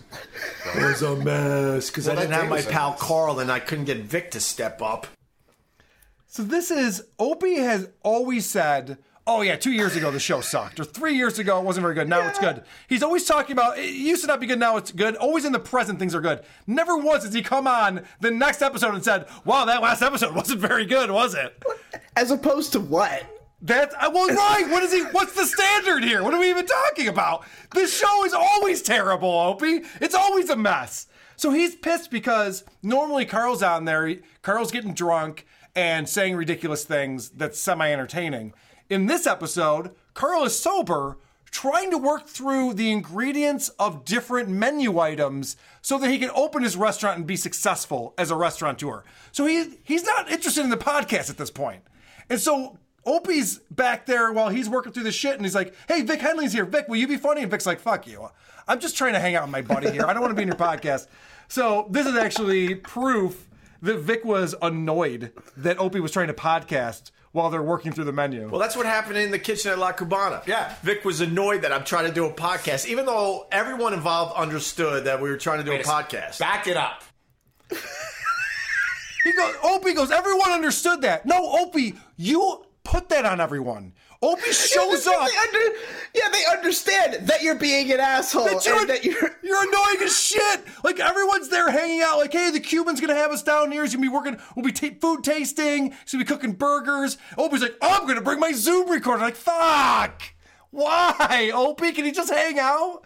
[0.75, 3.01] It was a mess because Well, I didn't have my pal mess.
[3.01, 5.05] Carl and I couldn't get Vic to step up.
[6.27, 8.97] So this is Opie has always said,
[9.27, 11.93] "Oh yeah, two years ago the show sucked, or three years ago it wasn't very
[11.93, 12.09] good.
[12.09, 14.91] Now it's good." He's always talking about it used to not be good, now it's
[14.91, 15.15] good.
[15.17, 16.41] Always in the present things are good.
[16.65, 20.33] Never once has he come on the next episode and said, "Wow, that last episode
[20.35, 21.61] wasn't very good, was it?"
[22.15, 23.23] As opposed to what?
[23.61, 24.69] That's uh, well, right.
[24.69, 25.01] What is he?
[25.03, 26.23] What's the standard here?
[26.23, 27.43] What are we even talking about?
[27.73, 29.81] This show is always terrible, Opie.
[29.99, 31.07] It's always a mess.
[31.37, 34.15] So he's pissed because normally Carl's on there.
[34.41, 35.45] Carl's getting drunk
[35.75, 38.53] and saying ridiculous things that's semi entertaining.
[38.89, 41.17] In this episode, Carl is sober,
[41.51, 46.63] trying to work through the ingredients of different menu items so that he can open
[46.63, 49.03] his restaurant and be successful as a restaurateur.
[49.33, 51.81] So he he's not interested in the podcast at this point.
[52.29, 56.01] And so Opie's back there while he's working through the shit, and he's like, "Hey,
[56.01, 56.65] Vic Henley's here.
[56.65, 58.29] Vic, will you be funny?" And Vic's like, "Fuck you.
[58.67, 60.05] I'm just trying to hang out with my buddy here.
[60.05, 61.07] I don't want to be in your podcast."
[61.49, 63.47] So this is actually proof
[63.81, 68.11] that Vic was annoyed that Opie was trying to podcast while they're working through the
[68.11, 68.49] menu.
[68.49, 70.45] Well, that's what happened in the kitchen at La Cubana.
[70.47, 74.35] Yeah, Vic was annoyed that I'm trying to do a podcast, even though everyone involved
[74.35, 76.39] understood that we were trying to do Wait a a podcast.
[76.39, 77.03] Back it up.
[79.23, 81.25] He goes, Opie goes, everyone understood that.
[81.25, 83.91] No, Opie, you put that on everyone.
[84.21, 85.27] Opie shows Yeah, up.
[85.29, 85.75] they under-
[86.15, 89.97] yeah, they understand that you're being an asshole That you're, and that you're you're annoying
[90.01, 90.61] as shit.
[90.83, 92.17] Like everyone's there hanging out.
[92.17, 93.83] Like, hey, the Cuban's gonna have us down here.
[93.83, 94.39] He's gonna be working.
[94.55, 95.91] We'll be ta food tasting.
[95.91, 97.17] He's gonna be cooking burgers.
[97.37, 99.21] Opie's like, oh, I'm gonna bring my Zoom recorder.
[99.23, 100.21] Like, fuck.
[100.71, 101.91] Why, Opie?
[101.91, 103.01] Can he just hang out?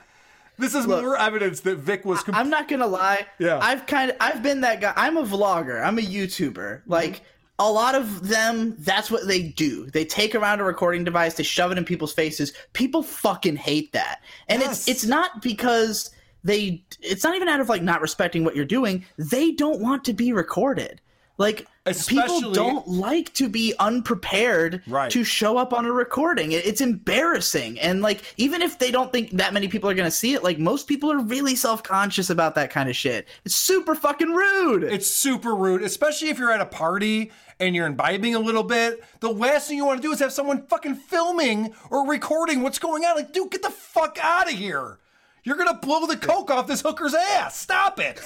[0.57, 2.23] This is more evidence that Vic was.
[2.31, 3.25] I'm not gonna lie.
[3.39, 3.57] Yeah.
[3.61, 4.93] I've kind of I've been that guy.
[4.95, 5.83] I'm a vlogger.
[5.83, 6.83] I'm a YouTuber.
[6.85, 7.21] Like
[7.61, 9.85] a lot of them, that's what they do.
[9.91, 12.53] They take around a recording device, they shove it in people's faces.
[12.73, 16.09] People fucking hate that, and it's it's not because
[16.43, 16.83] they.
[17.01, 19.05] It's not even out of like not respecting what you're doing.
[19.17, 20.99] They don't want to be recorded.
[21.37, 21.65] Like
[22.07, 26.51] people don't like to be unprepared to show up on a recording.
[26.51, 27.79] It- It's embarrassing.
[27.79, 30.43] And like even if they don't think that many people are going to see it,
[30.43, 33.27] like most people are really self-conscious about that kind of shit.
[33.45, 34.83] It's super fucking rude.
[34.83, 37.31] It's super rude, especially if you're at a party
[37.61, 39.03] and you're imbibing a little bit.
[39.19, 42.79] The last thing you want to do is have someone fucking filming or recording what's
[42.79, 43.15] going on.
[43.15, 44.97] Like, dude, get the fuck out of here.
[45.43, 47.57] You're gonna blow the coke off this hooker's ass.
[47.57, 48.19] Stop it.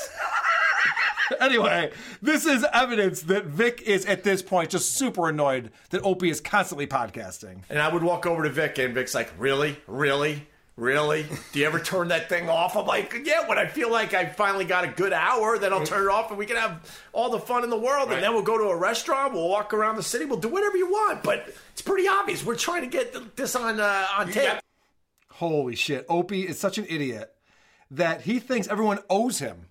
[1.39, 1.91] anyway,
[2.21, 6.41] this is evidence that Vic is at this point just super annoyed that Opie is
[6.41, 7.61] constantly podcasting.
[7.69, 11.25] And I would walk over to Vic, and Vic's like, "Really, really, really?
[11.51, 14.25] Do you ever turn that thing off?" I'm like, "Yeah, when I feel like I
[14.25, 17.29] finally got a good hour, then I'll turn it off, and we can have all
[17.29, 18.11] the fun in the world.
[18.11, 20.77] And then we'll go to a restaurant, we'll walk around the city, we'll do whatever
[20.77, 21.23] you want.
[21.23, 24.59] But it's pretty obvious we're trying to get this on uh, on tape."
[25.31, 26.05] Holy shit.
[26.07, 27.33] Opie is such an idiot
[27.91, 29.67] that he thinks everyone owes him.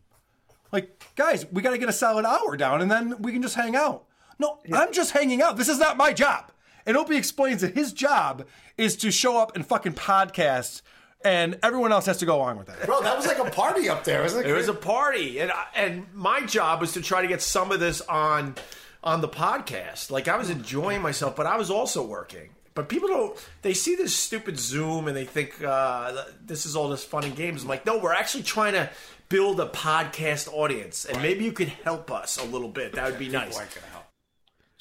[0.73, 3.55] Like, guys, we got to get a solid hour down and then we can just
[3.55, 4.05] hang out.
[4.39, 5.57] No, I'm just hanging out.
[5.57, 6.51] This is not my job.
[6.85, 8.45] And Opie explains that his job
[8.77, 10.83] is to show up and fucking podcast
[11.25, 12.85] and everyone else has to go along with it.
[12.87, 14.51] Bro, that was like a party up there, wasn't it?
[14.51, 17.73] It was a party, and I- and my job was to try to get some
[17.73, 18.55] of this on
[19.03, 20.11] on the podcast.
[20.11, 22.51] Like I was enjoying myself, but I was also working.
[22.75, 23.49] But people don't.
[23.63, 27.37] They see this stupid Zoom and they think uh, this is all just fun and
[27.37, 27.63] games.
[27.63, 28.91] I'm like, no, we're actually trying to
[29.29, 32.93] build a podcast audience, and maybe you could help us a little bit.
[32.95, 33.57] That would be nice.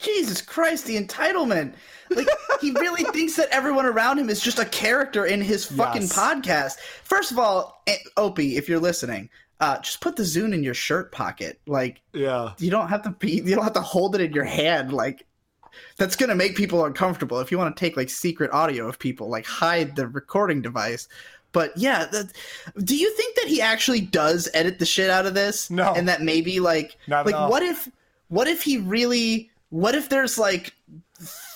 [0.03, 1.73] Jesus Christ, the entitlement.
[2.09, 2.27] Like
[2.61, 6.13] he really thinks that everyone around him is just a character in his fucking Yes.
[6.17, 6.79] podcast.
[7.03, 10.73] First of all, eh, Opie, if you're listening, uh, just put the Zoom in your
[10.73, 11.59] shirt pocket.
[11.65, 14.43] Like, yeah, you don't have to be, you don't have to hold it in your
[14.43, 14.91] hand.
[14.93, 15.25] Like,
[15.97, 17.39] that's gonna make people uncomfortable.
[17.39, 21.07] If you want to take like secret audio of people, like hide the recording device.
[21.51, 22.31] But yeah, that,
[22.83, 25.69] do you think that he actually does edit the shit out of this?
[25.69, 27.87] No, and that maybe like, Not like what if,
[28.29, 30.73] what if he really, what if there's like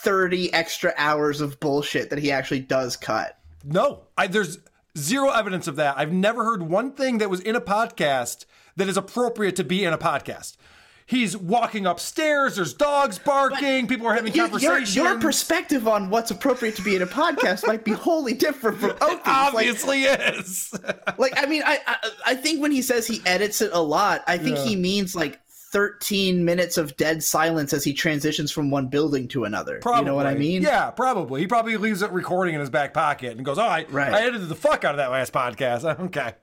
[0.03, 3.38] thirty extra hours of bullshit that he actually does cut?
[3.64, 4.57] No, I, there's
[4.98, 5.98] zero evidence of that.
[5.98, 8.45] I've never heard one thing that was in a podcast
[8.76, 10.57] that is appropriate to be in a podcast.
[11.06, 12.57] He's walking upstairs.
[12.57, 13.88] There's dogs barking.
[13.88, 14.95] people are having Your- your, conversations.
[14.95, 18.91] your perspective on what's appropriate to be in a podcast might be wholly different from
[18.99, 19.19] Opie's.
[19.26, 20.73] obviously is.
[21.18, 21.95] like I mean, I, I
[22.26, 24.65] I think when he says he edits it a lot, I think Yeah.
[24.65, 25.39] he means like
[25.72, 29.80] 13 minutes of dead silence as he transitions from one building to another.
[29.81, 29.99] Probably.
[30.02, 30.61] You know what I mean?
[30.61, 31.41] Yeah, probably.
[31.41, 34.14] He probably leaves it recording in his back pocket and goes, "Oh, I, Right.
[34.14, 36.34] I edited the fuck out of that last podcast." Okay,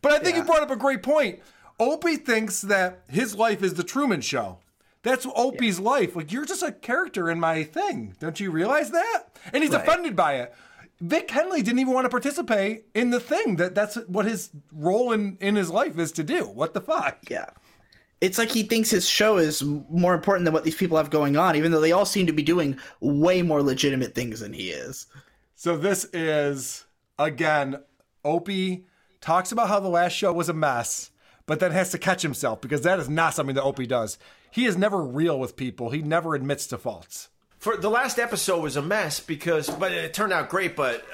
[0.00, 1.40] but I think you brought up a great point.
[1.80, 4.58] Opie thinks that his life is the Truman Show.
[5.02, 6.14] That's Opie's life.
[6.14, 8.14] Like you're just a character in my thing.
[8.20, 9.24] Don't you realize that?
[9.52, 9.82] And he's Right.
[9.82, 10.54] offended by it.
[11.00, 13.56] Vic Henley didn't even want to participate in the thing.
[13.56, 16.44] That that's what his role in in his life is to do.
[16.44, 17.18] What the fuck?
[17.28, 17.46] Yeah.
[18.22, 21.36] It's like he thinks his show is more important than what these people have going
[21.36, 24.70] on, even though they all seem to be doing way more legitimate things than he
[24.70, 25.06] is.
[25.56, 26.84] So this is
[27.18, 27.80] again,
[28.24, 28.86] Opie
[29.20, 31.10] talks about how the last show was a mess,
[31.46, 34.18] but then has to catch himself because that is not something that Opie does.
[34.52, 35.90] He is never real with people.
[35.90, 37.28] He never admits to faults.
[37.58, 40.76] For the last episode was a mess because, but it turned out great.
[40.76, 41.04] But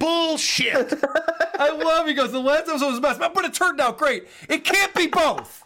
[0.00, 0.92] bullshit.
[1.58, 4.26] I love he goes, the last episode was a mess, but it turned out great.
[4.48, 5.65] It can't be both.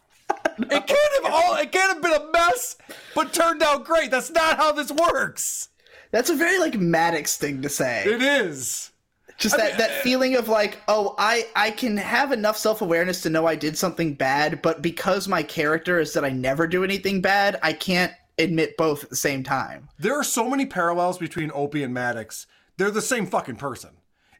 [0.62, 2.76] It can't have all it can't have been a mess,
[3.14, 4.10] but turned out great.
[4.10, 5.68] That's not how this works.
[6.10, 8.04] That's a very like Maddox thing to say.
[8.04, 8.90] It is.
[9.38, 13.22] Just that, that uh, feeling of like, oh, I, I can have enough self awareness
[13.22, 16.84] to know I did something bad, but because my character is that I never do
[16.84, 19.88] anything bad, I can't admit both at the same time.
[19.98, 22.46] There are so many parallels between Opie and Maddox.
[22.76, 23.90] They're the same fucking person.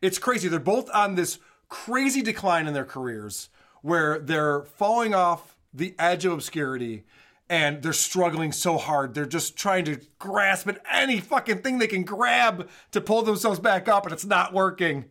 [0.02, 0.48] It's crazy.
[0.48, 1.38] They're both on this
[1.70, 3.48] crazy decline in their careers
[3.80, 7.05] where they're falling off the edge of obscurity
[7.51, 9.12] and they're struggling so hard.
[9.12, 13.59] They're just trying to grasp at any fucking thing they can grab to pull themselves
[13.59, 15.06] back up, and it's not working.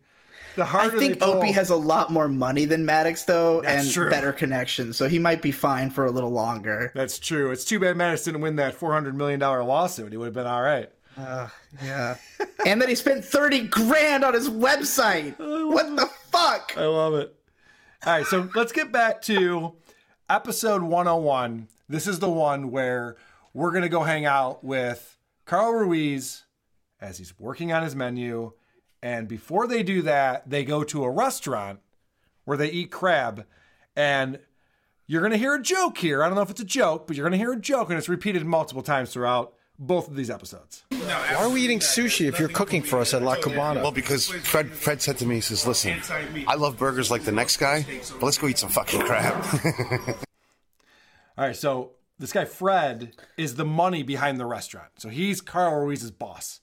[0.55, 3.93] The harder I think Opie has a lot more money than Maddox, though, That's and
[3.93, 4.09] true.
[4.09, 6.93] better connections, so he might be fine for a little longer.
[6.95, 7.51] That's true.
[7.51, 10.11] It's too bad Maddox didn't win that $400 million lawsuit.
[10.11, 10.89] He would have been all right.
[11.83, 12.15] yeah.
[12.65, 15.37] and then he spent 30 grand on his website.
[15.37, 16.73] What the fuck?
[16.77, 17.35] I love it.
[18.05, 19.75] All right, so let's get back to
[20.29, 21.67] episode 101.
[21.87, 23.17] This is the one where
[23.51, 26.45] we're going to go hang out with Carl Ruiz
[27.01, 28.51] as he's working on his menu.
[29.01, 31.79] And before they do that, they go to a restaurant
[32.45, 33.45] where they eat crab.
[33.95, 34.39] And
[35.07, 36.21] you're going to hear a joke here.
[36.21, 37.97] I don't know if it's a joke, but you're going to hear a joke, and
[37.97, 40.83] it's repeated multiple times throughout both of these episodes.
[40.91, 43.81] Why are we eating sushi if you're cooking for us at La Cubana?
[43.81, 45.99] Well, because Fred Fred said to me, he says, "Listen,
[46.47, 47.85] I love burgers like the next guy,
[48.19, 49.43] but let's go eat some fucking crab."
[51.37, 54.91] All right, so this guy Fred is the money behind the restaurant.
[54.97, 56.59] So he's Carl Ruiz's boss.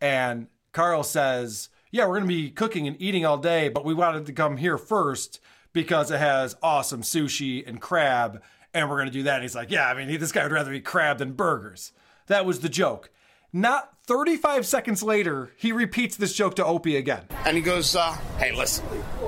[0.00, 3.94] And Carl says, "Yeah, we're going to be cooking and eating all day, but we
[3.94, 5.40] wanted to come here first
[5.72, 8.42] because it has awesome sushi and crab,
[8.74, 10.52] and we're going to do that." And he's like, "Yeah, I mean, this guy would
[10.52, 11.92] rather eat crab than burgers."
[12.30, 13.10] That was the joke.
[13.52, 17.24] Not 35 seconds later, he repeats this joke to Opie again.
[17.44, 18.86] and he goes, uh, "Hey, listen,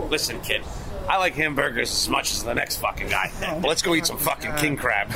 [0.09, 0.63] listen, kid."
[1.09, 3.33] I like hamburgers as much as the next fucking guy.
[3.41, 5.13] But let's go eat some fucking king crab.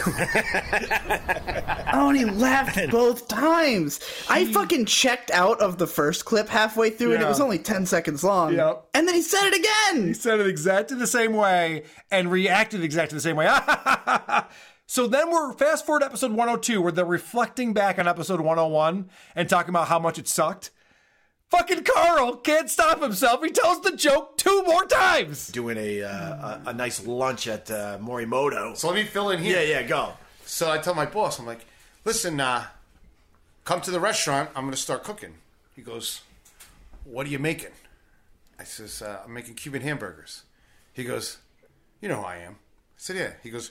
[1.93, 4.01] Oh, and he laughed both times.
[4.29, 7.87] I fucking checked out of the first clip halfway through, and it was only 10
[7.87, 8.55] seconds long.
[8.55, 8.89] Yep.
[8.95, 10.09] And then he said it again.
[10.09, 13.47] He said it exactly the same way and reacted exactly the same way.
[14.87, 19.09] so then we're fast forward to episode 102 where they're reflecting back on episode 101
[19.35, 20.71] and talking about how much it sucked.
[21.51, 23.43] Fucking Carl can't stop himself.
[23.43, 25.49] He tells the joke two more times.
[25.49, 28.77] Doing a uh, a, a nice lunch at uh, Morimoto.
[28.77, 29.61] So let me fill in here.
[29.63, 30.15] Yeah, yeah, go.
[30.45, 31.67] So I tell my boss, I'm like,
[32.05, 32.65] listen, uh,
[33.65, 34.51] come to the restaurant.
[34.57, 35.35] I'm going to start cooking.
[35.75, 36.23] He goes,
[37.05, 37.73] what are you making?
[38.59, 40.43] I says, uh, I'm making Cuban hamburgers.
[40.93, 41.39] He goes,
[42.01, 42.53] you know who I am.
[42.53, 43.33] I said, yeah.
[43.43, 43.71] He goes,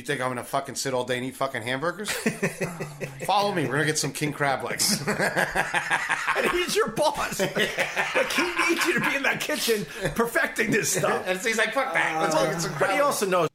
[0.00, 2.12] you think I'm going to fucking sit all day and eat fucking hamburgers?
[2.26, 3.62] Oh Follow me.
[3.62, 5.02] We're going to get some king crab legs.
[5.06, 7.40] and he's your boss.
[7.40, 11.22] like he needs you to be in that kitchen perfecting this stuff.
[11.26, 12.20] and so he's like, fuck that.
[12.20, 13.48] Let's go get some uh, crab But he also knows.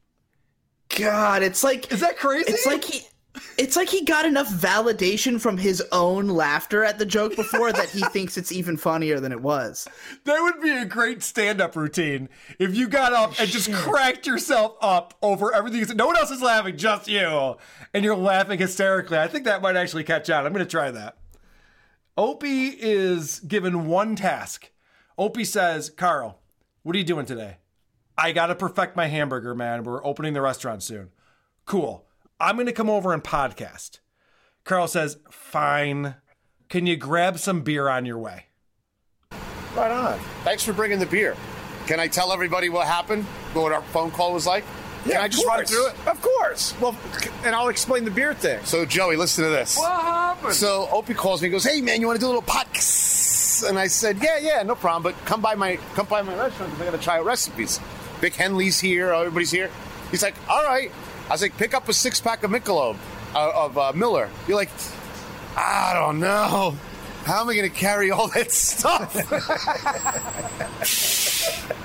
[0.98, 2.52] God, it's like Is that crazy?
[2.52, 3.02] It's like he
[3.58, 7.90] it's like he got enough validation from his own laughter at the joke before that
[7.90, 9.88] he thinks it's even funnier than it was.
[10.26, 14.78] That would be a great stand-up routine if you got up and just cracked yourself
[14.82, 15.98] up over everything.
[15.98, 17.58] No one else is laughing, just you,
[17.94, 19.18] and you're laughing hysterically.
[19.18, 20.46] I think that might actually catch on.
[20.46, 21.18] I'm going to try that.
[22.18, 24.72] Opie is given one task.
[25.18, 26.40] Opie says, "Carl,
[26.84, 27.58] what are you doing today?"
[28.18, 29.84] I got to perfect my hamburger, man.
[29.86, 31.12] We're opening the restaurant soon.
[31.66, 32.06] Cool.
[32.40, 34.00] I'm going to come over and podcast.
[34.64, 36.16] Carl says, "Fine.
[36.70, 38.46] Can you grab some beer on your way?"
[39.76, 40.20] Right on.
[40.44, 41.36] Thanks for bringing the beer.
[41.88, 43.24] Can I tell everybody what happened?
[43.54, 44.64] What our phone call was like?
[45.06, 45.96] Yeah, Can I just run through it?
[46.08, 46.76] Of course.
[46.82, 46.96] Well,
[47.46, 48.64] and I'll explain the beer thing.
[48.66, 49.78] So, Joey, listen to this.
[49.78, 50.54] What happened?
[50.54, 53.68] So, Opie calls me and goes, Hey, man, you want to do a little podcast?
[53.68, 55.04] And I said, Yeah, yeah, no problem.
[55.04, 57.80] But come by my come by my restaurant because I got to try out recipes.
[58.20, 59.14] Vic Henley's here.
[59.14, 59.70] Everybody's here.
[60.12, 60.92] He's like, All right.
[61.30, 62.98] I was like, Pick up a six pack of Michelob,
[63.36, 64.30] uh, of uh, Miller.
[64.48, 64.70] You're like,
[65.56, 66.76] I don't know.
[67.26, 69.16] How am I going to carry all that stuff?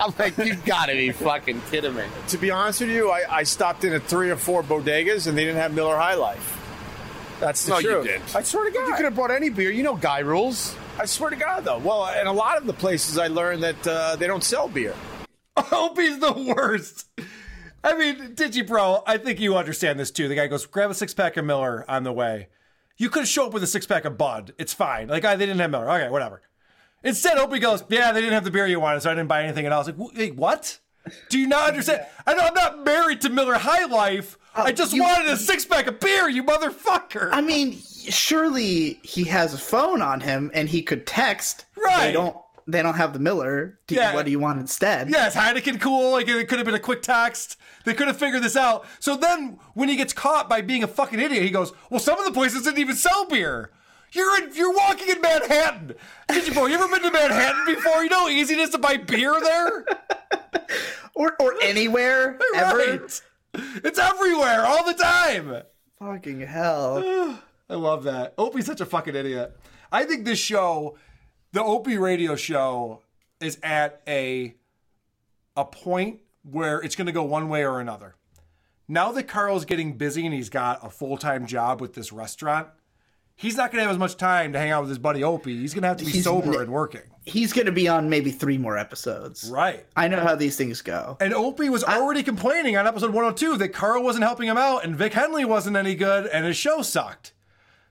[0.00, 2.04] I'm like, you gotta be fucking kidding me.
[2.28, 5.38] To be honest with you, I, I stopped in at three or four bodegas and
[5.38, 6.56] they didn't have Miller High Life.
[7.40, 8.34] That's the No, you didn't.
[8.34, 8.88] I swear to God.
[8.88, 9.70] You could have brought any beer.
[9.70, 10.74] You know guy rules.
[10.98, 11.78] I swear to God, though.
[11.78, 14.94] Well, in a lot of the places I learned that uh, they don't sell beer.
[15.72, 17.06] Opie's the worst.
[17.82, 20.28] I mean, Digibro, I think you understand this too.
[20.28, 22.48] The guy goes, grab a six pack of Miller on the way.
[22.96, 24.52] You could show up with a six pack of Bud.
[24.58, 25.08] It's fine.
[25.08, 25.88] Like, I, they didn't have Miller.
[25.90, 26.42] Okay, whatever.
[27.04, 29.44] Instead, Opie goes, yeah, they didn't have the beer you wanted, so I didn't buy
[29.44, 29.64] anything.
[29.64, 30.80] And I was like, wait, what?
[31.30, 32.04] Do you not understand?
[32.26, 34.36] I know I'm not married to Miller High Life.
[34.56, 37.30] Oh, I just you- wanted a six pack of beer, you motherfucker.
[37.32, 41.66] I mean, surely he has a phone on him and he could text.
[41.76, 42.08] Right.
[42.08, 42.36] They don't
[42.68, 43.80] they don't have the Miller.
[43.88, 44.14] Do you- Yeah.
[44.14, 45.10] what do you want instead?
[45.10, 46.12] Yeah, is Heineken cool?
[46.12, 47.56] Like it could have been a quick text.
[47.84, 48.86] They could have figured this out.
[49.00, 52.18] So then, when he gets caught by being a fucking idiot, he goes, "Well, some
[52.18, 53.70] of the places didn't even sell beer.
[54.12, 55.94] You're in, you're walking in Manhattan.
[56.28, 56.54] Did you?
[56.68, 58.02] You ever been to Manhattan before?
[58.02, 59.84] You know how easy it is to buy beer there.
[61.14, 63.04] Or or anywhere ever.
[63.54, 65.62] It's everywhere all the time.
[65.98, 67.38] Fucking hell.
[67.70, 68.34] I love that.
[68.38, 69.58] Opie's such a fucking idiot.
[69.90, 70.96] I think this show,
[71.52, 73.02] the Opie radio show,
[73.40, 74.54] is at a
[75.56, 78.14] a point where it's going to go one way or another.
[78.86, 82.68] Now that Carl's getting busy and he's got a full time job with this restaurant,
[83.34, 85.58] he's not going to have as much time to hang out with his buddy Opie.
[85.58, 87.02] He's going to have to be He's sober and working.
[87.24, 89.50] He's gonna be on maybe three more episodes.
[89.52, 89.84] Right.
[89.94, 91.18] I know how these things go.
[91.20, 94.96] And Opie was already complaining on episode 102 that Carl wasn't helping him out and
[94.96, 97.34] Vic Henley wasn't any good and his show sucked.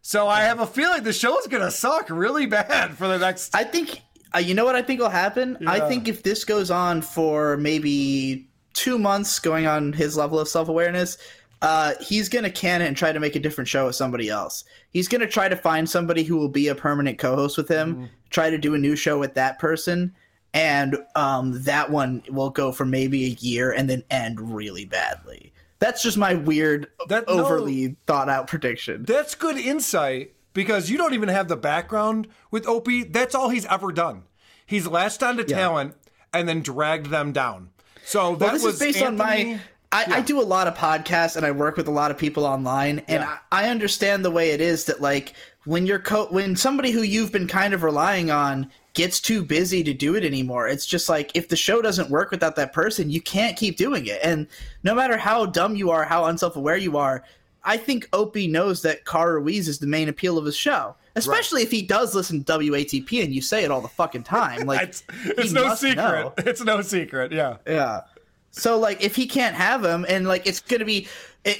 [0.07, 3.53] So I have a feeling the show is gonna suck really bad for the next.
[3.53, 4.03] I think
[4.33, 5.57] uh, you know what I think will happen.
[5.67, 10.47] I think if this goes on for maybe two months, going on his level of
[10.47, 11.17] self awareness,
[11.61, 14.63] uh, he's gonna can it and try to make a different show with somebody else.
[14.91, 17.95] He's gonna try to find somebody who will be a permanent co-host with him.
[17.95, 18.05] Mm-hmm.
[18.29, 20.15] Try to do a new show with that person,
[20.53, 25.51] and um, that one will go for maybe a year and then end really badly.
[25.79, 27.45] That's just my weird, That- no.
[27.45, 29.03] overly thought out prediction.
[29.03, 33.03] That's good insight because you don't even have the background with Opie.
[33.03, 34.23] That's all he's ever done.
[34.65, 35.95] He's latched onto talent
[36.33, 37.69] and then dragged them down.
[38.03, 39.59] So that well, this was is based on my.
[39.91, 42.45] I, I do a lot of podcasts and I work with a lot of people
[42.45, 45.33] online, and I, I understand the way it is that like
[45.67, 49.83] when you're co- when somebody who you've been kind of relying on gets too busy
[49.83, 50.67] to do it anymore.
[50.67, 54.07] It's just like if the show doesn't work without that person, you can't keep doing
[54.07, 54.19] it.
[54.23, 54.47] And
[54.83, 57.23] no matter how dumb you are, how unself-aware you are,
[57.63, 60.95] I think Opie knows that Carl Ruiz is the main appeal of his show.
[61.15, 64.65] Especially if he does listen to WATP and you say it all the fucking time.
[64.65, 66.33] Like it's, it's no secret.
[66.37, 67.31] It's no secret.
[67.31, 67.57] Yeah.
[67.67, 68.01] Yeah.
[68.51, 71.07] So like if he can't have him and like it's going to be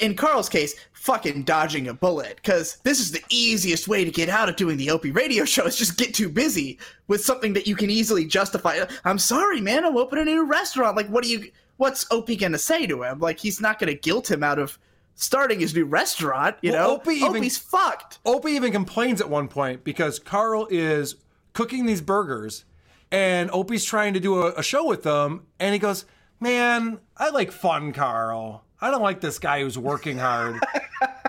[0.02, 0.76] in Carl's case
[1.08, 4.76] fucking dodging a bullet cuz this is the easiest way to get out of doing
[4.76, 6.78] the Opie radio show is just get too busy
[7.08, 8.84] with something that you can easily justify.
[9.06, 10.98] I'm sorry, man, I'm opening a new restaurant.
[10.98, 13.20] Like what do you what's Opie to say to him?
[13.20, 14.78] Like he's not to guilt him out of
[15.16, 16.96] starting his new restaurant, you Well, know?
[16.96, 18.20] Opie even, Opie's fucked.
[18.26, 21.16] Opie even complains at one point because Carl is
[21.54, 22.66] cooking these burgers
[23.14, 25.48] and Opie's trying to do a, a show with them.
[25.58, 26.04] And he goes,
[26.40, 28.64] Man, I like fun, Carl.
[28.80, 30.60] I don't like this guy who's working hard.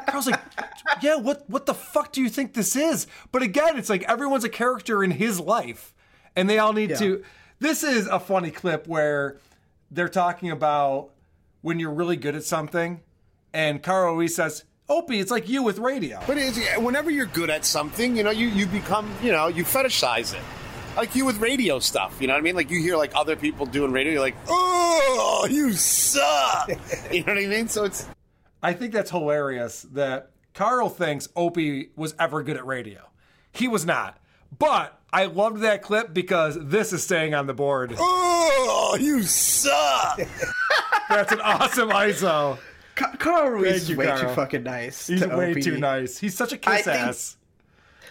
[0.08, 0.40] Carl's like,
[1.02, 3.06] Yeah, what, what the fuck do you think this is?
[3.32, 5.94] But again, it's like everyone's a character in his life
[6.36, 7.24] and they all need to.
[7.58, 9.38] This is a funny clip where
[9.90, 11.10] they're talking about
[11.62, 13.00] when you're really good at something.
[13.52, 16.20] And Carl always says, Opie, it's like you with radio.
[16.26, 19.64] But it's, whenever you're good at something, you know, you, you become, you know, you
[19.64, 20.40] fetishize it.
[20.98, 22.56] Like you with radio stuff, you know what I mean?
[22.56, 26.68] Like you hear like other people doing radio, you're like, oh, you suck.
[27.12, 27.68] you know what I mean?
[27.68, 28.06] So it's
[28.64, 33.08] I think that's hilarious that Carl thinks Opie was ever good at radio.
[33.52, 34.18] He was not.
[34.58, 37.94] But I loved that clip because this is staying on the board.
[38.90, 40.18] Oh, you suck.
[41.10, 42.58] That's an awesome ISO.
[42.94, 44.20] Carl Ruiz Thank is you, way Carl.
[44.20, 45.06] too fucking nice.
[45.06, 45.60] He's to way Opie.
[45.60, 46.16] too nice.
[46.18, 47.36] He's such a kiss think- ass.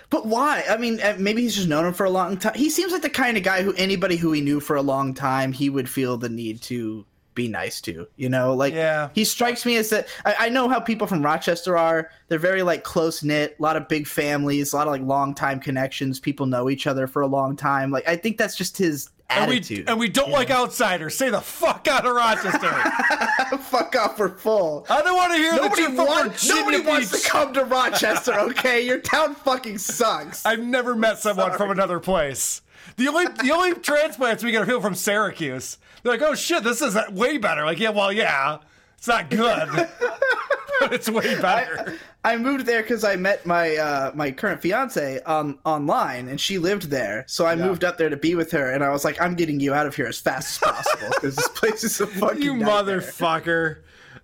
[0.10, 0.64] But why?
[0.70, 2.54] I mean, uh, maybe he's just known him for a long time.
[2.56, 5.14] He seems like the kind of guy who anybody who he knew for a long
[5.14, 7.06] time, he would feel the need to
[7.38, 8.06] be nice to.
[8.18, 9.10] You know, like Yeah.
[9.14, 10.08] he strikes me as that.
[10.26, 12.10] I, I know how people from Rochester are.
[12.28, 15.34] They're very like close knit, a lot of big families, a lot of like long
[15.34, 16.20] time connections.
[16.20, 17.92] People know each other for a long time.
[17.92, 19.88] Like I think that's just his And we, attitude.
[19.90, 21.16] and we don't like outsiders.
[21.16, 22.70] Say the fuck out of Rochester.
[23.60, 24.86] fuck off for full.
[24.90, 27.24] I don't want to hear that Nobody, you're want- nobody wants Beach.
[27.24, 28.34] to come to Rochester.
[28.40, 30.46] Okay, your town fucking sucks.
[30.46, 32.62] I've never met someone from another place.
[32.96, 35.78] The only the only transplants we get are people from Syracuse.
[36.02, 37.66] They're like, oh shit, this is way better.
[37.66, 38.60] Like, yeah, well, yeah,
[38.98, 39.70] it's not good,
[40.80, 41.98] but it's way better.
[42.24, 46.58] I moved there because I met my uh, my current fiance on online, and she
[46.58, 47.24] lived there.
[47.28, 49.60] So I moved up there to be with her, and I was like, "I'm getting
[49.60, 52.56] you out of here as fast as possible because this place is a fucking you
[52.58, 53.78] nightmare." motherfucker.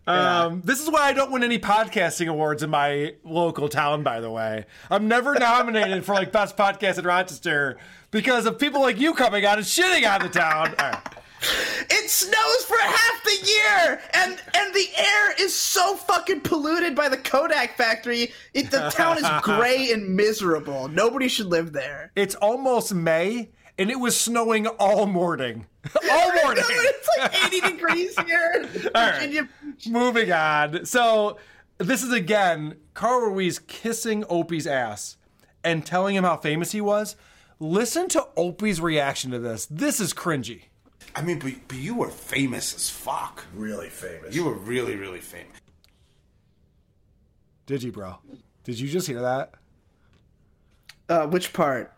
[0.05, 4.03] Um, this is why I don't win any podcasting awards in my local town.
[4.03, 7.77] By the way, I'm never nominated for like best podcast in Rochester
[8.11, 10.75] because of people like you coming out and shitting on the town.
[10.77, 10.99] Right.
[11.89, 17.09] It snows for half the year, and and the air is so fucking polluted by
[17.09, 18.31] the Kodak factory.
[18.53, 20.87] It, the town is gray and miserable.
[20.87, 22.11] Nobody should live there.
[22.15, 23.49] It's almost May,
[23.83, 25.65] and it was snowing all morning.
[26.09, 26.63] all morning.
[26.69, 28.65] it's like 80 degrees here.
[28.95, 29.15] All right.
[29.15, 29.49] Virginia
[29.89, 30.85] Moving on.
[30.85, 31.37] So
[31.79, 35.17] this is again Carl Ruiz kissing Opie's ass
[35.65, 37.17] and telling him how famous he was.
[37.59, 39.65] Listen to Opie's reaction to this.
[39.65, 40.61] This is cringy.
[41.13, 43.43] I mean, but, but you were famous as fuck.
[43.53, 44.33] Really famous.
[44.33, 45.57] You were really, really famous.
[47.65, 48.15] Did you, bro?
[48.63, 49.55] Did you just hear that?
[51.09, 51.93] Uh, which part?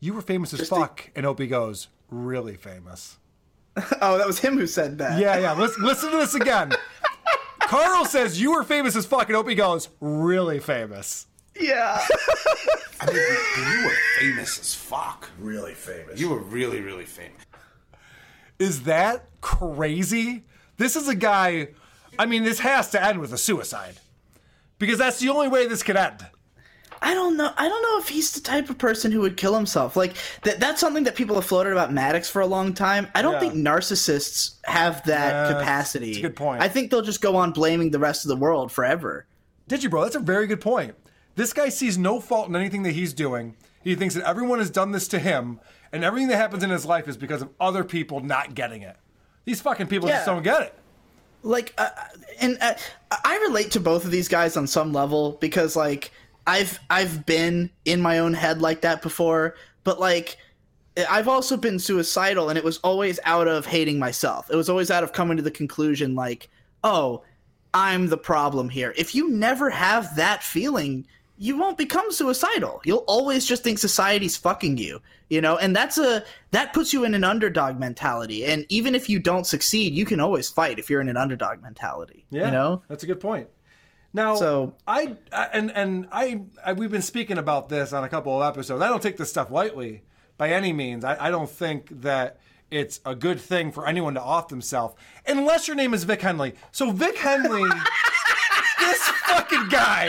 [0.00, 3.18] You were famous as fuck, and Opie goes, really famous.
[4.02, 5.20] Oh, that was him who said that.
[5.20, 5.52] Yeah, yeah.
[5.52, 6.72] Listen, listen to this again.
[7.60, 11.28] Carl says you were famous as fuck, and Opie goes, really famous.
[11.54, 12.04] Yeah.
[13.00, 15.30] I mean, but, but you were famous as fuck.
[15.38, 16.18] Really famous.
[16.18, 17.40] You were really, really famous.
[18.58, 20.42] Is that crazy?
[20.76, 21.68] This is a guy.
[22.18, 24.00] I mean, this has to end with a suicide
[24.80, 26.26] because that's the only way this could end.
[27.00, 27.50] I don't know.
[27.56, 29.96] I don't know if he's the type of person who would kill himself.
[29.96, 30.58] Like that.
[30.60, 33.08] That's something that people have floated about Maddox for a long time.
[33.14, 33.40] I don't Yeah.
[33.40, 36.06] think narcissists have that Yeah, capacity.
[36.06, 36.62] that's a good point.
[36.62, 39.26] I think they'll just go on blaming the rest of the world forever.
[39.68, 40.02] Did you, bro?
[40.02, 40.94] That's a very good point.
[41.36, 43.54] This guy sees no fault in anything that he's doing.
[43.84, 45.60] He thinks that everyone has done this to him,
[45.92, 48.96] and everything that happens in his life is because of other people not getting it.
[49.44, 50.74] These fucking people just don't get it.
[51.44, 51.88] like uh,
[52.40, 52.74] and uh,
[53.24, 56.10] I relate to both of these guys on some level because like
[56.48, 59.54] I've I've been in my own head like that before,
[59.84, 60.38] but like
[61.08, 64.50] I've also been suicidal and it was always out of hating myself.
[64.50, 66.48] It was always out of coming to the conclusion like,
[66.82, 67.22] "Oh,
[67.74, 71.06] I'm the problem here." If you never have that feeling,
[71.36, 72.80] you won't become suicidal.
[72.84, 75.56] You'll always just think society's fucking you, you know?
[75.58, 78.44] And that's a that puts you in an underdog mentality.
[78.46, 81.62] And even if you don't succeed, you can always fight if you're in an underdog
[81.62, 82.24] mentality.
[82.30, 82.82] Yeah, You know?
[82.88, 83.48] that's a good point.
[84.12, 88.08] Now, So- I, I and and I, I we've been speaking about this on a
[88.08, 88.82] couple of episodes.
[88.82, 90.02] I don't take this stuff lightly
[90.38, 91.04] by any means.
[91.04, 92.38] I, I don't think that
[92.70, 94.94] it's a good thing for anyone to off themselves
[95.26, 96.54] unless your name is Vic Henley.
[96.72, 97.62] So Vic Henley,
[98.80, 100.08] this fucking guy.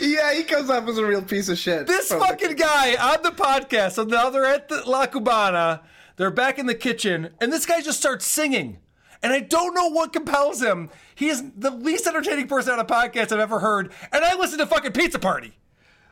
[0.00, 1.86] Yeah, he comes up as a real piece of shit.
[1.86, 3.92] This fucking guy on the podcast.
[3.92, 5.80] So now they're at the La Cubana.
[6.16, 8.78] They're back in the kitchen, and this guy just starts singing.
[9.24, 10.90] And I don't know what compels him.
[11.14, 13.90] He is the least entertaining person on a podcast I've ever heard.
[14.12, 15.54] And I listen to fucking Pizza Party.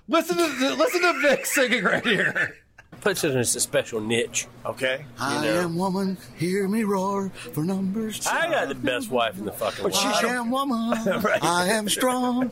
[0.09, 2.57] Listen to listen to Vic singing right here.
[3.03, 5.05] Puts it in a special niche, okay?
[5.19, 8.27] I am woman, hear me roar for numbers.
[8.27, 9.95] I got the best wife in the fucking world.
[9.97, 11.43] I am woman, Right.
[11.45, 12.51] I am strong.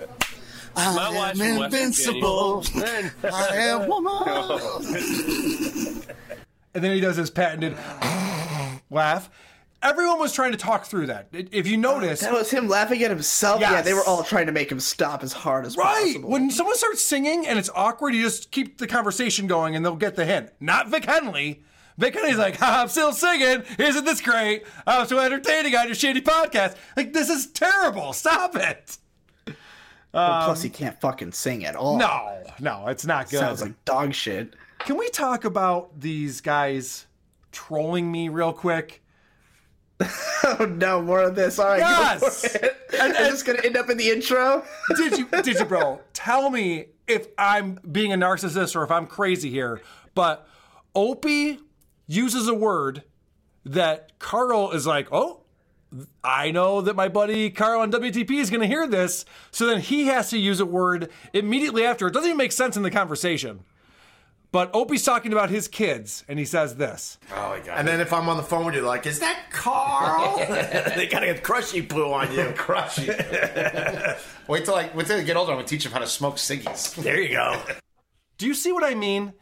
[0.76, 2.64] I My am wife's invincible.
[3.24, 6.02] I am woman.
[6.72, 7.76] And then he does his patented
[8.90, 9.28] laugh.
[9.82, 11.28] Everyone was trying to talk through that.
[11.32, 13.60] If you notice, That was him laughing at himself.
[13.62, 16.04] Yeah, they were all trying to make him stop as hard as Right.
[16.14, 16.28] possible.
[16.30, 19.96] When someone starts singing and it's awkward, you just keep the conversation going and they'll
[19.96, 20.50] get the hint.
[20.60, 21.62] Not Vic Henley.
[21.96, 23.62] Vic Henley's like, I'm still singing.
[23.78, 24.64] Isn't this great?
[24.86, 26.76] I'm so entertaining on your shitty podcast.
[26.96, 28.12] Like, this is terrible.
[28.12, 28.98] Stop it.
[30.12, 31.94] Well, plus, he can't fucking sing at all.
[31.94, 32.42] Um, No,
[32.82, 33.38] no, it's not good.
[33.40, 34.54] Sounds like dog shit.
[34.80, 37.06] Can we talk about these guys
[37.52, 39.02] trolling me real quick?
[40.44, 41.58] Oh no, more of this.
[41.58, 42.44] All right, Yes.
[42.44, 42.76] it.
[42.98, 44.64] And, Is this gonna end up in the intro?
[44.96, 49.06] did you did you bro tell me if i'm being a narcissist or if i'm
[49.06, 49.80] crazy here
[50.14, 50.46] but
[50.94, 51.58] opie
[52.06, 53.02] uses a word
[53.64, 55.40] that carl is like oh
[56.24, 59.80] i know that my buddy carl on wtp is going to hear this so then
[59.80, 62.90] he has to use a word immediately after it doesn't even make sense in the
[62.90, 63.60] conversation
[64.52, 67.78] but opie's talking about his kids and he says this Oh, my God.
[67.78, 70.38] And then if I'm on the phone with you, like, is that Carl?
[70.96, 72.44] they gotta get crushy poo on you.
[72.56, 73.08] crushy.
[74.48, 75.52] wait till I wait till I get older.
[75.52, 76.94] I'm gonna teach them how to smoke ciggies.
[76.94, 77.60] There you go.
[78.38, 79.34] do you see what i mean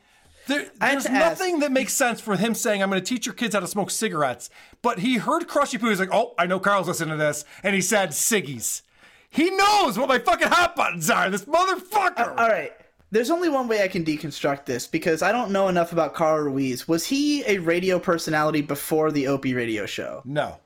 [0.49, 3.03] there, I have there's to ask- nothing that makes sense for him saying, I'm going
[3.03, 4.49] to teach your kids how to smoke cigarettes.
[4.83, 5.91] But he heard Crushy Poo.
[5.91, 7.45] He's like, oh, I know Carl's listening to this.
[7.63, 8.83] And he said, ciggies.
[9.31, 11.29] He knows what my fucking hot buttons are.
[11.29, 12.19] This motherfucker.
[12.29, 12.73] Uh, all right.
[13.11, 16.41] There's only one way I can deconstruct this because I don't know enough about Carl
[16.45, 16.87] Ruiz.
[16.87, 20.23] Was he a radio personality before the Opie radio show?
[20.25, 20.59] No.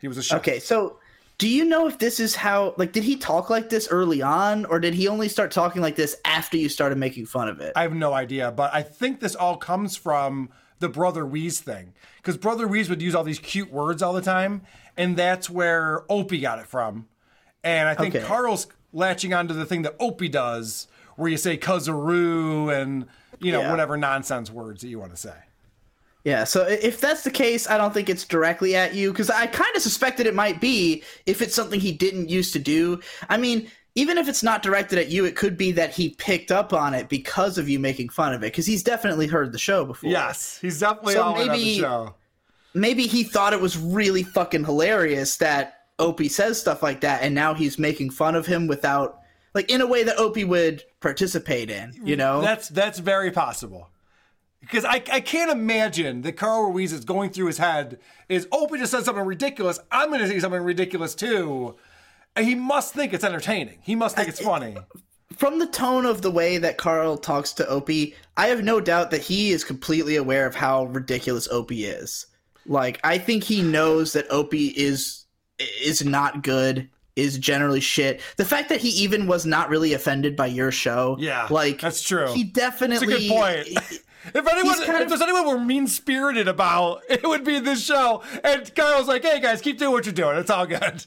[0.00, 0.38] He was a chef.
[0.40, 0.98] Okay, so
[1.38, 4.64] do you know if this is how like did he talk like this early on
[4.64, 7.72] or did he only start talking like this after you started making fun of it?
[7.76, 10.48] I have no idea, but I think this all comes from
[10.78, 11.94] the Brother Weeze thing.
[12.16, 14.62] Because Brother Weeze would use all these cute words all the time,
[14.96, 17.06] and that's where Opie got it from.
[17.64, 18.24] And I think Okay.
[18.24, 23.06] Carl's latching onto the thing that Opie does, where you say kazaroo and,
[23.40, 23.70] you know, Yeah.
[23.70, 25.34] whatever nonsense words that you want to say.
[26.24, 29.46] Yeah, so if that's the case, I don't think it's directly at you because I
[29.48, 33.00] kind of suspected it might be if it's something he didn't used to do.
[33.28, 36.52] I mean, even if it's not directed at you, it could be that he picked
[36.52, 39.58] up on it because of you making fun of it because he's definitely heard the
[39.58, 40.10] show before.
[40.10, 42.14] Yes, he's definitely So on the show.
[42.72, 47.34] Maybe he thought it was really fucking hilarious that Opie says stuff like that, and
[47.34, 49.18] now he's making fun of him without,
[49.54, 51.92] like, in a way that Opie would participate in.
[52.02, 52.40] You mm, know?
[52.40, 53.90] That's that's very possible.
[54.60, 57.98] Because I, I can't imagine that Carl Ruiz is going through his head
[58.28, 59.80] is oh, Opie just said something ridiculous.
[59.90, 61.76] I'm going to say something ridiculous too.
[62.36, 63.78] And he must think it's entertaining.
[63.82, 64.76] He must think it's funny.
[65.36, 69.10] from the tone of the way that Carl talks to Opie, I have no doubt
[69.10, 72.26] that he is completely aware of how ridiculous Opie is.
[72.66, 75.24] Like, I think he knows that Opie is
[75.58, 78.20] is not good, is generally shit.
[78.36, 82.02] The fact that he even was not really offended by your show, Yeah, like that's
[82.02, 82.32] true.
[82.32, 82.96] He definitely.
[82.96, 83.98] It's a good point.
[84.24, 88.22] If anyone, if of- there's anyone we're mean spirited about, it would be this show.
[88.44, 90.36] And Carl's like, "Hey guys, keep doing what you're doing.
[90.36, 91.04] It's all good."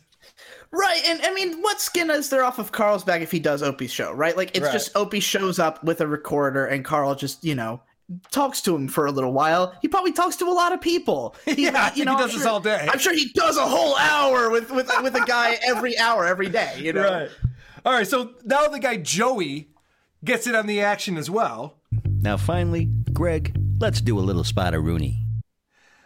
[0.72, 3.64] Right, and I mean, what skin is there off of Carl's back if he does
[3.64, 4.36] Opie's show, right?
[4.36, 4.73] Like, it's Right.
[4.73, 7.82] just Opie shows up with a recorder, and Carl just, you know,
[8.32, 9.73] talks to him for a little while.
[9.82, 11.36] He probably talks to a lot of people.
[11.45, 12.88] He, Yeah, I think he I'm does this all day.
[12.91, 16.49] I'm sure he does a whole hour with with with a guy every hour, every
[16.49, 16.80] day.
[16.80, 17.30] You know, Right.
[17.86, 19.69] All right, so now the guy Joey
[20.23, 21.77] gets in on the action as well.
[22.22, 25.22] Now, finally, Greg, let's do a little spot of Rooney.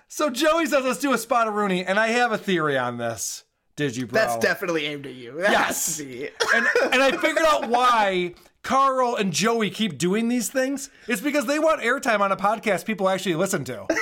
[0.09, 2.97] So Joey says, let's do a spot of Rooney, and I have a theory on
[2.97, 3.45] this.
[3.77, 4.19] Did you, bro?
[4.19, 5.39] That's definitely aimed at you.
[5.39, 5.67] That Yes.
[5.85, 6.33] has to be it.
[6.53, 8.33] and, and I figured out why
[8.69, 10.91] Carl and Joey keep doing these things.
[11.07, 13.87] It's because they want airtime on a podcast people actually listen to.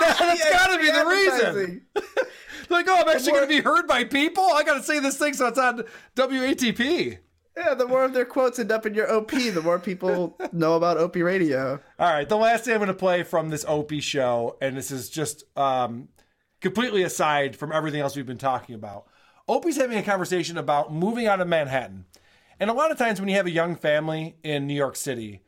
[0.00, 1.86] That, has Yeah, got to be the reason.
[2.68, 4.44] like, oh, I'm actually going to be heard by people.
[4.44, 5.82] I got to say this thing so it's on
[6.14, 7.18] WATP.
[7.56, 10.76] Yeah, the more of their quotes end up in your OP, the more people know
[10.76, 11.80] about Opie radio.
[11.98, 14.92] All right, the last thing I'm going to play from this Opie show, and this
[14.92, 16.08] is just um,
[16.60, 19.06] completely aside from everything else we've been talking about.
[19.48, 22.04] Opie's having a conversation about moving out of Manhattan.
[22.60, 25.42] And a lot of times when you have a young family in New York City,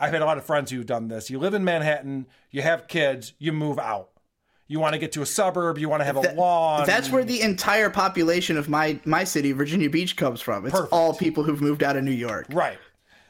[0.00, 1.30] I've had a lot of friends who've done this.
[1.30, 4.10] You live in Manhattan, you have kids, you move out.
[4.66, 6.86] You want to get to a suburb, you want to have a lawn.
[6.86, 10.66] That's where the entire population of my my city, Virginia Beach, comes from.
[10.66, 12.46] It's all people who've moved out of New York.
[12.50, 12.78] Right.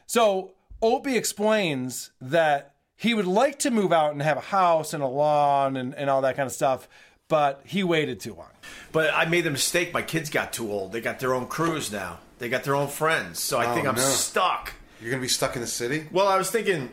[0.07, 5.03] So Opie explains that he would like to move out and have a house and
[5.03, 6.87] a lawn and, and all that kind of stuff,
[7.27, 8.51] but he waited too long.
[8.93, 9.93] But I made the mistake.
[9.93, 10.93] My kids got too old.
[10.93, 12.19] They got their own crews now.
[12.39, 13.39] They got their own friends.
[13.39, 14.01] So I Oh, think I'm no.
[14.01, 14.73] stuck.
[15.01, 16.07] You're gonna be stuck in the city.
[16.11, 16.91] Well, I was thinking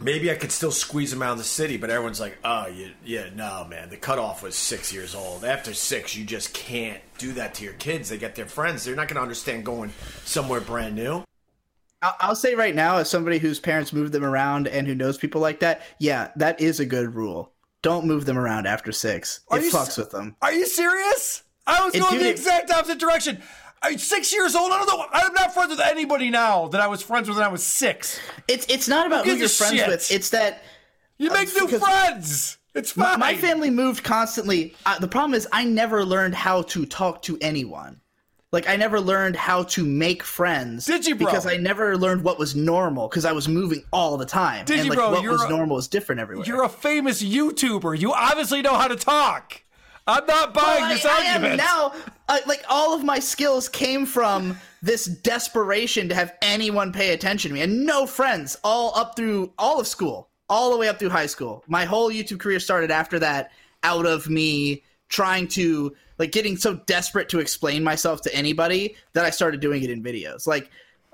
[0.00, 2.92] maybe I could still squeeze them out of the city, but everyone's like, "Oh, you,
[3.04, 3.90] yeah, no, man.
[3.90, 5.44] The cutoff was six years old.
[5.44, 8.08] After six, you just can't do that to your kids.
[8.08, 8.84] They get their friends.
[8.84, 9.92] They're not going to understand going
[10.24, 11.24] somewhere brand new."
[12.00, 15.18] I'll, I'll say right now, as somebody whose parents moved them around and who knows
[15.18, 17.52] people like that, yeah, that is a good rule.
[17.82, 19.40] Don't move them around after six.
[19.48, 20.36] Are it you fucks s- with them.
[20.40, 21.42] Are you serious?
[21.66, 23.42] I was It- going dude, the exact opposite direction.
[23.82, 24.72] I'm six years old.
[24.72, 25.06] I don't know.
[25.12, 28.18] I'm not friends with anybody now that I was friends with when I was six.
[28.48, 29.88] It's it's not about who gives you're friends shit?
[29.88, 30.10] with.
[30.12, 30.62] It's that
[31.18, 32.58] You make new friends.
[32.74, 33.20] It's my, fine.
[33.20, 34.74] my family moved constantly.
[34.86, 38.00] Uh, the problem is, I never learned how to talk to anyone.
[38.50, 40.86] Like I never learned how to make friends.
[40.86, 41.26] Did you, bro?
[41.26, 44.64] Because I never learned what was normal because I was moving all the time.
[44.64, 45.10] Did and you, like, bro?
[45.10, 46.46] What You're was a- normal is different everywhere.
[46.46, 47.98] You're a famous YouTuber.
[47.98, 49.62] You obviously know how to talk.
[50.08, 51.56] I'm not buying Well, this I, I am argument.
[51.58, 51.92] now.
[52.28, 57.50] Uh, like all of my skills came from this desperation to have anyone pay attention
[57.50, 60.98] to me, and no friends all up through all of school, all the way up
[60.98, 61.62] through high school.
[61.68, 63.52] My whole YouTube career started after that,
[63.82, 69.24] out of me trying to like getting so desperate to explain myself to anybody that
[69.24, 70.46] I started doing it in videos.
[70.46, 70.70] Like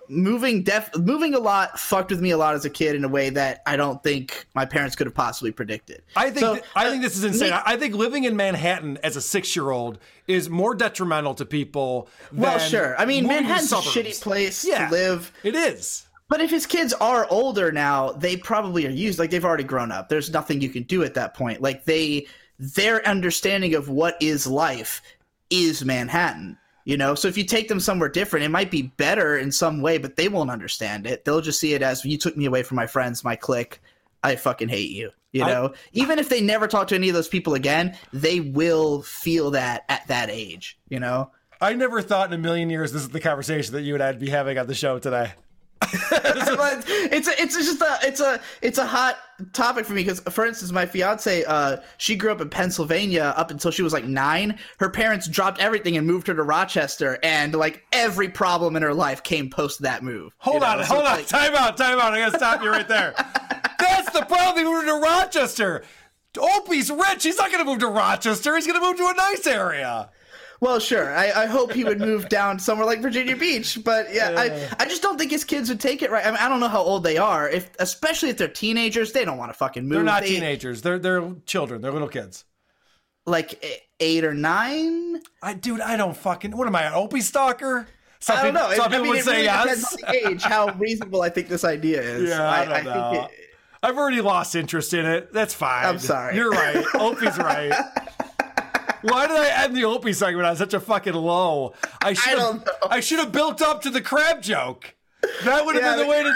[0.09, 3.09] moving def moving a lot fucked with me a lot as a kid in a
[3.09, 6.02] way that I don't think my parents could have possibly predicted.
[6.16, 7.51] I think So, th- I think this is uh, insane.
[7.51, 9.98] me- I I think living in Manhattan as a six year old
[10.28, 12.09] is more detrimental to people.
[12.32, 12.97] Well, sure.
[12.98, 15.32] I mean, Manhattan's a shitty place Yeah, to live.
[15.43, 16.06] It is.
[16.28, 19.93] But if his kids are older now, they probably are used like they've already grown
[19.93, 20.09] up.
[20.09, 21.60] There's nothing you can do at that point.
[21.60, 22.26] Like they
[22.59, 25.02] their understanding of what is life
[25.51, 26.56] is Manhattan.
[26.85, 29.81] You know, so if you take them somewhere different, it might be better in some
[29.81, 31.24] way, but they won't understand it.
[31.24, 33.81] They'll just see it as you took me away from my friends, my clique.
[34.23, 35.11] I fucking hate you.
[35.32, 38.40] You I- know, even if they never talk to any of those people again, they
[38.40, 40.78] will feel that at that age.
[40.89, 41.31] You know.
[41.61, 44.19] I never thought in a million years this is the conversation that you and I'd
[44.20, 45.32] be having on the show today.
[47.16, 49.18] It's a, it's just a it's a it's a hot
[49.52, 53.51] topic for me because for instance my fiance uh she grew up in Pennsylvania up
[53.51, 57.55] until she was like 9 her parents dropped everything and moved her to Rochester and
[57.55, 60.66] like every problem in her life came post that move Hold you know?
[60.66, 61.16] on, So hold on.
[61.16, 62.12] like- time out, time out.
[62.14, 63.14] I gotta stop you right there.
[63.78, 64.64] That's the problem.
[64.64, 65.84] He moved to Rochester.
[66.38, 67.22] Opie's rich.
[67.22, 68.55] He's not gonna move to Rochester.
[68.56, 70.10] He's gonna move to a nice area.
[70.60, 74.35] Well sure I, I hope he would move down somewhere like Virginia Beach but yeah,
[74.36, 76.60] I I just don't think his kids would take it right I mean I don't
[76.60, 79.85] know how old they are if especially if they're teenagers they don't want to fucking
[79.85, 80.82] move They're not They- teenagers.
[80.82, 81.81] They're they're children.
[81.82, 82.44] They're little kids.
[83.26, 86.56] like e- 8 or 9 I dude, I don't fucking.
[86.56, 87.86] What am I, an Opie stalker?
[88.20, 88.74] Some I don't people, know.
[88.76, 89.64] Some I people mean, would say really yes.
[89.64, 92.28] depends on the age, how reasonable I think this idea is.
[92.31, 93.10] Yeah, I, don't know.
[93.12, 93.31] think it,
[93.82, 95.32] I've already lost interest in it.
[95.32, 95.85] That's fine.
[95.86, 96.35] I'm sorry.
[96.36, 96.82] You're right.
[96.94, 97.72] Opie's right.
[99.05, 101.74] Why did I end the Opie segment on such a fucking low?
[102.01, 102.66] I should have.
[102.89, 104.94] I should have built up to the crab joke.
[105.44, 106.35] That would have Yeah, been the way to do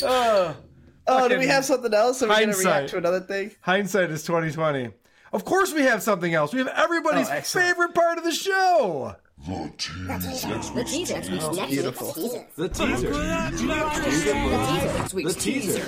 [0.00, 0.04] it.
[0.04, 0.56] oh,
[1.06, 2.22] oh, do we have something else?
[2.22, 3.50] Are we going to react to another thing?
[3.60, 4.88] Hindsight is twenty twenty.
[5.34, 6.54] Of course, we have something else.
[6.54, 9.16] We have everybody's Oh, favorite part of the show.
[9.46, 10.48] The teaser.
[11.20, 12.14] The Oh, beautiful.
[12.56, 13.12] The teaser.
[15.12, 15.84] The teaser.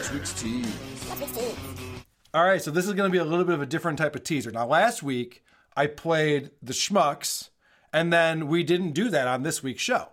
[2.34, 4.16] All right, so this is going to be a little bit of a different type
[4.16, 4.50] of teaser.
[4.50, 5.44] Now, last week
[5.76, 7.50] I played the Schmucks,
[7.92, 10.08] and then we didn't do that on this week's show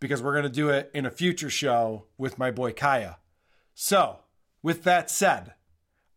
[0.00, 3.16] because we're going to do it in a future show with my boy Kaya.
[3.74, 4.18] So,
[4.62, 5.54] with that said,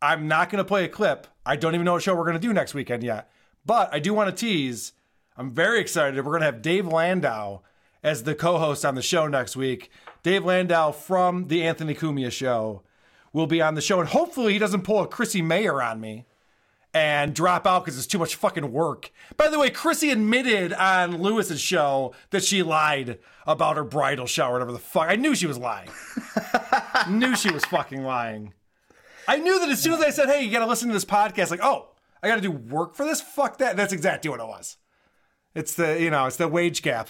[0.01, 1.27] I'm not going to play a clip.
[1.45, 3.31] I don't even know what show we're going to do next weekend yet,
[3.65, 4.91] but I do want to tease
[5.35, 6.17] I'm very excited.
[6.17, 7.61] We're going to have Dave Landau
[8.03, 9.89] as the co-host on the show next week.
[10.21, 12.83] Dave Landau from the Anthony Cumia show
[13.33, 16.25] will be on the show, and hopefully he doesn't pull a Chrissie Mayr on me
[16.93, 19.11] and drop out because it's too much fucking work.
[19.35, 24.53] By the way, Chrissie admitted on Luis's show that she lied about her bridal shower,
[24.53, 25.09] whatever the fuck.
[25.09, 25.89] I knew she was lying.
[27.09, 28.53] knew she was fucking lying.
[29.27, 31.05] I knew that as soon as I said, "Hey, you got to listen to this
[31.05, 31.89] podcast," like, oh,
[32.21, 33.21] I got to do work for this.
[33.21, 33.75] Fuck that.
[33.75, 34.77] That's exactly what it was.
[35.55, 37.09] It's the you know, it's the wage gap.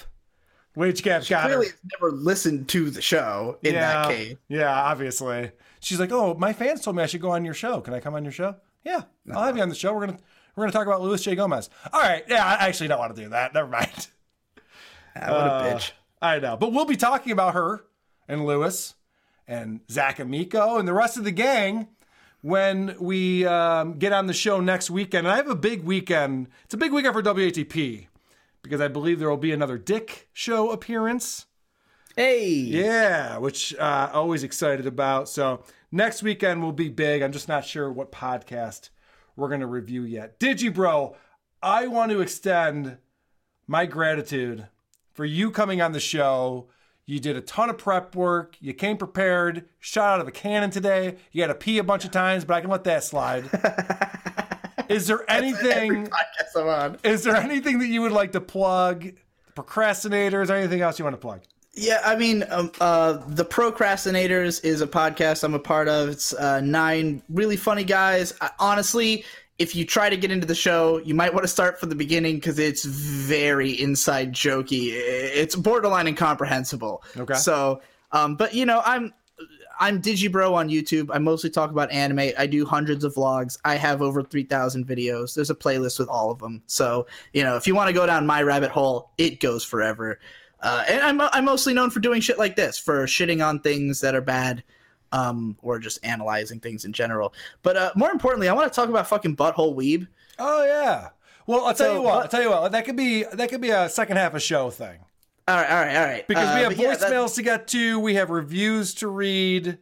[0.75, 1.47] Wage gap got her.
[1.49, 4.37] Clearly, has never listened to the show in that case.
[4.47, 5.51] Yeah, obviously.
[5.83, 7.81] She's like, "Oh, my fans told me I should go on your show.
[7.81, 9.01] Can I come on your show?" Yeah,
[9.33, 9.93] I'll have you on the show.
[9.93, 10.19] We're gonna
[10.55, 11.35] we're gonna talk about Luis J.
[11.35, 11.69] Gomez.
[11.91, 12.23] All right.
[12.27, 13.53] Yeah, I actually don't want to do that.
[13.53, 14.07] Never mind.
[15.15, 15.91] Ah, what a Uh, bitch.
[16.21, 17.85] I know, but we'll be talking about her
[18.27, 18.95] and Luis
[19.47, 21.87] and Zach Amico and the rest of the gang
[22.41, 25.27] when we um, get on the show next weekend.
[25.27, 26.47] And I have a big weekend.
[26.65, 28.07] It's a big weekend for WATP
[28.61, 31.45] because I believe there will be another Dick show appearance.
[32.15, 32.47] Hey.
[32.47, 35.27] Yeah, which uh, always excited about.
[35.29, 37.21] So next weekend will be big.
[37.21, 38.89] I'm just not sure what podcast
[39.35, 40.39] we're going to review yet.
[40.39, 41.15] Digibro,
[41.61, 42.97] I want to extend
[43.67, 44.67] my gratitude
[45.13, 46.67] for you coming on the show.
[47.05, 48.57] You did a ton of prep work.
[48.59, 51.17] You came prepared, shot out of a cannon today.
[51.31, 53.49] You had to pee a bunch of times, but I can let that slide.
[54.89, 56.09] Is there anything?
[56.55, 56.97] I'm on.
[57.03, 59.11] Is there anything that you would like to plug?
[59.55, 61.41] Procrastinators, or anything else you want to plug?
[61.75, 66.09] Yeah, I mean, um, uh, the Procrastinators is a podcast I'm a part of.
[66.09, 68.31] It's uh, nine really funny guys.
[68.41, 69.25] I, honestly,
[69.57, 71.95] if you try to get into the show, you might want to start from the
[71.95, 74.89] beginning because it's very inside jokey.
[74.91, 77.03] It's borderline incomprehensible.
[77.17, 77.33] Okay.
[77.35, 77.81] So,
[78.11, 79.11] um, but you know, I'm
[79.79, 81.09] I'm Digibro on YouTube.
[81.11, 82.33] I mostly talk about anime.
[82.37, 83.57] I do hundreds of vlogs.
[83.65, 85.33] I have over 3,000 videos.
[85.33, 86.61] There's a playlist with all of them.
[86.67, 90.19] So, you know, if you want to go down my rabbit hole, it goes forever.
[90.63, 93.99] Uh, and I'm, I'm mostly known for doing shit like this, for shitting on things
[94.01, 94.63] that are bad,
[95.11, 97.33] um, or just analyzing things in general.
[97.61, 100.07] But uh, more importantly, I want to talk about fucking Butthole Weeb.
[100.39, 101.09] Oh yeah.
[101.45, 102.13] Well, I'll tell So, you what.
[102.13, 102.71] but- I'll tell you what.
[102.71, 104.97] That could be that could be a second half of show thing
[105.47, 106.27] All right, all right, all right.
[106.27, 107.99] because Uh, we have but yeah, voicemails to get to.
[107.99, 109.77] We have reviews to read.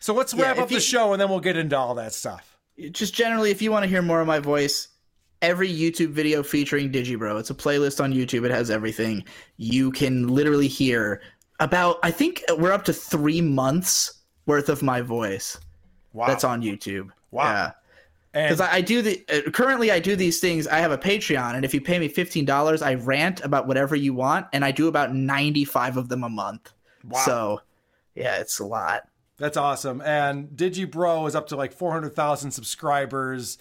[0.00, 2.58] So let's wrap if up the show and then we'll get into all that stuff.
[2.90, 4.88] just generally, if you want to hear more of my voice,
[5.42, 8.44] every YouTube video featuring Digibro, it's a playlist on YouTube.
[8.44, 9.24] It has everything.
[9.56, 11.20] You can literally hear
[11.60, 15.58] about, I think we're up to three months worth of my voice.
[16.12, 16.26] Wow.
[16.26, 17.10] That's on YouTube.
[17.30, 17.52] Wow.
[17.52, 17.70] Yeah.
[18.32, 20.66] Because I, I do the uh, currently I do these things.
[20.66, 23.96] I have a Patreon, and if you pay me fifteen dollars, I rant about whatever
[23.96, 26.70] you want, and I do about ninety five of them a month.
[27.04, 27.22] Wow.
[27.24, 27.60] So,
[28.14, 29.08] yeah, it's a lot.
[29.38, 30.02] That's awesome.
[30.02, 33.56] And Digibro is up to like 400,000 subscribers.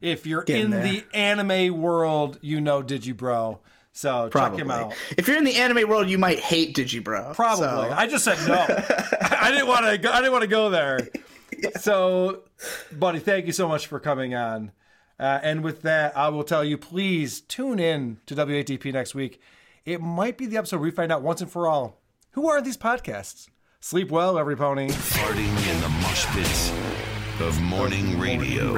[0.00, 0.82] If you're Getting in there.
[0.82, 3.58] the anime world, you know Digibro.
[3.92, 4.58] So Probably.
[4.58, 4.94] check him out.
[5.18, 7.34] If you're in the anime world, you might hate Digibro.
[7.34, 7.64] Probably.
[7.66, 8.54] so- I just said no.
[9.30, 9.98] I didn't want to.
[9.98, 11.08] Go, I didn't want to go there.
[11.80, 12.44] So,
[12.90, 14.72] buddy, thank you so much for coming on.
[15.18, 19.42] Uh, and with that, I will tell you, please tune in to WATP next week.
[19.84, 22.00] It might be the episode where we find out once and for all
[22.30, 23.48] who are these podcasts.
[23.80, 24.88] Sleep well, every pony.
[24.88, 26.72] Farting in the mosh pits
[27.40, 28.72] of morning radio.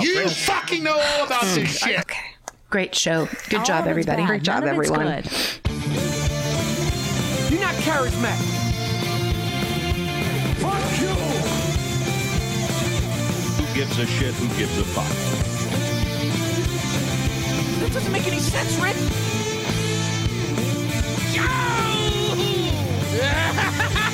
[0.00, 2.00] You fucking know all about this shit.
[2.00, 2.20] Okay.
[2.70, 3.28] Great show.
[3.50, 4.24] Good job, everybody.
[4.24, 5.06] Great job, everyone.
[5.06, 5.26] Good.
[7.50, 8.40] You're not charismatic.
[10.58, 11.08] Fuck you.
[13.64, 14.34] Who gives a shit?
[14.34, 15.08] Who gives a fuck?
[17.80, 18.96] That doesn't make any sense, Rick.
[23.14, 24.13] This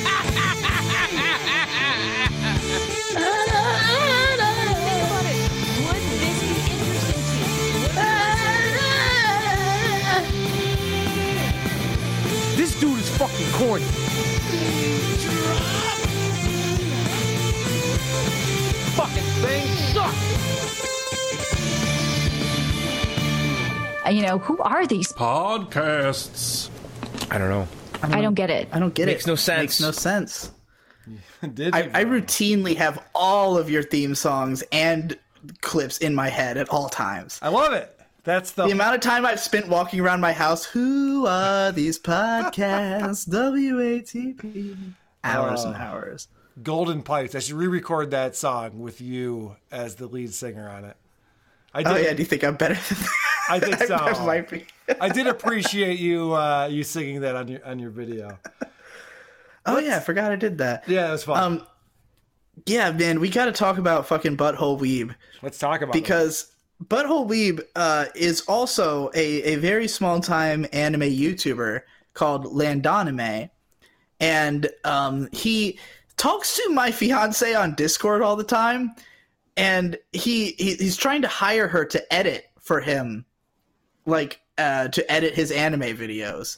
[13.27, 13.85] fucking corny.
[18.95, 20.41] Fucking thing sucks.
[24.11, 25.13] You know, who are these?
[25.13, 26.71] Podcasts.
[27.29, 27.67] I don't know.
[28.01, 28.67] I don't get it.
[28.71, 29.27] I don't get Makes it.
[29.27, 29.59] Makes no sense.
[29.59, 30.51] Makes no sense.
[31.53, 35.15] Did I, I routinely have all of your theme songs and
[35.61, 37.37] clips in my head at all times.
[37.43, 38.00] I love it.
[38.23, 40.63] That's the, the amount of time I've spent walking around my house.
[40.65, 43.27] Who are these podcasts?
[43.27, 44.77] WATP.
[45.23, 46.27] Hours and Uh, hours.
[46.61, 47.33] Golden Pipes.
[47.35, 50.97] I should re-record that song with you as the lead singer on it.
[51.73, 53.07] I Oh yeah, do you think I'm better than
[53.49, 53.95] I think so.
[53.95, 54.65] I might be.
[54.99, 58.37] I did appreciate you uh, you singing that on your on your video.
[59.63, 60.89] Oh yeah, I forgot I did that.
[60.89, 61.37] Yeah, it was fun.
[61.43, 61.67] Um,
[62.65, 65.13] yeah, man, we got to talk about fucking butthole weeb.
[65.43, 66.50] Let's talk about because
[66.85, 71.81] Butthole Weeb uh, is also a, a very small time anime YouTuber
[72.13, 73.49] called Landonime.
[74.19, 75.79] And um, he
[76.17, 78.91] talks to my fiance on Discord all the time.
[79.57, 83.25] And he, he he's trying to hire her to edit for him,
[84.05, 86.57] like uh, to edit his anime videos.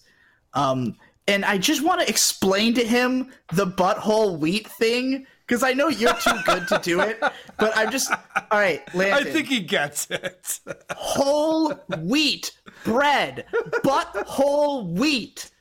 [0.54, 0.96] Um,
[1.28, 5.88] and I just want to explain to him the butthole wheat thing because I know
[5.88, 7.20] you're too good to do it.
[7.60, 8.82] But I'm just all right.
[8.96, 10.60] Landon, I think he gets it.
[10.96, 12.52] whole wheat
[12.84, 13.46] bread,
[13.84, 15.52] but whole wheat.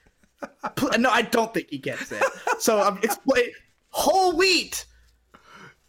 [0.98, 2.23] No, I don't think he gets it.
[2.59, 3.51] So I'm explain
[3.90, 4.86] whole wheat.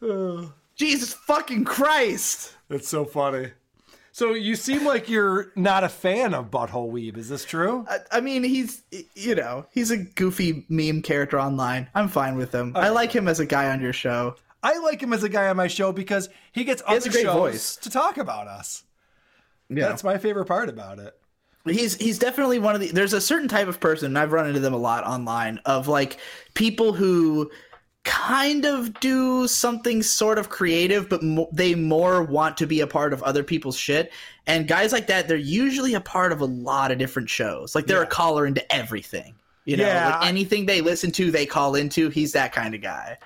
[0.76, 2.54] Jesus fucking Christ!
[2.68, 3.52] That's so funny.
[4.16, 7.18] So you seem like you're not a fan of Butthole Weeb.
[7.18, 7.84] Is this true?
[7.90, 8.84] I, I mean, he's
[9.16, 11.90] you know he's a goofy meme character online.
[11.96, 12.74] I'm fine with him.
[12.76, 14.36] I like him as a guy on your show.
[14.62, 17.20] I like him as a guy on my show because he gets He has other
[17.22, 17.76] shows voice.
[17.78, 18.84] to talk about us.
[19.68, 19.88] Yeah.
[19.90, 21.20] That's my favorite part about it.
[21.66, 22.90] He's he's definitely one of the.
[22.90, 25.88] There's a certain type of person, and I've run into them a lot online, of
[25.88, 26.18] like
[26.54, 27.50] people who
[28.04, 32.88] kind of do something sort of creative, but mo- they more want to be a
[32.88, 34.12] part of other people's shit.
[34.46, 37.76] And guys like that, they're usually a part of a lot of different shows.
[37.76, 39.36] Like they're a caller into everything.
[39.66, 42.10] You know, Yeah, like anything they listen to, they call into.
[42.10, 43.18] He's that kind of guy.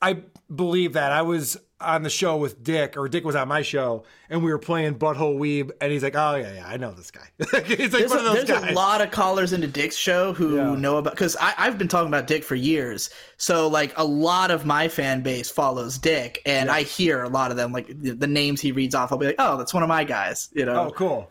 [0.00, 0.22] I
[0.54, 1.10] believe that.
[1.10, 4.50] I was on the show with Dick, or Dick was on my show, and we
[4.50, 7.28] were playing Butthole Weeb, and he's like, "Oh yeah, yeah, I know this guy."
[7.64, 10.32] he's like there's one a, of those there's a lot of callers into Dick's show
[10.32, 13.10] who know about because I've been talking about Dick for years.
[13.36, 17.50] So like a lot of my fan base follows Dick, and I hear a lot
[17.50, 19.12] of them like the, the names he reads off.
[19.12, 20.48] I'll be like, oh, that's one of my guys.
[20.52, 20.88] You know?
[20.88, 21.30] Oh, cool.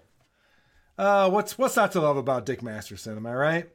[0.98, 3.16] Uh, what's what's not to love about Dick Masterson?
[3.16, 3.70] Am I right?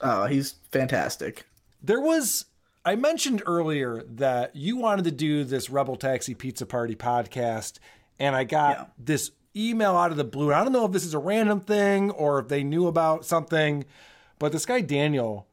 [0.00, 1.44] Oh, he's fantastic.
[1.82, 2.46] There was
[2.88, 7.80] I mentioned earlier that you wanted to do this Rebel Taxi Pizza Party podcast,
[8.18, 10.54] and I got this email out of the blue.
[10.54, 13.84] I don't know if this is a random thing or if they knew about something,
[14.38, 15.46] but this guy Daniel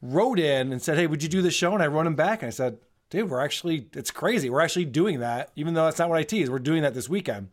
[0.00, 2.40] wrote in and said, "Hey, would you do this show?" And I wrote him back
[2.40, 2.78] and I said,
[3.10, 4.48] "Dude, we're actually it's crazy.
[4.48, 6.48] We're actually doing that, even though that's not what I tease.
[6.48, 7.50] We're doing that this weekend."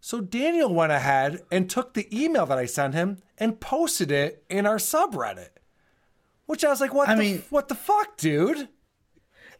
[0.00, 4.44] So Daniel went ahead and took the email that I sent him and posted it
[4.48, 5.50] in our subreddit.
[6.46, 8.68] Which I was like, what I the, mean- what the fuck, dude?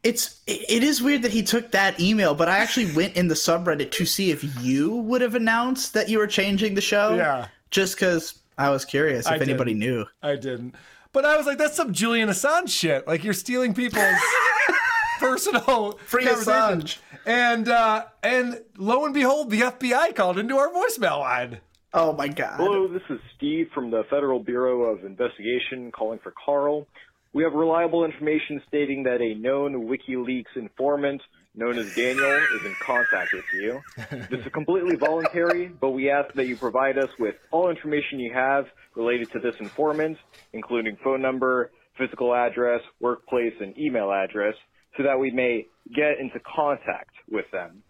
[0.03, 3.35] It's it is weird that he took that email, but I actually went in the
[3.35, 7.15] subreddit to see if you would have announced that you were changing the show.
[7.17, 7.49] Yeah.
[7.73, 9.81] just because I was curious if I anybody didn't.
[9.81, 10.05] knew.
[10.23, 10.75] I didn't.
[11.13, 13.07] But I was like, that's some Julian Assange shit.
[13.09, 14.05] Like you're stealing people's
[15.19, 16.27] personal Free.
[16.27, 16.99] Assange.
[17.25, 21.59] And uh and lo and behold, the FBI called into our voicemail line.
[21.99, 22.57] Oh my god.
[22.59, 26.87] Hello, this is Steve from the Federal Bureau of Investigation calling for Carl.
[27.33, 31.23] We have reliable information stating that a known WikiLeaks informant
[31.55, 33.81] known as Daniel is in contact with you.
[34.29, 38.35] This is completely voluntary, but we ask that you provide us with all information you
[38.35, 40.19] have related to this informant,
[40.53, 44.55] including phone number, physical address, workplace, and email address,
[44.99, 47.83] so that we may get into contact with them.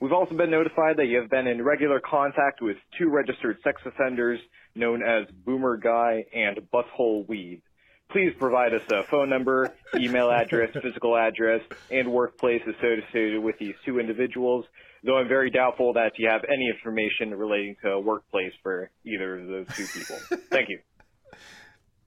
[0.00, 3.82] We've also been notified that you have been in regular contact with two registered sex
[3.84, 4.38] offenders
[4.74, 7.62] known as Boomer Guy and Butthole Weeb.
[8.10, 11.60] Please provide us a phone number, email address, physical address,
[11.90, 14.64] and workplace associated with these two individuals,
[15.02, 19.40] though I'm very doubtful that you have any information relating to a workplace for either
[19.40, 20.16] of those two people.
[20.50, 20.78] Thank you.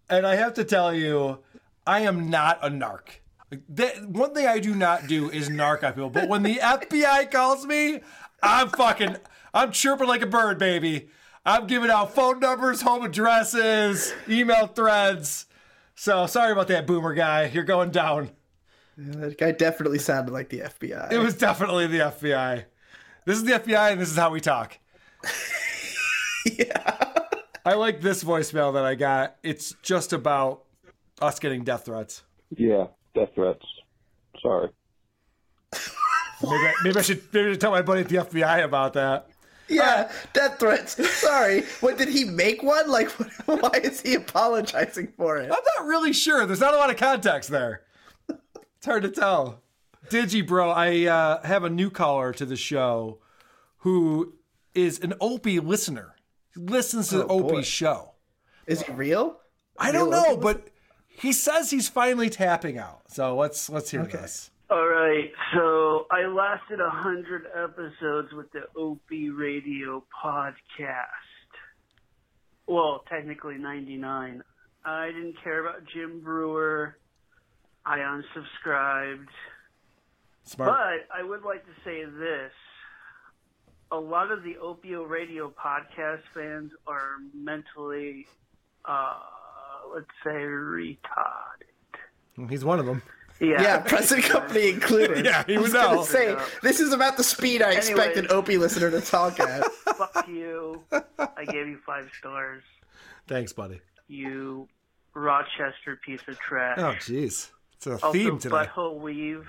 [0.09, 1.39] And I have to tell you,
[1.88, 3.20] I am not a narc.
[3.52, 6.10] Like, that, one thing I do not do is narc on people.
[6.10, 7.99] But when the FBI calls me,
[8.41, 9.18] I'm fucking,
[9.53, 11.10] I'm chirping like a bird, baby.
[11.45, 15.48] I'm giving out phone numbers, home addresses, email threads.
[15.95, 17.52] So sorry about that, boomer guy.
[17.53, 18.32] You're going down.
[18.98, 21.11] Yeah, that guy definitely sounded like the FBI.
[21.11, 22.65] It was definitely the FBI.
[23.26, 24.78] This is the FBI, and this is how we talk.
[26.45, 26.98] yeah.
[27.65, 29.36] I like this voicemail that I got.
[29.44, 30.64] It's just about
[31.22, 32.23] us getting death threats.
[32.56, 33.66] Yeah, death threats.
[34.42, 34.70] Sorry.
[36.44, 38.94] Maybe I, maybe I should maybe I should tell my buddy at the FBI about
[38.94, 39.28] that.
[39.68, 41.08] Yeah, death threats.
[41.20, 41.62] Sorry.
[41.80, 42.90] What did he make one?
[42.90, 43.10] Like,
[43.46, 45.44] why is he apologizing for it?
[45.44, 46.46] I'm not really sure.
[46.46, 47.84] There's not a lot of context there.
[48.28, 49.62] It's hard to tell.
[50.10, 53.20] Digibro, I uh, have a new caller to the show
[53.78, 54.34] who
[54.74, 56.16] is an Opie listener.
[56.54, 57.50] He listens to the Oh, boy.
[57.58, 58.14] Opie show.
[58.66, 59.40] Is he real?
[59.78, 60.68] I don't know, but
[61.22, 63.02] he says he's finally tapping out.
[63.07, 64.49] So let's let's hear this.
[64.69, 71.06] All right, so I lasted a hundred episodes with the Opie Radio podcast.
[72.68, 74.43] Well, technically ninety nine.
[74.85, 76.98] I didn't care about Jim Breuer.
[77.85, 79.27] I unsubscribed.
[80.43, 80.72] Smart.
[80.72, 82.52] But I would like to say this.
[83.91, 88.26] a lot of the Opie Radio podcast fans are mentally,
[88.85, 89.19] uh,
[89.94, 90.98] let's say, retarded.
[92.49, 93.02] He's one of them.
[93.40, 93.62] Yeah.
[93.62, 95.26] Yeah, present company included.
[95.26, 96.03] Yeah, he I was would gonna know.
[96.03, 98.32] say this is about the speed I expect an Anyways.
[98.32, 99.66] Opie listener to talk at.
[99.72, 100.84] Fuck you.
[100.91, 102.62] I gave you five stars.
[103.28, 103.82] Thanks, buddy.
[104.08, 104.68] You
[105.16, 106.78] Rochester piece of trash.
[106.80, 107.49] Oh, jeez.
[107.78, 108.56] It's a also, theme today.
[108.56, 109.44] butthole weeb.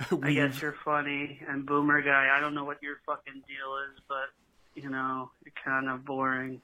[0.22, 1.40] I guess you're funny.
[1.48, 2.30] And boomer guy.
[2.36, 4.26] I don't know what your fucking deal is, but
[4.74, 6.60] you know you're kind of boring.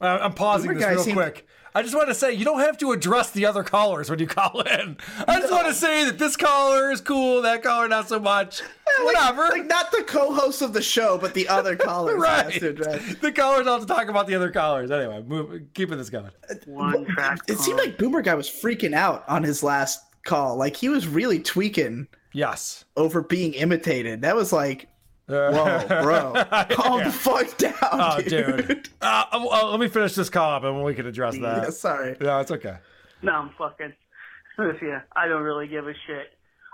[0.00, 1.46] Uh, I'm pausing Boomer this guy real seemed- quick.
[1.74, 4.26] I just want to say you don't have to address the other callers when you
[4.26, 4.96] call in.
[5.28, 8.62] I just want to say that this caller is cool, that caller not so much.
[9.02, 9.42] Whatever.
[9.50, 12.16] Like not the co-host of the show, but the other callers.
[12.20, 12.50] Right.
[12.50, 13.14] has to address.
[13.16, 14.90] The callers don't have to talk about the other callers.
[14.90, 16.30] Anyway, move, keeping this going.
[16.66, 17.40] One track.
[17.46, 20.56] It seemed like Boomer guy was freaking out on his last call.
[20.56, 22.08] Like he was really tweaking.
[22.32, 22.86] Yes.
[22.96, 24.22] Over being imitated.
[24.22, 24.88] That was like,
[25.28, 26.32] whoa, bro,
[26.70, 28.66] calm the fuck down, Oh, dude.
[28.66, 28.88] dude.
[29.00, 31.62] Uh, uh, let me finish this call up and we can address that.
[31.64, 32.16] Yeah, sorry.
[32.20, 32.78] No, it's okay.
[33.22, 33.92] No, I'm fucking
[34.58, 34.98] with you.
[35.14, 36.28] I don't really give a shit.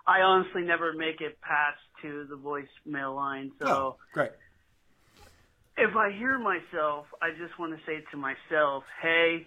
[0.07, 4.31] I honestly never make it past to the voicemail line, so Oh, great.
[5.77, 9.47] if I hear myself, I just want to say to myself, "Hey,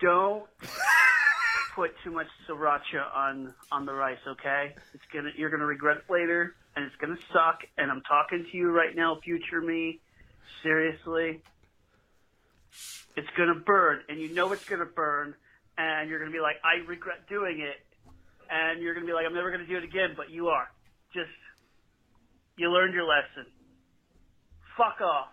[0.00, 0.44] don't
[1.76, 4.74] put too much sriracha on on the rice, okay?
[4.92, 7.60] It's gonna you're gonna regret it later, and it's gonna suck.
[7.78, 10.00] And I'm talking to you right now, future me.
[10.62, 11.42] Seriously,
[13.16, 15.34] it's gonna burn, and you know it's gonna burn,
[15.76, 17.84] and you're gonna be like, I regret doing it,
[18.50, 20.70] and you're gonna be like, I'm never gonna do it again, but you are.
[21.12, 21.30] Just
[22.56, 23.50] you learned your lesson.
[24.76, 25.28] Fuck off.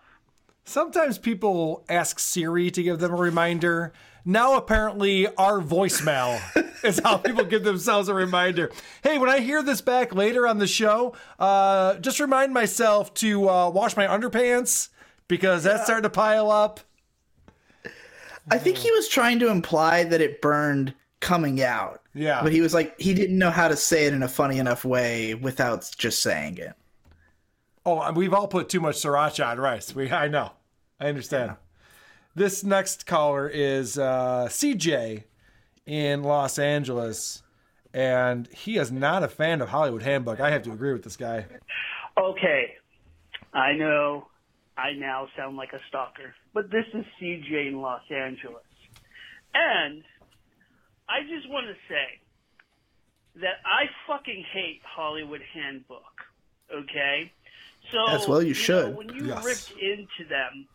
[0.64, 3.92] Sometimes people ask Siri to give them a reminder.
[4.24, 6.40] Now, apparently, our voicemail
[6.84, 8.70] is how people give themselves a reminder.
[9.02, 13.48] Hey, when I hear this back later on the show, uh, just remind myself to
[13.48, 14.90] uh, wash my underpants
[15.28, 16.80] because that's starting to pile up.
[18.50, 22.02] I think he was trying to imply that it burned coming out.
[22.14, 22.42] Yeah.
[22.42, 24.84] But he was like, he didn't know how to say it in a funny enough
[24.84, 26.74] way without just saying it.
[27.86, 29.94] Oh, we've all put too much sriracha on rice.
[29.94, 30.52] We, I know.
[31.00, 31.56] I understand.
[32.34, 35.24] This next caller is uh, CJ
[35.84, 37.42] in Los Angeles,
[37.92, 40.40] and he is not a fan of Hollywood Handbook.
[40.40, 41.44] I have to agree with this guy.
[42.16, 42.74] Okay,
[43.52, 44.28] I know
[44.78, 48.62] I now sound like a stalker, but this is CJ in Los Angeles.
[49.54, 50.02] And
[51.08, 52.20] I just want to say
[53.42, 56.02] that I fucking hate Hollywood Handbook,
[56.74, 57.30] okay?
[57.90, 58.96] So, As well you know, should.
[58.96, 59.44] when you Yes.
[59.44, 60.66] ripped into them,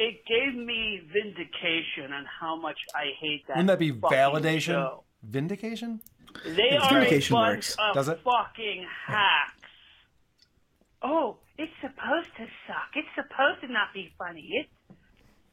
[0.00, 3.56] it gave me vindication on how much I hate that.
[3.56, 4.60] Wouldn't that be validation?
[4.60, 5.04] show.
[5.22, 6.00] Vindication?
[6.44, 7.76] They It's are a vindication bunch works.
[7.78, 8.20] of Does it?
[8.24, 9.52] fucking hacks.
[11.02, 12.90] Oh, it's supposed to suck.
[12.94, 14.48] It's supposed to not be funny.
[14.52, 14.66] It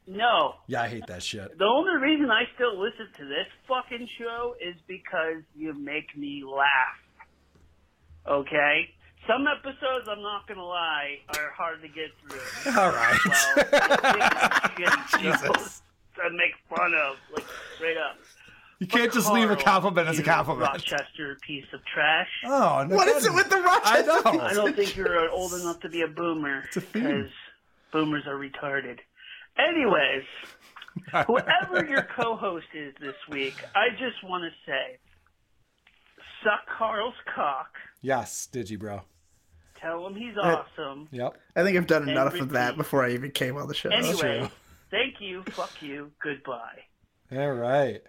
[0.06, 0.54] no.
[0.66, 1.58] Yeah, I hate that shit.
[1.58, 6.42] The only reason I still listen to this fucking show is because you make me
[6.46, 6.96] laugh.
[8.26, 8.88] Okay?
[9.28, 12.72] Some episodes, I'm not gonna lie, are hard to get through.
[12.80, 13.18] All right.
[13.26, 14.90] Well,
[15.20, 15.82] Jesus.
[16.16, 17.44] to make fun of, like
[17.76, 18.16] straight up.
[18.78, 20.70] You can't just leave a compliment as a you compliment.
[20.72, 22.28] Rochester piece of trash.
[22.46, 24.10] Oh, no What is it with the Rochester?
[24.12, 24.38] I Rochester?
[24.38, 24.44] know.
[24.44, 27.28] I don't think you're old enough to be a boomer because
[27.92, 28.98] boomers are retarded.
[29.58, 30.22] Anyways,
[31.26, 34.98] whoever your co-host is this week, I just want to say,
[36.44, 37.70] suck Carl's cock.
[38.00, 39.02] Yes, did you, bro?
[39.80, 41.08] Tell him he's Uh, awesome.
[41.12, 41.38] Yep.
[41.56, 43.90] I think I've done And enough of that before I even came on the show.
[43.90, 44.50] Anyway,
[44.90, 45.42] thank you.
[45.50, 46.10] Fuck you.
[46.22, 46.82] Goodbye.
[47.32, 48.02] All right.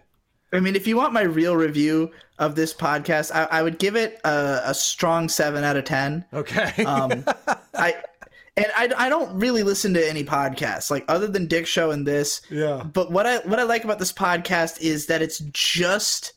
[0.52, 3.94] I mean, if you want my real review of this podcast, I, I would give
[3.94, 6.24] it a, a strong seven out of ten.
[6.32, 6.84] Okay.
[6.84, 7.24] Um,
[7.74, 7.94] I
[8.56, 12.04] and I, I don't really listen to any podcasts like other than Dick Show and
[12.04, 12.42] this.
[12.50, 12.82] Yeah.
[12.82, 16.32] But what I what I like about this podcast is that it's just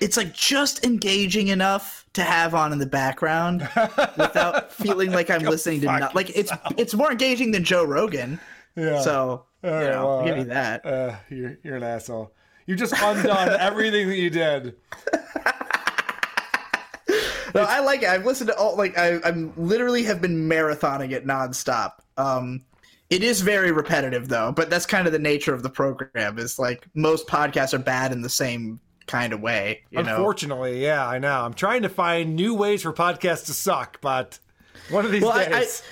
[0.00, 3.60] it's like just engaging enough to have on in the background
[4.16, 8.38] without feeling like I'm listening to not like it's it's more engaging than Joe Rogan.
[8.76, 9.00] Yeah.
[9.00, 10.84] So you know, well, give me that.
[10.84, 12.32] Uh, you're you're an asshole.
[12.66, 14.76] You just undone everything that you did.
[17.54, 18.08] No, I like it.
[18.08, 21.92] I've listened to all like I, I'm literally have been marathoning it nonstop.
[22.16, 22.64] Um,
[23.10, 26.38] it is very repetitive though, but that's kind of the nature of the program.
[26.38, 29.82] Is like most podcasts are bad in the same kind of way.
[29.90, 31.40] You know, Unfortunately, yeah, I know.
[31.44, 34.38] I'm trying to find new ways for podcasts to suck, but
[34.90, 35.82] one of these Well, I- days.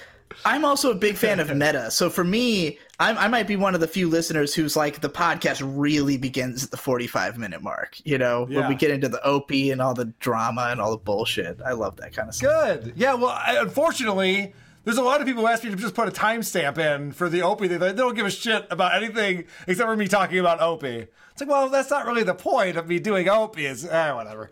[0.46, 1.90] I'm also a big fan of meta.
[1.90, 5.10] So for me, I'm, I might be one of the few listeners who's like the
[5.10, 7.98] podcast really begins at the 45 minute mark.
[8.04, 10.96] You know, when we get into the OP and all the drama and all the
[10.96, 11.60] bullshit.
[11.64, 12.80] I love that kind of stuff.
[12.82, 12.94] Good.
[12.96, 13.12] Yeah.
[13.12, 16.10] Well, I, unfortunately, there's a lot of people who ask me to just put a
[16.10, 17.68] timestamp in for the Opie.
[17.68, 21.08] They, they don't give a shit about anything except for me talking about Opie.
[21.32, 23.66] It's like, well, that's not really the point of me doing Opie.
[23.66, 24.50] Is eh, whatever.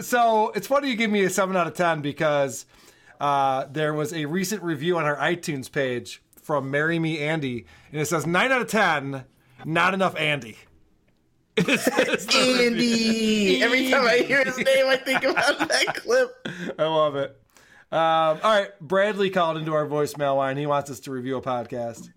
[0.00, 2.66] So it's funny you give me a seven out of ten because
[3.20, 8.00] uh, there was a recent review on our iTunes page from Marry Me Andy, and
[8.00, 9.24] it says nine out of ten.
[9.64, 10.58] Not enough Andy.
[11.56, 13.62] Andy.
[13.62, 16.48] Every time I hear his name, I think about that clip.
[16.78, 17.38] I love it.
[17.92, 20.56] Um, all right, Bradley called into our voicemail line.
[20.56, 22.08] He wants us to review a podcast.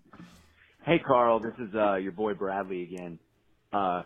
[0.86, 3.18] Hey, Carl, this is uh, your boy Bradley again.
[3.72, 4.02] Uh,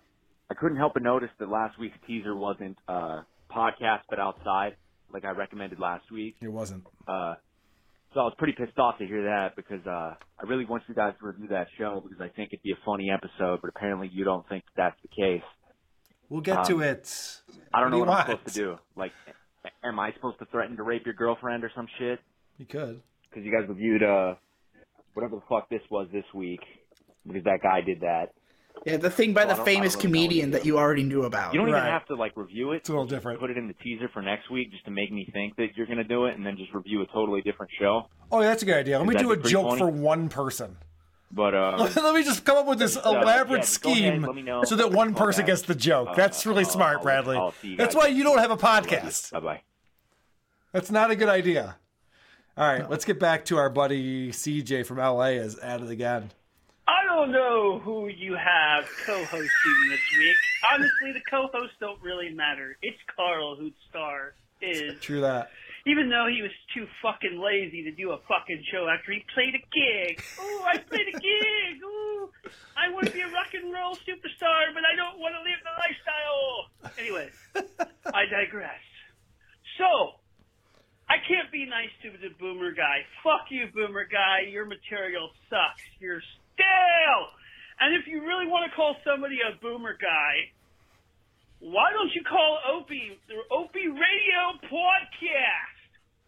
[0.50, 3.22] I couldn't help but notice that last week's teaser wasn't uh,
[3.54, 4.76] podcast but outside,
[5.12, 6.36] like I recommended last week.
[6.40, 6.84] It wasn't.
[7.06, 7.34] Uh,
[8.12, 10.94] so I was pretty pissed off to hear that because uh, I really want you
[10.96, 14.10] guys to review that show because I think it'd be a funny episode, but apparently
[14.12, 15.44] you don't think that's the case.
[16.28, 17.36] We'll get to Um, it.
[17.72, 18.40] I don't What know you what I'm want?
[18.40, 18.78] supposed to do.
[18.96, 19.12] Like,
[19.84, 22.18] am I supposed to threaten to rape your girlfriend or some shit?
[22.58, 23.00] You could.
[23.28, 24.34] Because you guys reviewed uh,
[25.14, 26.60] whatever the fuck this was this week
[27.26, 28.30] because that guy did that.
[28.86, 31.52] Yeah, the thing by Well, I the famous really comedian that you already knew about.
[31.52, 32.76] You don't even have to like review it.
[32.78, 33.38] It's a little different.
[33.38, 35.86] Put it in the teaser for next week just to make me think that you're
[35.86, 38.08] gonna do it, and then just review a totally different show.
[38.32, 38.98] Oh, yeah, that's a good idea.
[38.98, 39.78] Let me do a joke funny.
[39.80, 40.76] for one person.
[41.32, 44.22] But uh, Let me just come up with this Uh, elaborate just go ahead, scheme
[44.22, 44.64] let me know.
[44.64, 45.46] so that one person back.
[45.48, 46.08] gets the joke.
[46.08, 47.36] Uh, That's really I'll- smart, I'll- Bradley.
[47.36, 49.30] I'll see you That's why you don't have a podcast.
[49.30, 49.60] Bye bye.
[50.72, 51.76] That's not a good idea.
[52.56, 56.30] All right, let's get back to our buddy CJ from LA is at it again.
[56.90, 60.36] I don't know who you have co-hosting this week.
[60.72, 62.76] Honestly, the co-hosts don't really matter.
[62.82, 64.98] It's Carl whose star is.
[65.00, 65.50] True that.
[65.86, 69.54] Even though he was too fucking lazy to do a fucking show after he played
[69.54, 70.20] a gig.
[70.42, 71.78] Ooh, I played a gig.
[71.84, 72.28] Ooh,
[72.76, 75.62] I want to be a rock and roll superstar, but I don't want to live
[75.62, 76.98] the lifestyle.
[76.98, 77.30] Anyway,
[78.12, 78.82] I digress.
[79.78, 80.18] So,
[81.08, 83.06] I can't be nice to the boomer guy.
[83.22, 84.50] Fuck you, boomer guy.
[84.50, 85.86] Your material sucks.
[86.00, 86.20] You're
[86.60, 87.24] stale.
[87.80, 90.52] And if you really want to call somebody a boomer guy,
[91.60, 95.80] why don't you call Opie the Opie Radio Podcast?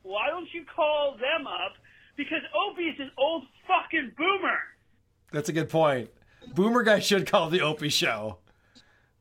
[0.03, 1.73] Why don't you call them up?
[2.17, 4.59] Because Opie's an old fucking boomer.
[5.31, 6.11] That's a good point.
[6.55, 8.39] Boomer guy should call the Opie show.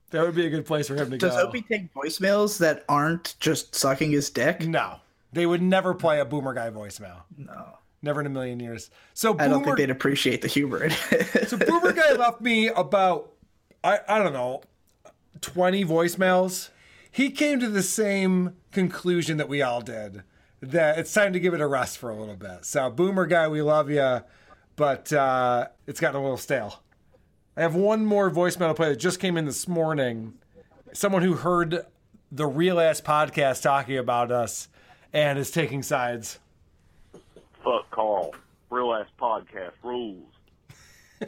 [0.09, 1.37] That would be a good place for him to Does go.
[1.37, 4.67] Does Opie take voicemails that aren't just sucking his dick?
[4.67, 4.97] No.
[5.31, 7.21] They would never play a boomer guy voicemail.
[7.37, 7.77] No.
[8.03, 8.89] Never in a million years.
[9.13, 11.49] So I don't Boomer think they'd appreciate the humor in it.
[11.49, 13.31] So Boomer Guy left me about
[13.83, 14.61] I, I don't know,
[15.41, 16.69] twenty voicemails.
[17.11, 20.23] He came to the same conclusion that we all did.
[20.61, 22.65] That it's time to give it a rest for a little bit.
[22.65, 24.21] So Boomer Guy, we love you,
[24.75, 26.81] but uh, it's gotten a little stale.
[27.55, 30.35] I have one more voicemail to play that just came in this morning.
[30.93, 31.85] Someone who heard
[32.31, 34.69] the real ass podcast talking about us
[35.11, 36.39] and is taking sides.
[37.63, 38.33] Fuck Carl.
[38.69, 40.23] Real ass podcast rules.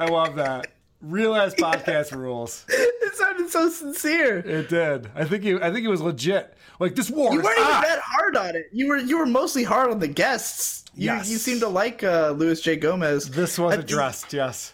[0.00, 0.68] I love that.
[1.02, 2.64] Real ass podcast rules.
[2.68, 4.38] it sounded so sincere.
[4.38, 5.10] It did.
[5.14, 5.54] I think he.
[5.54, 6.54] I think he was legit.
[6.80, 7.82] Like this war You is weren't even on.
[7.82, 8.66] that hard on it.
[8.72, 10.84] You were you were mostly hard on the guests.
[10.94, 11.28] You Yes.
[11.30, 13.30] you seem to like uh, Luis J Gomez.
[13.30, 14.32] This was addressed.
[14.32, 14.72] Yes.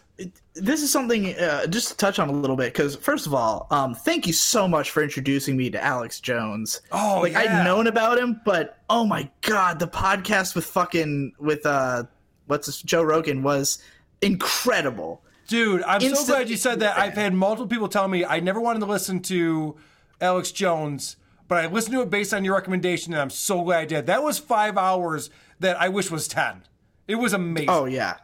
[0.54, 3.66] This is something uh, just to touch on a little bit because first of all,
[3.70, 6.82] um, thank you so much for introducing me to Alex Jones.
[6.92, 7.60] Oh, like yeah.
[7.60, 12.04] I'd known about him, but oh my god, the podcast with fucking with uh,
[12.46, 13.78] what's this, Joe Rogan was
[14.20, 15.22] incredible.
[15.48, 16.98] Dude, I'm so glad you said that.
[16.98, 19.76] I've had multiple people tell me I never wanted to listen to
[20.20, 21.16] Alex Jones,
[21.48, 24.06] but I listened to it based on your recommendation, and I'm so glad I did.
[24.06, 25.30] That was five hours
[25.60, 26.62] that I wish was ten.
[27.08, 27.68] It was amazing.
[27.68, 28.18] Oh yeah,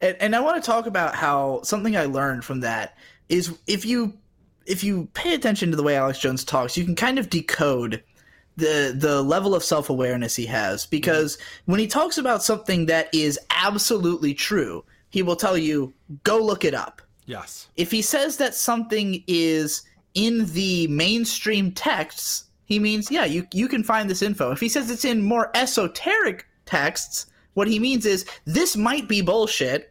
[0.00, 2.96] and, and I want to talk about how something I learned from that
[3.28, 4.14] is if you
[4.66, 8.02] if you pay attention to the way Alex Jones talks, you can kind of decode
[8.56, 10.90] the the level of self awareness he has mm-hmm.
[10.90, 15.92] because when he talks about something that is absolutely true, he will tell you
[16.24, 17.02] go look it up.
[17.26, 17.68] Yes.
[17.76, 19.82] If he says that something is
[20.14, 24.50] in the mainstream texts, he means yeah, you you can find this info.
[24.50, 27.26] If he says it's in more esoteric texts,
[27.56, 29.90] what he means is this might be bullshit,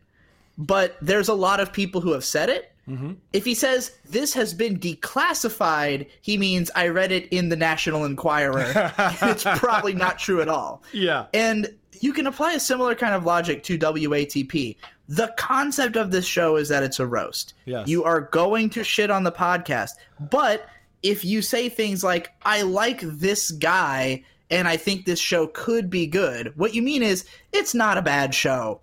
[0.56, 2.72] but there's a lot of people who have said it.
[2.88, 3.14] Mm-hmm.
[3.34, 8.06] If he says this has been declassified, he means I read it in the National
[8.06, 8.94] Enquirer.
[9.24, 10.84] it's probably not true at all.
[10.94, 11.26] Yeah.
[11.34, 14.78] And you can apply a similar kind of logic to WATP.
[15.10, 17.56] The concept of this show is that it's a roast.
[17.66, 17.88] Yes.
[17.88, 20.68] You are going to shit on the podcast, but
[21.02, 25.90] if you say things like "I like this guy," and I think this show could
[25.90, 26.54] be good.
[26.56, 28.82] What you mean is it's not a bad show.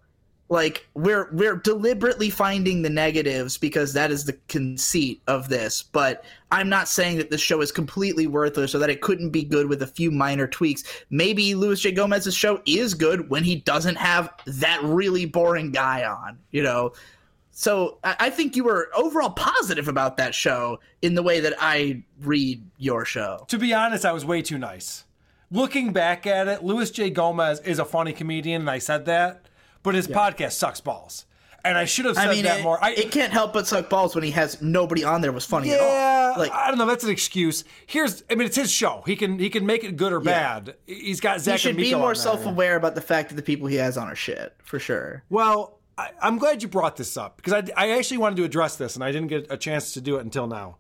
[0.49, 6.27] Like we're we're deliberately finding the negatives because that is the conceit of this, but
[6.51, 9.67] I'm not saying that this show is completely worthless or that it couldn't be good
[9.71, 10.85] with a few minor tweaks.
[11.09, 11.93] Maybe Luis J.
[11.93, 16.93] Gomez's show is good when he doesn't have that really boring guy on, you know.
[17.53, 22.03] So I think you were overall positive about that show in the way that I
[22.21, 23.45] read your show.
[23.49, 25.05] To be honest, I was way too nice.
[25.53, 27.11] Looking back at it, Luis J.
[27.11, 29.47] Gomez is a funny comedian, and I said that,
[29.83, 31.27] but his podcast sucks balls.
[31.65, 32.83] And I should have said I mean, that it, more.
[32.83, 35.69] I, it can't help but suck balls when he has nobody on there was funny
[35.69, 36.39] yeah, at all.
[36.39, 36.87] Like I don't know.
[36.87, 37.65] That's an excuse.
[37.87, 39.03] Here's, I mean, it's his show.
[39.07, 40.61] He can he can make it good or Yeah.
[40.61, 40.75] bad.
[40.87, 43.77] He's got Zach he should be more self-aware about the fact that the people he
[43.77, 45.23] has on are shit for sure.
[45.29, 48.77] Well, I, I'm glad you brought this up because I, I actually wanted to address
[48.77, 50.79] this and I didn't get a chance to do it until now.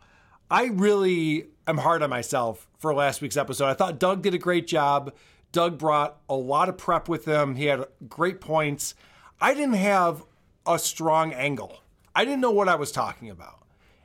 [0.50, 3.66] I really am hard on myself for last week's episode.
[3.66, 5.12] I thought Doug did a great job.
[5.52, 7.56] Doug brought a lot of prep with him.
[7.56, 8.94] He had great points.
[9.40, 10.24] I didn't have
[10.66, 11.80] a strong angle.
[12.14, 13.62] I didn't know what I was talking about.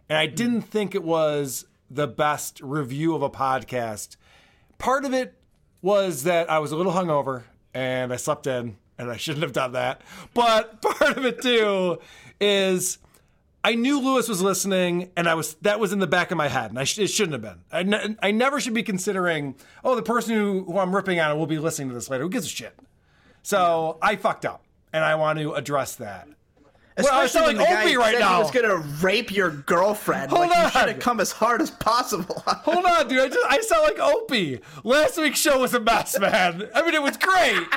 [0.10, 0.36] And I hmm.
[0.36, 4.18] didn't think it was the best review of a podcast.
[4.78, 5.36] Part of it
[5.82, 7.44] was that I was a little hungover
[7.74, 10.02] and I slept in and I shouldn't have done that.
[10.34, 12.00] But part of it too
[12.40, 12.98] is
[13.64, 16.48] I knew Luis was listening, and I was that was in the back of my
[16.48, 18.18] head, and I sh- it shouldn't have been.
[18.22, 21.60] I, never should be considering, oh, the person who, who I'm ripping on will be
[21.60, 22.24] listening to this later.
[22.24, 22.78] Who gives a shit?
[23.44, 24.64] So I fucked up,
[24.94, 26.28] and I want to address that.
[26.98, 28.38] well, I Especially sound like Opie right said now.
[28.38, 30.30] He was gonna rape your girlfriend.
[30.30, 30.72] Hold like, You on.
[30.72, 32.42] should have come as hard as possible.
[32.48, 33.20] Hold on, dude.
[33.20, 34.60] I just I sound like Opie.
[34.84, 36.70] Last week's show was a mess, man.
[36.74, 37.68] I mean, it was great.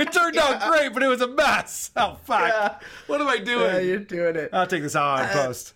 [0.00, 1.90] It turned out great, but it was a mess.
[1.96, 2.82] Oh fuck!
[3.06, 3.74] What am I doing?
[3.74, 4.50] Yeah, you're doing it.
[4.52, 5.74] I'll take this out on uh, post.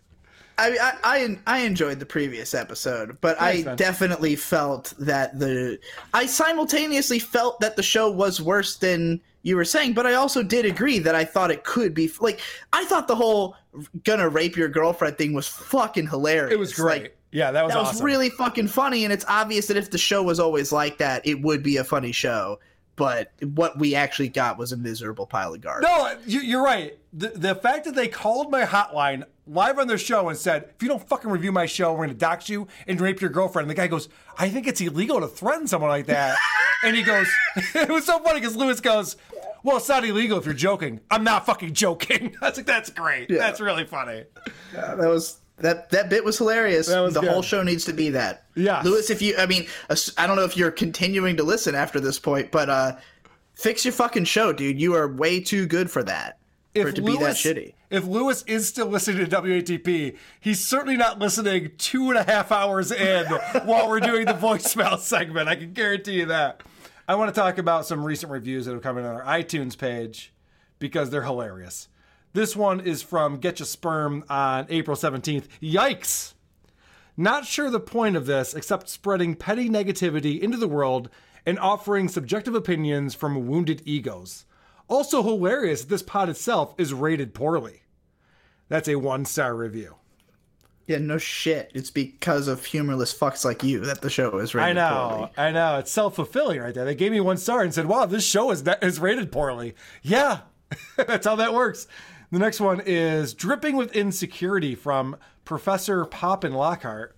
[0.56, 3.76] I, I I I enjoyed the previous episode, but Thanks, I man.
[3.76, 5.78] definitely felt that the
[6.12, 10.42] I simultaneously felt that the show was worse than you were saying, but I also
[10.42, 12.40] did agree that I thought it could be like
[12.72, 13.56] I thought the whole
[14.05, 16.52] gonna rape your girlfriend thing was fucking hilarious.
[16.52, 17.02] It was great.
[17.02, 17.96] Like, yeah, that was that awesome.
[17.96, 21.26] was really fucking funny, and it's obvious that if the show was always like that,
[21.26, 22.60] it would be a funny show.
[22.97, 25.89] But what we actually got was a miserable pile of garbage.
[25.89, 26.97] No, you, you're right.
[27.12, 30.83] The, the fact that they called my hotline live on their show and said, if
[30.83, 33.65] you don't fucking review my show, we're going to dox you and rape your girlfriend.
[33.65, 34.09] And the guy goes,
[34.39, 36.39] I think it's illegal to threaten someone like that.
[36.85, 37.29] and he goes,
[37.75, 39.16] it was so funny because Luis goes,
[39.65, 41.01] well, it's not illegal if you're joking.
[41.11, 42.37] I'm not fucking joking.
[42.43, 43.31] I was like, that's great.
[43.31, 43.39] Yeah.
[43.39, 44.25] That's really funny.
[44.75, 46.89] Yeah, that was that that bit was hilarious.
[46.89, 47.31] That was the good.
[47.31, 48.44] whole show needs to be that.
[48.55, 49.66] Yeah, Luis, if you, I mean,
[50.18, 52.97] I don't know if you're continuing to listen after this point, but uh
[53.55, 54.81] fix your fucking show, dude.
[54.81, 56.39] You are way too good for that.
[56.74, 57.74] for it to be that shitty.
[57.90, 62.51] If Luis is still listening to WATP, he's certainly not listening two and a half
[62.51, 63.26] hours in
[63.64, 65.48] while we're doing the voicemail segment.
[65.48, 66.62] I can guarantee you that.
[67.06, 69.78] I want to talk about some recent reviews that have come in on our iTunes
[69.78, 70.32] page
[70.81, 71.89] because they're hilarious.
[72.35, 75.44] This one is from Get Your Sperm on April 17th.
[75.62, 76.35] Yikes!
[77.16, 81.09] Not sure the point of this except spreading petty negativity into the world
[81.47, 84.47] and offering subjective opinions from wounded egos.
[84.89, 87.82] Also hilarious that this pod itself is rated poorly.
[88.69, 89.94] That's a one star review.
[90.89, 91.70] Yeah, no shit.
[91.73, 95.32] It's because of humorless fucks like you that the show is rated I know, poorly.
[95.36, 95.78] I know.
[95.78, 96.85] It's self fulfilling right there.
[96.85, 100.40] They gave me one star and said, "Wow, this show is is rated poorly." Yeah,
[100.97, 101.86] that's how that works.
[102.30, 107.16] The next one is dripping with insecurity from Professor Poppin Lockhart,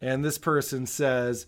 [0.00, 1.46] and this person says,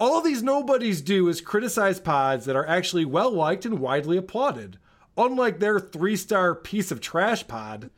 [0.00, 4.78] "All these nobodies do is criticize pods that are actually well liked and widely applauded.
[5.16, 7.90] Unlike their three star piece of trash pod,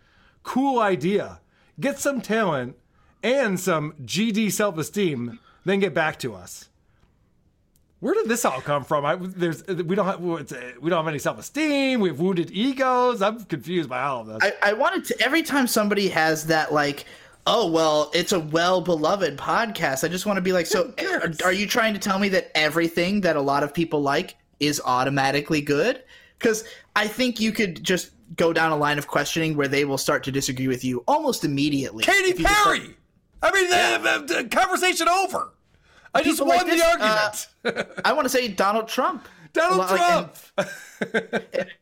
[0.42, 1.40] cool idea.
[1.80, 2.76] Get some talent
[3.22, 6.68] and some GD self esteem, then get back to us."
[8.00, 9.06] Where did this all come from?
[9.06, 12.00] I, there's we don't have it's, uh, we don't have any self esteem.
[12.00, 13.22] We have wounded egos.
[13.22, 14.38] I'm confused by all of this.
[14.42, 17.06] I, I wanted to every time somebody has that like
[17.46, 21.30] oh well it's a well beloved podcast i just want to be like so are,
[21.44, 24.82] are you trying to tell me that everything that a lot of people like is
[24.84, 26.02] automatically good
[26.40, 26.64] because
[26.96, 30.24] i think you could just go down a line of questioning where they will start
[30.24, 32.96] to disagree with you almost immediately Katy If you just start- Perry.
[33.42, 35.52] I mean, the, the, the conversation over.
[36.16, 36.84] I just People like won the this,
[37.64, 37.88] argument.
[37.98, 39.26] uh, I want to say Donald Trump.
[39.52, 40.34] Donald Like, Trump.
[40.58, 40.66] and-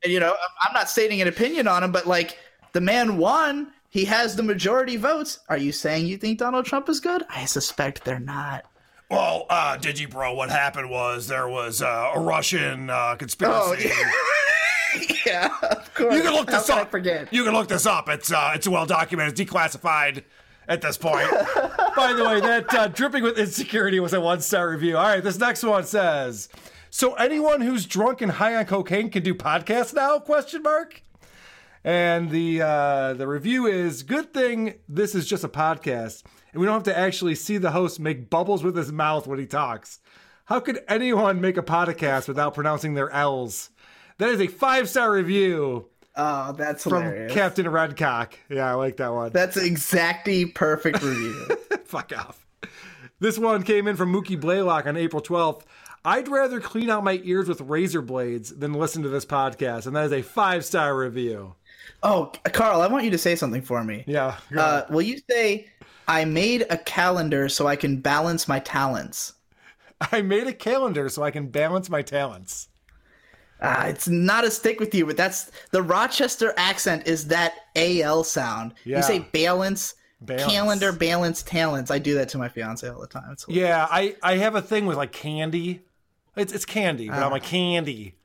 [0.02, 2.38] and, you know, I'm not stating an opinion on him, but like
[2.72, 3.72] the man won.
[3.90, 5.38] He has the majority votes.
[5.48, 7.22] Are you saying you think Donald Trump is good?
[7.30, 8.64] I suspect they're not.
[9.10, 13.90] Well, uh, Digibro, what happened was there was uh, a Russian uh, conspiracy.
[13.92, 16.14] Oh, yeah, of course.
[16.14, 16.90] You can look this I up.
[16.90, 17.32] forget?
[17.32, 18.08] You can look this up.
[18.08, 19.38] It's uh, it's well documented.
[19.38, 20.24] It's declassified
[20.68, 21.30] at this point.
[21.96, 24.96] By the way, that uh, dripping with insecurity was a one star review.
[24.96, 26.48] All right, this next one says.
[26.90, 30.18] So anyone who's drunk and high on cocaine can do podcasts now?
[30.18, 31.02] Question mark.
[31.82, 36.22] And the uh, the review is good thing this is just a podcast
[36.54, 39.40] and we don't have to actually see the host make bubbles with his mouth when
[39.40, 39.98] he talks.
[40.46, 43.70] How could anyone make a podcast without pronouncing their L's?
[44.18, 45.88] That is a five star review.
[46.16, 47.32] Oh, that's from hilarious.
[47.32, 48.38] Captain Redcock.
[48.48, 49.32] Yeah, I like that one.
[49.32, 51.46] That's exactly perfect review.
[51.84, 52.46] Fuck off.
[53.20, 55.62] This one came in from Mookie Blaylock on April 12th.
[56.04, 59.96] I'd rather clean out my ears with razor blades than listen to this podcast, and
[59.96, 61.54] that is a five star review.
[62.02, 64.04] Oh, Carl, I want you to say something for me.
[64.06, 64.36] Yeah.
[64.56, 65.68] Uh, will you say,
[66.06, 69.32] I made a calendar so I can balance my talents?
[70.12, 72.68] I made a calendar so I can balance my talents.
[73.64, 78.24] Ah, it's not a stick with you, but that's the Rochester accent is that AL
[78.24, 78.74] sound.
[78.84, 78.98] Yeah.
[78.98, 80.52] You say balance, Balance.
[80.52, 81.90] calendar, balance, talents.
[81.90, 83.30] I do that to my fiance all the time.
[83.32, 85.82] It's Yeah, I, I have a thing with like candy.
[86.36, 87.26] It's it's candy, but Ah.
[87.26, 88.16] I'm like candy.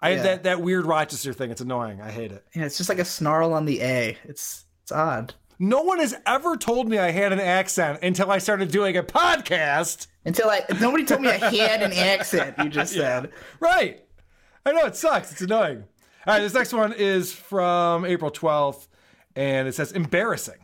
[0.00, 0.14] I Yeah.
[0.16, 1.50] have that, that weird Rochester thing.
[1.50, 2.00] It's annoying.
[2.00, 2.44] I hate it.
[2.54, 4.18] Yeah, it's just like a snarl on the A.
[4.24, 5.34] It's it's odd.
[5.58, 9.02] No one has ever told me I had an accent until I started doing a
[9.02, 10.08] podcast.
[10.24, 12.56] Until I nobody told me I had an accent.
[12.58, 13.30] You just said
[13.60, 14.00] Right.
[14.64, 15.32] I know it sucks.
[15.32, 15.84] It's annoying.
[16.24, 18.86] All right, this next one is from April 12th,
[19.34, 20.58] and it says embarrassing.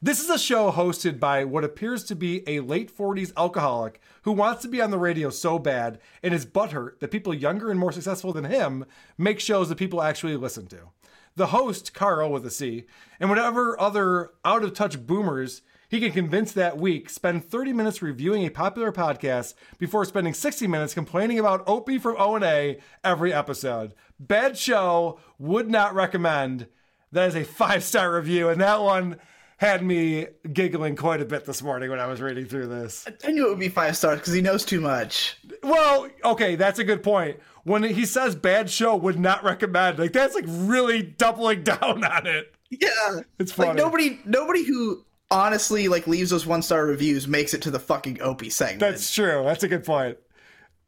[0.00, 4.32] This is a show hosted by what appears to be a late 40s alcoholic who
[4.32, 7.78] wants to be on the radio so bad and is butthurt that people younger and
[7.78, 8.86] more successful than him
[9.18, 10.88] make shows that people actually listen to.
[11.36, 12.84] The host, Carl with a C,
[13.20, 15.60] and whatever other out of touch boomers
[15.92, 20.66] he can convince that week spend 30 minutes reviewing a popular podcast before spending 60
[20.66, 23.92] minutes complaining about Opie from O&A every episode.
[24.18, 26.66] Bad show, would not recommend.
[27.12, 29.18] That is a five star review, and that one
[29.58, 33.06] had me giggling quite a bit this morning when I was reading through this.
[33.22, 35.36] I knew it would be five stars because he knows too much.
[35.62, 37.38] Well, okay, that's a good point.
[37.64, 42.26] When he says bad show, would not recommend, like that's like really doubling down on
[42.26, 42.54] it.
[42.70, 43.68] Yeah, It's funny.
[43.68, 47.80] like nobody nobody who honestly like leaves those one star reviews makes it to the
[47.80, 48.80] fucking Opie segment.
[48.80, 49.42] That's true.
[49.44, 50.18] That's a good point.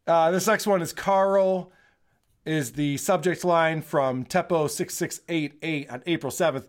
[0.07, 1.73] Uh, this next one is Carl,
[2.45, 6.69] is the subject line from Tepo6688 on April 7th.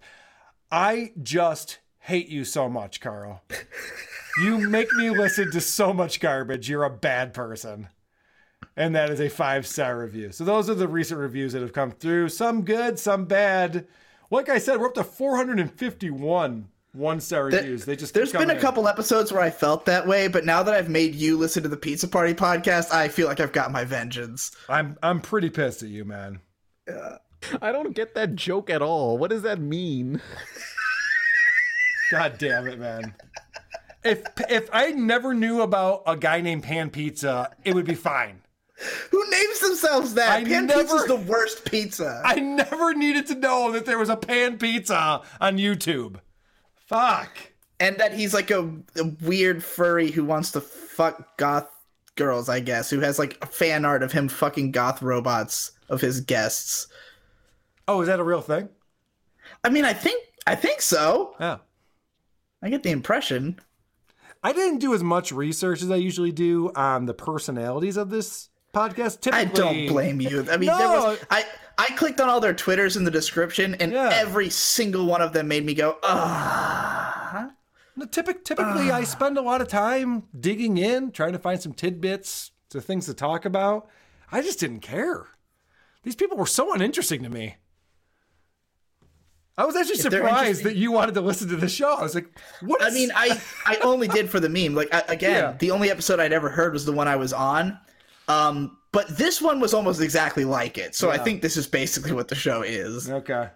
[0.71, 3.43] I just hate you so much, Carl.
[4.37, 6.69] You make me listen to so much garbage.
[6.69, 7.87] You're a bad person.
[8.75, 10.31] And that is a five star review.
[10.31, 12.29] So those are the recent reviews that have come through.
[12.29, 13.87] Some good, some bad.
[14.29, 17.85] Like I said, we're up to 451 one star There- reviews.
[17.85, 18.59] They just there's been a in.
[18.59, 21.69] couple episodes where I felt that way, but now that I've made you listen to
[21.69, 24.51] the Pizza Party podcast, I feel like I've got my vengeance.
[24.69, 26.39] I'm I'm pretty pissed at you, man.
[27.61, 29.17] I don't get that joke at all.
[29.17, 30.21] What does that mean?
[32.11, 33.13] God damn it, man.
[34.03, 38.41] If if I never knew about a guy named Pan Pizza, it would be fine.
[39.09, 40.29] Who names themselves that?
[40.31, 42.21] I Pan never- Pizza's the worst pizza.
[42.25, 46.19] I never needed to know that there was a Pan Pizza on YouTube.
[46.85, 47.37] Fuck.
[47.79, 48.61] and that he's like a,
[48.95, 51.69] a weird furry who wants to fuck goth
[52.15, 56.21] girls, I guess, who has like fan art of him fucking goth robots of his
[56.21, 56.87] guests.
[57.87, 58.69] Oh, is that a real thing?
[59.63, 61.35] I mean, I think I think so.
[61.39, 61.57] Yeah.
[62.61, 63.59] I get the impression.
[64.43, 68.49] I didn't do as much research as I usually do on the personalities of this
[68.75, 69.21] podcast.
[69.21, 70.45] Typically, I don't blame you.
[70.51, 71.45] I mean, there was I
[71.77, 75.47] I clicked on all their twitters in the description, and every single one of them
[75.47, 77.51] made me go, ah.
[77.97, 81.73] No, typic, typically, I spend a lot of time digging in, trying to find some
[81.73, 83.87] tidbits to things to talk about.
[84.31, 85.27] I just didn't care.
[86.03, 87.55] These people were so uninteresting to me.
[89.57, 91.93] I was actually If surprised that you wanted to listen to the show.
[91.95, 92.27] I was like,
[92.61, 94.75] "What?" I mean, I I only did for the meme.
[94.75, 95.55] Like I, again, Yeah.
[95.57, 97.79] the only episode I'd ever heard was the one I was on.
[98.27, 100.95] Um, but this one was almost exactly like it.
[100.95, 103.09] So I think this is basically what the show is.
[103.09, 103.49] Okay.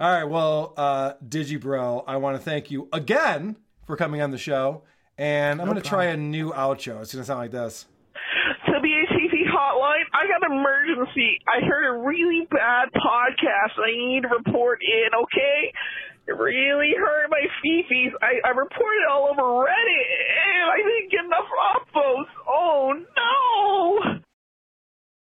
[0.00, 0.24] All right.
[0.24, 3.56] Well, uh, Digibro, I want to thank you again
[3.86, 4.82] for coming on the show,
[5.16, 7.00] and I'm No going to try a new outro.
[7.02, 7.86] It's going to sound like this.
[8.68, 10.06] WATC hotline.
[10.12, 11.38] I got an emergency.
[11.48, 13.78] I heard a really bad podcast.
[13.78, 15.08] I need to report in.
[15.22, 15.72] Okay,
[16.28, 18.12] it really hurt my fifis.
[18.20, 22.28] I, I reported all over Reddit, and I didn't get enough upvotes.
[22.46, 24.27] Oh, no!